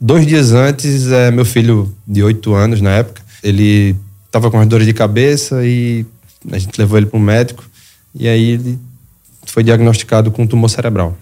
Dois 0.00 0.26
dias 0.26 0.52
antes, 0.52 1.10
é, 1.10 1.30
meu 1.30 1.44
filho 1.44 1.94
de 2.06 2.22
oito 2.22 2.54
anos 2.54 2.80
na 2.80 2.90
época, 2.90 3.22
ele 3.42 3.96
estava 4.26 4.50
com 4.50 4.60
as 4.60 4.66
dores 4.66 4.86
de 4.86 4.92
cabeça 4.92 5.64
e 5.64 6.06
a 6.50 6.58
gente 6.58 6.78
levou 6.78 6.98
ele 6.98 7.06
para 7.06 7.18
um 7.18 7.22
médico 7.22 7.64
e 8.14 8.28
aí 8.28 8.50
ele 8.50 8.78
foi 9.46 9.64
diagnosticado 9.64 10.30
com 10.30 10.46
tumor 10.46 10.68
cerebral. 10.68 11.16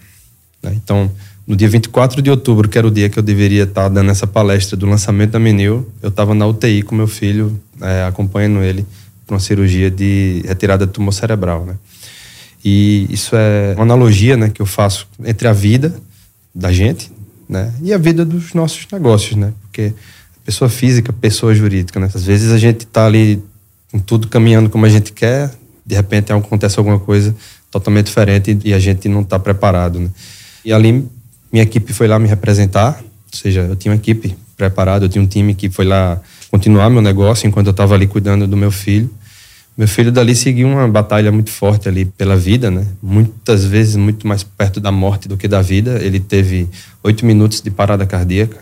Né? 0.62 0.72
Então, 0.74 1.11
no 1.47 1.55
dia 1.55 1.68
24 1.68 2.20
de 2.20 2.30
outubro, 2.30 2.68
que 2.68 2.76
era 2.76 2.86
o 2.86 2.90
dia 2.90 3.09
que 3.09 3.18
eu 3.18 3.22
deveria 3.22 3.62
estar 3.62 3.88
dando 3.88 4.11
essa 4.11 4.26
palestra 4.26 4.76
do 4.76 4.86
lançamento 4.86 5.32
da 5.32 5.38
Menil, 5.38 5.90
eu 6.03 6.09
estava 6.09 6.34
na 6.34 6.47
UTI 6.47 6.82
com 6.82 6.94
meu 6.94 7.07
filho, 7.07 7.59
é, 7.80 8.05
acompanhando 8.05 8.62
ele 8.62 8.84
para 9.26 9.34
uma 9.34 9.40
cirurgia 9.40 9.90
de 9.90 10.42
retirada 10.44 10.86
de 10.86 10.92
tumor 10.92 11.12
cerebral, 11.12 11.64
né? 11.64 11.76
E 12.65 13.07
isso 13.11 13.37
é 13.37 13.75
uma 13.75 13.85
analogia 13.85 14.37
né, 14.37 14.51
que 14.51 14.61
eu 14.61 14.67
faço 14.67 15.07
entre 15.25 15.47
a 15.47 15.53
vida 15.53 15.95
da 16.55 16.73
gente 16.73 17.13
né, 17.49 17.73
e 17.83 17.93
a 17.93 17.99
vida 17.99 18.25
dos 18.25 18.55
nossos 18.55 18.87
negócios, 18.91 19.37
né? 19.37 19.53
Porque 19.63 19.93
pessoa 20.45 20.69
física, 20.69 21.13
pessoa 21.13 21.55
jurídica, 21.55 22.01
né? 22.01 22.09
Às 22.13 22.25
vezes 22.25 22.51
a 22.51 22.59
gente 22.59 22.83
está 22.83 23.07
ali 23.07 23.43
com 23.91 23.99
tudo 23.99 24.29
caminhando 24.29 24.69
como 24.69 24.85
a 24.87 24.89
gente 24.89 25.13
quer, 25.13 25.51
de 25.85 25.95
repente 25.95 26.33
acontece 26.33 26.79
alguma 26.79 26.99
coisa 26.99 27.35
totalmente 27.71 28.07
diferente 28.07 28.59
e 28.65 28.73
a 28.73 28.79
gente 28.79 29.09
não 29.09 29.21
está 29.21 29.39
preparado, 29.39 30.01
né? 30.01 30.11
E 30.65 30.73
ali 30.73 31.07
minha 31.53 31.63
equipe 31.63 31.93
foi 31.93 32.09
lá 32.09 32.19
me 32.19 32.29
representar, 32.29 33.01
ou 33.01 33.39
seja, 33.39 33.61
eu 33.61 33.77
tinha 33.77 33.93
uma 33.93 33.97
equipe 33.97 34.37
preparada, 34.57 35.05
eu 35.05 35.09
tinha 35.09 35.23
um 35.23 35.27
time 35.27 35.55
que 35.55 35.71
foi 35.71 35.85
lá 35.85 36.21
continuar 36.51 36.91
meu 36.91 37.03
negócio 37.03 37.47
enquanto 37.47 37.67
eu 37.67 37.73
estava 37.73 37.95
ali 37.95 38.07
cuidando 38.07 38.47
do 38.47 38.57
meu 38.57 38.71
filho. 38.71 39.11
Meu 39.77 39.87
filho 39.87 40.11
dali 40.11 40.35
seguiu 40.35 40.68
uma 40.68 40.89
batalha 40.89 41.31
muito 41.31 41.51
forte 41.51 41.87
ali 41.87 42.07
pela 42.07 42.35
vida, 42.35 42.70
né? 42.70 42.87
Muitas 43.03 43.64
vezes 43.64 43.95
muito 43.97 44.27
mais 44.27 44.43
perto 44.43 44.81
da 44.81 44.91
morte 44.91 45.29
do 45.29 45.37
que 45.37 45.47
da 45.47 45.61
vida. 45.61 46.03
Ele 46.03 46.18
teve 46.18 46.66
oito 47.03 47.27
minutos 47.27 47.61
de 47.61 47.70
parada 47.70 48.07
cardíaca. 48.07 48.57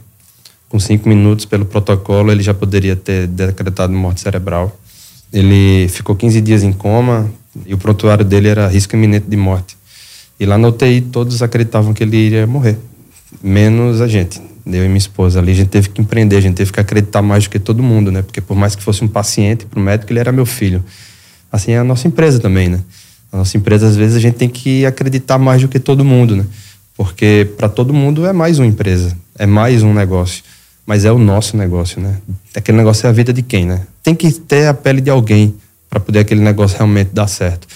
Com 0.69 0.81
cinco 0.81 1.09
minutos, 1.09 1.45
pelo 1.45 1.65
protocolo, 1.65 2.33
ele 2.33 2.43
já 2.43 2.53
poderia 2.53 2.97
ter 2.97 3.29
decretado 3.29 3.93
morte 3.93 4.23
cerebral. 4.23 4.77
Ele 5.33 5.87
ficou 5.89 6.17
15 6.17 6.41
dias 6.41 6.65
em 6.65 6.73
coma 6.73 7.31
e 7.65 7.73
o 7.73 7.79
prontuário 7.79 8.25
dele 8.25 8.49
era 8.49 8.67
risco 8.67 8.97
iminente 8.97 9.27
de 9.29 9.37
morte. 9.37 9.77
E 10.39 10.45
lá 10.45 10.59
na 10.59 10.67
UTI 10.67 11.01
todos 11.01 11.43
acreditavam 11.43 11.95
que 11.95 12.03
ele 12.03 12.17
iria 12.17 12.45
morrer, 12.45 12.77
menos 13.41 14.01
a 14.01 14.09
gente, 14.09 14.41
eu 14.67 14.85
e 14.85 14.89
minha 14.89 14.99
esposa 14.99 15.41
ali. 15.41 15.53
A 15.53 15.55
gente 15.55 15.69
teve 15.69 15.89
que 15.89 16.01
empreender, 16.01 16.37
a 16.37 16.41
gente 16.41 16.55
teve 16.55 16.73
que 16.73 16.81
acreditar 16.81 17.23
mais 17.23 17.45
do 17.45 17.51
que 17.51 17.59
todo 17.59 17.83
mundo, 17.83 18.11
né? 18.11 18.23
Porque 18.23 18.41
por 18.41 18.57
mais 18.57 18.75
que 18.75 18.83
fosse 18.83 19.05
um 19.05 19.09
paciente 19.09 19.67
para 19.67 19.79
o 19.79 19.83
médico, 19.83 20.13
ele 20.13 20.21
era 20.21 20.33
meu 20.33 20.47
filho 20.47 20.83
assim 21.55 21.73
é 21.73 21.79
a 21.79 21.85
nossa 21.85 22.09
empresa 22.09 22.41
também, 22.41 22.69
né? 22.69 22.81
A 23.33 23.39
nossa 23.39 23.57
empresa, 23.57 23.87
às 23.87 23.97
vezes, 23.97 24.17
a 24.17 24.21
gente 24.21 24.35
tem 24.35 24.49
que 24.49 24.85
acreditar 24.85 25.39
mais 25.39 25.63
do 25.63 25.69
que 25.69 25.79
todo 25.79 26.05
mundo, 26.05 26.37
né? 26.37 26.45
Porque 26.97 27.49
para 27.57 27.69
todo 27.69 27.93
mundo 27.93 28.27
é 28.27 28.33
mais 28.33 28.59
uma 28.59 28.67
empresa, 28.67 29.17
é 29.39 29.47
mais 29.47 29.83
um 29.83 29.93
negócio. 29.93 30.43
Mas 30.87 31.05
é 31.05 31.13
o 31.13 31.19
nosso 31.19 31.57
negócio, 31.57 32.01
né? 32.01 32.19
Aquele 32.55 32.77
negócio 32.77 33.07
é 33.07 33.11
a 33.11 33.13
vida 33.13 33.33
de 33.33 33.43
quem, 33.43 33.67
né? 33.67 33.83
Tem 34.03 34.15
que 34.15 34.31
ter 34.33 34.67
a 34.67 34.75
pele 34.75 35.01
de 35.01 35.11
alguém 35.11 35.55
para 35.89 35.99
poder 35.99 36.21
aquele 36.21 36.41
negócio 36.41 36.77
realmente 36.77 37.11
dar 37.13 37.27
certo. 37.27 37.67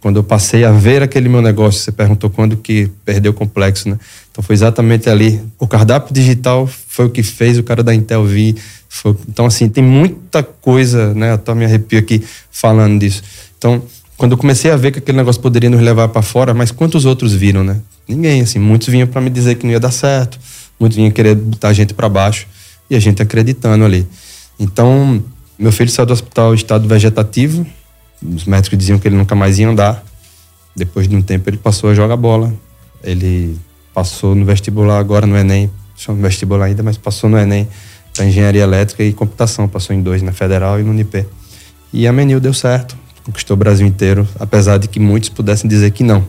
Quando 0.00 0.16
eu 0.16 0.24
passei 0.24 0.64
a 0.64 0.70
ver 0.70 1.02
aquele 1.02 1.28
meu 1.28 1.42
negócio, 1.42 1.80
você 1.80 1.90
perguntou 1.90 2.30
quando 2.30 2.56
que 2.56 2.88
perdeu 3.04 3.32
o 3.32 3.34
complexo, 3.34 3.88
né? 3.88 3.98
Então 4.30 4.42
foi 4.42 4.54
exatamente 4.54 5.10
ali. 5.10 5.40
O 5.58 5.66
cardápio 5.66 6.14
digital 6.14 6.66
foi 6.66 7.06
o 7.06 7.10
que 7.10 7.22
fez 7.22 7.58
o 7.58 7.62
cara 7.62 7.82
da 7.82 7.94
Intel 7.94 8.24
vir. 8.24 8.54
Foi... 8.88 9.16
então, 9.28 9.46
assim, 9.46 9.68
tem 9.68 9.82
muita 9.82 10.42
coisa, 10.42 11.12
né? 11.14 11.30
Eu 11.30 11.34
até 11.34 11.54
me 11.54 11.64
arrepio 11.64 11.98
aqui 11.98 12.22
falando 12.50 13.00
disso. 13.00 13.22
Então, 13.58 13.82
quando 14.16 14.32
eu 14.32 14.38
comecei 14.38 14.70
a 14.70 14.76
ver 14.76 14.92
que 14.92 14.98
aquele 14.98 15.18
negócio 15.18 15.40
poderia 15.42 15.68
nos 15.68 15.80
levar 15.80 16.08
para 16.08 16.22
fora, 16.22 16.54
mas 16.54 16.70
quantos 16.70 17.04
outros 17.04 17.32
viram, 17.32 17.64
né? 17.64 17.80
Ninguém, 18.06 18.40
assim. 18.40 18.58
Muitos 18.58 18.88
vinham 18.88 19.06
para 19.06 19.20
me 19.20 19.30
dizer 19.30 19.56
que 19.56 19.66
não 19.66 19.72
ia 19.72 19.80
dar 19.80 19.90
certo, 19.90 20.38
muitos 20.78 20.96
vinham 20.96 21.10
querer 21.10 21.34
botar 21.34 21.68
a 21.68 21.72
gente 21.72 21.92
para 21.92 22.08
baixo 22.08 22.46
e 22.88 22.96
a 22.96 23.00
gente 23.00 23.20
acreditando 23.20 23.84
ali. 23.84 24.06
Então, 24.58 25.22
meu 25.58 25.72
filho 25.72 25.90
saiu 25.90 26.06
do 26.06 26.12
hospital 26.12 26.54
estado 26.54 26.86
vegetativo. 26.88 27.66
Os 28.22 28.44
médicos 28.44 28.78
diziam 28.78 28.98
que 28.98 29.06
ele 29.08 29.16
nunca 29.16 29.34
mais 29.34 29.58
ia 29.58 29.68
andar. 29.68 30.04
Depois 30.74 31.08
de 31.08 31.16
um 31.16 31.22
tempo, 31.22 31.48
ele 31.48 31.56
passou 31.56 31.90
a 31.90 31.94
jogar 31.94 32.16
bola. 32.16 32.52
Ele 33.02 33.56
passou 33.94 34.34
no 34.34 34.44
vestibular 34.44 34.98
agora 34.98 35.26
no 35.26 35.36
Enem, 35.36 35.70
no 36.08 36.14
vestibular 36.16 36.66
ainda, 36.66 36.82
mas 36.82 36.96
passou 36.96 37.28
no 37.28 37.38
Enem 37.38 37.68
para 38.18 38.26
engenharia 38.26 38.62
elétrica 38.62 39.04
e 39.04 39.12
computação, 39.12 39.68
passou 39.68 39.94
em 39.94 40.02
dois 40.02 40.22
na 40.22 40.32
Federal 40.32 40.80
e 40.80 40.82
no 40.82 40.90
Unip. 40.90 41.24
E 41.92 42.06
a 42.06 42.12
Menil 42.12 42.40
deu 42.40 42.52
certo, 42.52 42.96
conquistou 43.24 43.54
o 43.54 43.56
Brasil 43.56 43.86
inteiro, 43.86 44.26
apesar 44.40 44.78
de 44.78 44.88
que 44.88 44.98
muitos 44.98 45.28
pudessem 45.28 45.70
dizer 45.70 45.92
que 45.92 46.02
não. 46.02 46.26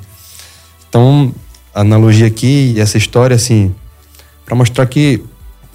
Então, 0.87 1.33
a 1.73 1.81
analogia 1.81 2.27
aqui 2.27 2.75
essa 2.79 2.97
história 2.97 3.35
assim, 3.35 3.73
para 4.45 4.55
mostrar 4.55 4.85
que 4.85 5.23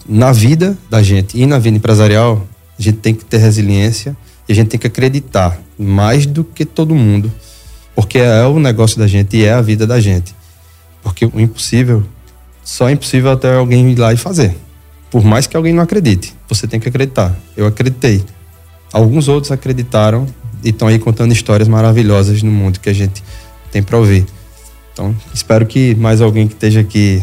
na 0.08 0.30
vida 0.30 0.78
da 0.88 1.02
gente 1.02 1.36
e 1.36 1.46
na 1.46 1.58
vida 1.58 1.76
empresarial, 1.76 2.46
a 2.78 2.82
gente 2.82 2.98
tem 2.98 3.14
que 3.14 3.24
ter 3.24 3.38
resiliência 3.38 4.16
e 4.48 4.52
a 4.52 4.54
gente 4.54 4.68
tem 4.68 4.80
que 4.80 4.86
acreditar 4.86 5.58
mais 5.78 6.26
do 6.26 6.44
que 6.44 6.64
todo 6.64 6.94
mundo, 6.94 7.32
porque 7.94 8.18
é 8.18 8.44
o 8.44 8.58
negócio 8.58 8.98
da 8.98 9.06
gente 9.06 9.36
e 9.36 9.44
é 9.44 9.52
a 9.52 9.60
vida 9.60 9.86
da 9.86 10.00
gente. 10.00 10.34
Porque 11.02 11.26
o 11.26 11.40
impossível 11.40 12.04
só 12.62 12.88
é 12.88 12.92
impossível 12.92 13.30
até 13.30 13.54
alguém 13.54 13.90
ir 13.90 13.98
lá 13.98 14.12
e 14.12 14.16
fazer. 14.16 14.56
Por 15.10 15.24
mais 15.24 15.46
que 15.46 15.56
alguém 15.56 15.72
não 15.72 15.82
acredite, 15.82 16.34
você 16.48 16.66
tem 16.66 16.80
que 16.80 16.88
acreditar. 16.88 17.34
Eu 17.56 17.66
acreditei. 17.66 18.24
Alguns 18.92 19.28
outros 19.28 19.52
acreditaram 19.52 20.26
e 20.62 20.70
estão 20.70 20.88
aí 20.88 20.98
contando 20.98 21.32
histórias 21.32 21.68
maravilhosas 21.68 22.42
no 22.42 22.50
mundo 22.50 22.80
que 22.80 22.88
a 22.88 22.92
gente 22.92 23.22
tem 23.70 23.82
para 23.82 23.98
ouvir. 23.98 24.26
Então, 24.92 25.14
espero 25.32 25.66
que 25.66 25.94
mais 25.96 26.20
alguém 26.20 26.46
que 26.46 26.54
esteja 26.54 26.80
aqui 26.80 27.22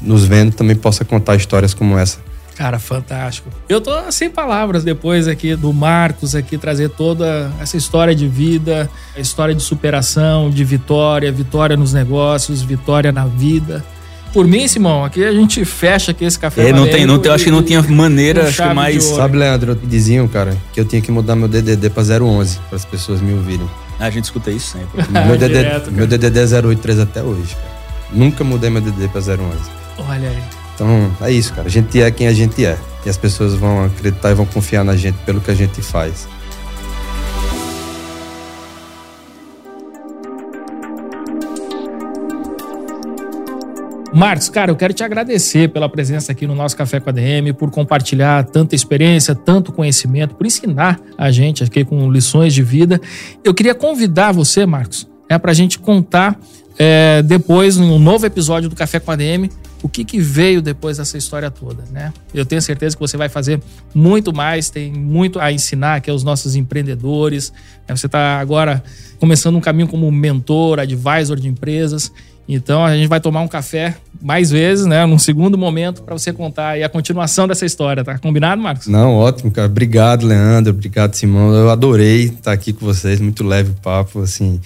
nos 0.00 0.24
vendo 0.24 0.52
também 0.52 0.76
possa 0.76 1.04
contar 1.04 1.36
histórias 1.36 1.74
como 1.74 1.98
essa. 1.98 2.18
Cara, 2.58 2.80
fantástico. 2.80 3.48
Eu 3.68 3.80
tô 3.80 3.92
sem 4.10 4.28
palavras 4.28 4.82
depois 4.82 5.28
aqui 5.28 5.54
do 5.54 5.72
Marcos 5.72 6.34
aqui 6.34 6.58
trazer 6.58 6.90
toda 6.90 7.52
essa 7.60 7.76
história 7.76 8.12
de 8.12 8.26
vida, 8.26 8.90
a 9.16 9.20
história 9.20 9.54
de 9.54 9.62
superação, 9.62 10.50
de 10.50 10.64
vitória, 10.64 11.30
vitória 11.30 11.76
nos 11.76 11.92
negócios, 11.92 12.60
vitória 12.60 13.12
na 13.12 13.26
vida. 13.26 13.84
Por 14.32 14.44
mim, 14.44 14.66
Simão, 14.66 15.04
aqui 15.04 15.22
a 15.24 15.30
gente 15.30 15.64
fecha 15.64 16.10
aqui 16.10 16.24
esse 16.24 16.36
café. 16.36 16.70
É, 16.70 16.72
não 16.72 16.88
tem, 16.88 17.06
não 17.06 17.20
tem, 17.20 17.30
acho 17.30 17.44
que 17.44 17.50
não 17.52 17.62
tinha 17.62 17.80
maneira, 17.80 18.48
acho 18.48 18.60
que 18.60 18.74
mais. 18.74 19.04
Sabe, 19.04 19.38
Leandro, 19.38 19.76
diziam, 19.76 20.26
cara, 20.26 20.56
que 20.72 20.80
eu 20.80 20.84
tinha 20.84 21.00
que 21.00 21.12
mudar 21.12 21.36
meu 21.36 21.46
DDD 21.46 21.90
para 21.90 22.02
011 22.02 22.58
para 22.68 22.74
as 22.76 22.84
pessoas 22.84 23.20
me 23.20 23.34
ouvirem. 23.34 23.70
A 24.00 24.10
gente 24.10 24.24
escuta 24.24 24.50
isso 24.50 24.76
sempre. 24.76 25.06
meu, 25.26 25.38
DDD, 25.38 25.92
meu 25.92 26.08
DDD 26.08 26.40
é 26.40 26.42
083 26.42 26.98
até 26.98 27.22
hoje, 27.22 27.54
cara. 27.54 27.78
Nunca 28.12 28.42
mudei 28.42 28.68
meu 28.68 28.82
DDD 28.82 29.06
para 29.06 29.20
011. 29.20 29.36
Olha 30.08 30.28
aí. 30.28 30.57
Então, 30.78 31.10
é 31.20 31.32
isso, 31.32 31.52
cara. 31.52 31.66
A 31.66 31.70
gente 31.70 32.00
é 32.00 32.08
quem 32.08 32.28
a 32.28 32.32
gente 32.32 32.64
é. 32.64 32.78
E 33.04 33.08
as 33.08 33.16
pessoas 33.16 33.52
vão 33.52 33.84
acreditar 33.84 34.30
e 34.30 34.34
vão 34.34 34.46
confiar 34.46 34.84
na 34.84 34.94
gente 34.94 35.18
pelo 35.26 35.40
que 35.40 35.50
a 35.50 35.54
gente 35.54 35.82
faz. 35.82 36.28
Marcos, 44.14 44.48
cara, 44.48 44.70
eu 44.70 44.76
quero 44.76 44.94
te 44.94 45.02
agradecer 45.02 45.68
pela 45.68 45.88
presença 45.88 46.30
aqui 46.30 46.46
no 46.46 46.54
nosso 46.54 46.76
Café 46.76 47.00
com 47.00 47.10
a 47.10 47.12
DM, 47.12 47.52
por 47.54 47.72
compartilhar 47.72 48.44
tanta 48.44 48.76
experiência, 48.76 49.34
tanto 49.34 49.72
conhecimento, 49.72 50.36
por 50.36 50.46
ensinar 50.46 51.00
a 51.16 51.32
gente 51.32 51.64
aqui 51.64 51.84
com 51.84 52.08
lições 52.08 52.54
de 52.54 52.62
vida. 52.62 53.00
Eu 53.42 53.52
queria 53.52 53.74
convidar 53.74 54.30
você, 54.30 54.64
Marcos, 54.64 55.08
né, 55.28 55.38
para 55.38 55.50
a 55.50 55.54
gente 55.54 55.76
contar 55.76 56.38
é, 56.78 57.20
depois, 57.22 57.76
num 57.76 57.98
novo 57.98 58.24
episódio 58.24 58.68
do 58.68 58.76
Café 58.76 59.00
com 59.00 59.10
a 59.10 59.16
DM, 59.16 59.50
o 59.82 59.88
que, 59.88 60.04
que 60.04 60.18
veio 60.18 60.60
depois 60.60 60.98
dessa 60.98 61.16
história 61.16 61.50
toda, 61.50 61.84
né? 61.92 62.12
Eu 62.34 62.44
tenho 62.44 62.60
certeza 62.60 62.96
que 62.96 63.00
você 63.00 63.16
vai 63.16 63.28
fazer 63.28 63.60
muito 63.94 64.32
mais, 64.34 64.70
tem 64.70 64.92
muito 64.92 65.38
a 65.38 65.52
ensinar 65.52 65.96
aqui 65.96 66.10
aos 66.10 66.24
nossos 66.24 66.56
empreendedores. 66.56 67.52
Né? 67.88 67.94
Você 67.94 68.06
está 68.06 68.40
agora 68.40 68.82
começando 69.18 69.56
um 69.56 69.60
caminho 69.60 69.88
como 69.88 70.10
mentor, 70.10 70.80
advisor 70.80 71.36
de 71.38 71.48
empresas. 71.48 72.12
Então 72.48 72.82
a 72.84 72.96
gente 72.96 73.08
vai 73.08 73.20
tomar 73.20 73.42
um 73.42 73.48
café 73.48 73.96
mais 74.20 74.50
vezes, 74.50 74.86
né, 74.86 75.04
num 75.04 75.18
segundo 75.18 75.58
momento 75.58 76.02
para 76.02 76.16
você 76.16 76.32
contar 76.32 76.70
aí 76.70 76.82
a 76.82 76.88
continuação 76.88 77.46
dessa 77.46 77.66
história, 77.66 78.02
tá 78.02 78.18
combinado, 78.18 78.60
Marcos? 78.60 78.86
Não, 78.86 79.14
ótimo, 79.14 79.50
cara. 79.50 79.68
Obrigado, 79.68 80.26
Leandro. 80.26 80.72
Obrigado, 80.72 81.14
Simão. 81.14 81.54
Eu 81.54 81.70
adorei 81.70 82.24
estar 82.24 82.52
aqui 82.52 82.72
com 82.72 82.86
vocês, 82.86 83.20
muito 83.20 83.44
leve 83.44 83.70
o 83.70 83.74
papo, 83.74 84.22
assim. 84.22 84.60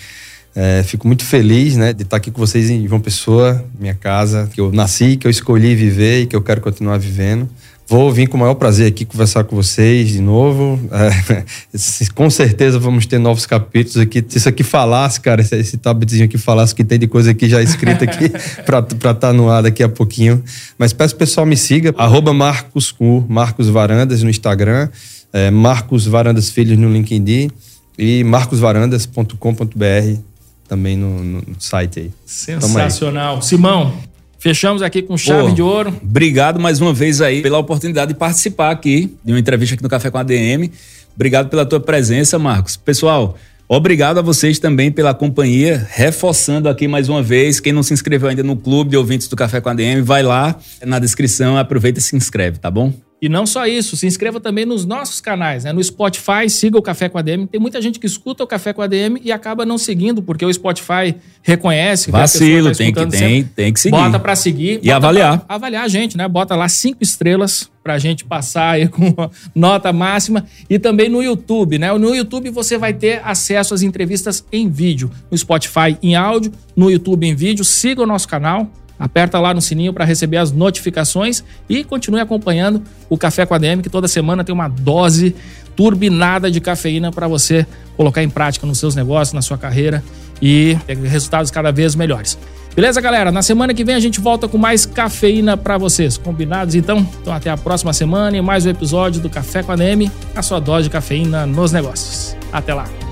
É, 0.54 0.82
fico 0.82 1.06
muito 1.06 1.24
feliz, 1.24 1.76
né, 1.76 1.92
de 1.92 2.02
estar 2.02 2.18
aqui 2.18 2.30
com 2.30 2.38
vocês 2.38 2.68
em 2.68 2.86
João 2.86 3.00
Pessoa, 3.00 3.64
minha 3.78 3.94
casa, 3.94 4.48
que 4.52 4.60
eu 4.60 4.70
nasci, 4.70 5.16
que 5.16 5.26
eu 5.26 5.30
escolhi 5.30 5.74
viver 5.74 6.22
e 6.22 6.26
que 6.26 6.36
eu 6.36 6.42
quero 6.42 6.60
continuar 6.60 6.98
vivendo. 6.98 7.48
Vou 7.88 8.12
vir 8.12 8.26
com 8.26 8.36
o 8.36 8.40
maior 8.40 8.54
prazer 8.54 8.86
aqui 8.86 9.04
conversar 9.04 9.44
com 9.44 9.56
vocês 9.56 10.08
de 10.08 10.20
novo. 10.20 10.78
É, 10.90 11.44
com 12.14 12.30
certeza 12.30 12.78
vamos 12.78 13.06
ter 13.06 13.18
novos 13.18 13.44
capítulos 13.44 13.98
aqui. 13.98 14.24
Se 14.26 14.38
isso 14.38 14.48
aqui 14.48 14.62
falasse, 14.62 15.20
cara, 15.20 15.42
esse, 15.42 15.56
esse 15.56 15.76
tabletzinho 15.76 16.24
aqui 16.24 16.38
falasse 16.38 16.74
que 16.74 16.84
tem 16.84 16.98
de 16.98 17.06
coisa 17.06 17.32
aqui 17.32 17.48
já 17.48 17.62
escrita 17.62 18.04
aqui 18.04 18.30
para 18.64 18.78
estar 18.78 19.14
tá 19.14 19.32
no 19.32 19.50
ar 19.50 19.62
daqui 19.62 19.82
a 19.82 19.88
pouquinho. 19.88 20.42
Mas 20.78 20.92
peço 20.92 21.14
o 21.14 21.18
pessoal 21.18 21.44
me 21.44 21.56
siga, 21.56 21.94
arroba 21.98 22.32
Marcos, 22.32 22.94
Marcos 23.28 23.68
Varandas 23.68 24.22
no 24.22 24.30
Instagram, 24.30 24.88
é, 25.32 25.50
Marcos 25.50 26.06
Varandas 26.06 26.50
Filhos 26.50 26.78
no 26.78 26.90
LinkedIn 26.90 27.50
e 27.98 28.24
marcosvarandas.com.br 28.24 30.31
também 30.72 30.96
no, 30.96 31.22
no, 31.22 31.42
site 31.58 32.00
aí. 32.00 32.10
Sensacional. 32.24 33.36
Aí. 33.36 33.42
Simão, 33.42 33.94
Fechamos 34.38 34.82
aqui 34.82 35.02
com 35.02 35.16
chave 35.18 35.50
Pô, 35.50 35.54
de 35.54 35.62
ouro. 35.62 35.94
Obrigado 36.02 36.58
mais 36.58 36.80
uma 36.80 36.92
vez 36.92 37.20
aí 37.20 37.42
pela 37.42 37.58
oportunidade 37.58 38.12
de 38.12 38.18
participar 38.18 38.70
aqui 38.70 39.14
de 39.22 39.32
uma 39.32 39.38
entrevista 39.38 39.74
aqui 39.74 39.82
no 39.82 39.88
Café 39.88 40.10
com 40.10 40.18
a 40.18 40.22
DM. 40.22 40.72
Obrigado 41.14 41.48
pela 41.48 41.64
tua 41.66 41.78
presença, 41.78 42.38
Marcos. 42.38 42.76
Pessoal, 42.76 43.36
Obrigado 43.68 44.18
a 44.18 44.22
vocês 44.22 44.58
também 44.58 44.90
pela 44.90 45.14
companhia, 45.14 45.86
reforçando 45.92 46.68
aqui 46.68 46.86
mais 46.86 47.08
uma 47.08 47.22
vez, 47.22 47.58
quem 47.58 47.72
não 47.72 47.82
se 47.82 47.94
inscreveu 47.94 48.28
ainda 48.28 48.42
no 48.42 48.54
clube 48.54 48.90
de 48.90 48.98
ouvintes 48.98 49.28
do 49.28 49.36
Café 49.36 49.62
com 49.62 49.70
a 49.70 49.72
DM, 49.72 50.02
vai 50.02 50.22
lá 50.22 50.58
na 50.84 50.98
descrição, 50.98 51.56
aproveita 51.56 51.98
e 51.98 52.02
se 52.02 52.14
inscreve, 52.14 52.58
tá 52.58 52.70
bom? 52.70 52.92
E 53.22 53.28
não 53.28 53.46
só 53.46 53.68
isso, 53.68 53.96
se 53.96 54.04
inscreva 54.04 54.40
também 54.40 54.66
nos 54.66 54.84
nossos 54.84 55.20
canais, 55.20 55.62
né? 55.62 55.72
No 55.72 55.80
Spotify, 55.80 56.50
siga 56.50 56.76
o 56.76 56.82
Café 56.82 57.08
com 57.08 57.18
a 57.18 57.22
DM. 57.22 57.46
Tem 57.46 57.60
muita 57.60 57.80
gente 57.80 58.00
que 58.00 58.06
escuta 58.06 58.42
o 58.42 58.46
Café 58.48 58.72
com 58.72 58.82
a 58.82 58.88
DM 58.88 59.20
e 59.22 59.30
acaba 59.30 59.64
não 59.64 59.78
seguindo, 59.78 60.20
porque 60.20 60.44
o 60.44 60.52
Spotify 60.52 61.14
reconhece. 61.40 62.10
Vacilo, 62.10 62.72
tá 62.72 62.78
tem, 62.78 62.92
que, 62.92 63.06
tem, 63.06 63.44
tem 63.44 63.72
que 63.72 63.78
seguir. 63.78 63.96
Bota 63.96 64.18
para 64.18 64.34
seguir. 64.34 64.80
E 64.82 64.90
avaliar. 64.90 65.44
avaliar 65.48 65.84
a 65.84 65.88
gente, 65.88 66.16
né? 66.16 66.26
Bota 66.26 66.56
lá 66.56 66.68
cinco 66.68 67.00
estrelas 67.00 67.70
pra 67.80 67.96
gente 67.96 68.24
passar 68.24 68.70
aí 68.70 68.88
com 68.90 69.14
nota 69.54 69.92
máxima. 69.92 70.44
E 70.68 70.76
também 70.76 71.08
no 71.08 71.22
YouTube, 71.22 71.78
né? 71.78 71.96
No 71.96 72.16
YouTube 72.16 72.50
você 72.50 72.76
vai 72.76 72.92
ter 72.92 73.20
acesso 73.24 73.72
às 73.72 73.82
entrevistas 73.82 74.44
em 74.50 74.68
vídeo. 74.68 75.08
No 75.30 75.38
Spotify 75.38 75.96
em 76.02 76.16
áudio, 76.16 76.52
no 76.74 76.90
YouTube 76.90 77.24
em 77.24 77.36
vídeo. 77.36 77.64
Siga 77.64 78.02
o 78.02 78.06
nosso 78.06 78.26
canal 78.26 78.68
Aperta 78.98 79.38
lá 79.40 79.52
no 79.52 79.60
sininho 79.60 79.92
para 79.92 80.04
receber 80.04 80.36
as 80.36 80.52
notificações 80.52 81.42
e 81.68 81.82
continue 81.82 82.20
acompanhando 82.20 82.82
o 83.08 83.18
Café 83.18 83.44
com 83.44 83.54
a 83.54 83.58
DM, 83.58 83.82
que 83.82 83.90
toda 83.90 84.06
semana 84.06 84.44
tem 84.44 84.54
uma 84.54 84.68
dose 84.68 85.34
turbinada 85.74 86.50
de 86.50 86.60
cafeína 86.60 87.10
para 87.10 87.26
você 87.26 87.66
colocar 87.96 88.22
em 88.22 88.28
prática 88.28 88.66
nos 88.66 88.78
seus 88.78 88.94
negócios, 88.94 89.32
na 89.32 89.42
sua 89.42 89.58
carreira 89.58 90.02
e 90.40 90.76
ter 90.86 90.96
resultados 90.98 91.50
cada 91.50 91.70
vez 91.70 91.94
melhores. 91.94 92.38
Beleza, 92.74 93.00
galera? 93.00 93.30
Na 93.30 93.42
semana 93.42 93.74
que 93.74 93.84
vem 93.84 93.94
a 93.94 94.00
gente 94.00 94.18
volta 94.18 94.48
com 94.48 94.56
mais 94.56 94.86
cafeína 94.86 95.56
para 95.56 95.76
vocês. 95.76 96.16
Combinados 96.16 96.74
então? 96.74 97.06
Então 97.20 97.32
até 97.32 97.50
a 97.50 97.56
próxima 97.56 97.92
semana 97.92 98.36
e 98.36 98.40
mais 98.40 98.64
um 98.64 98.70
episódio 98.70 99.20
do 99.20 99.28
Café 99.28 99.62
com 99.62 99.72
a 99.72 99.76
DM, 99.76 100.10
a 100.34 100.42
sua 100.42 100.58
dose 100.58 100.84
de 100.84 100.90
cafeína 100.90 101.46
nos 101.46 101.70
negócios. 101.70 102.34
Até 102.50 102.72
lá. 102.72 103.11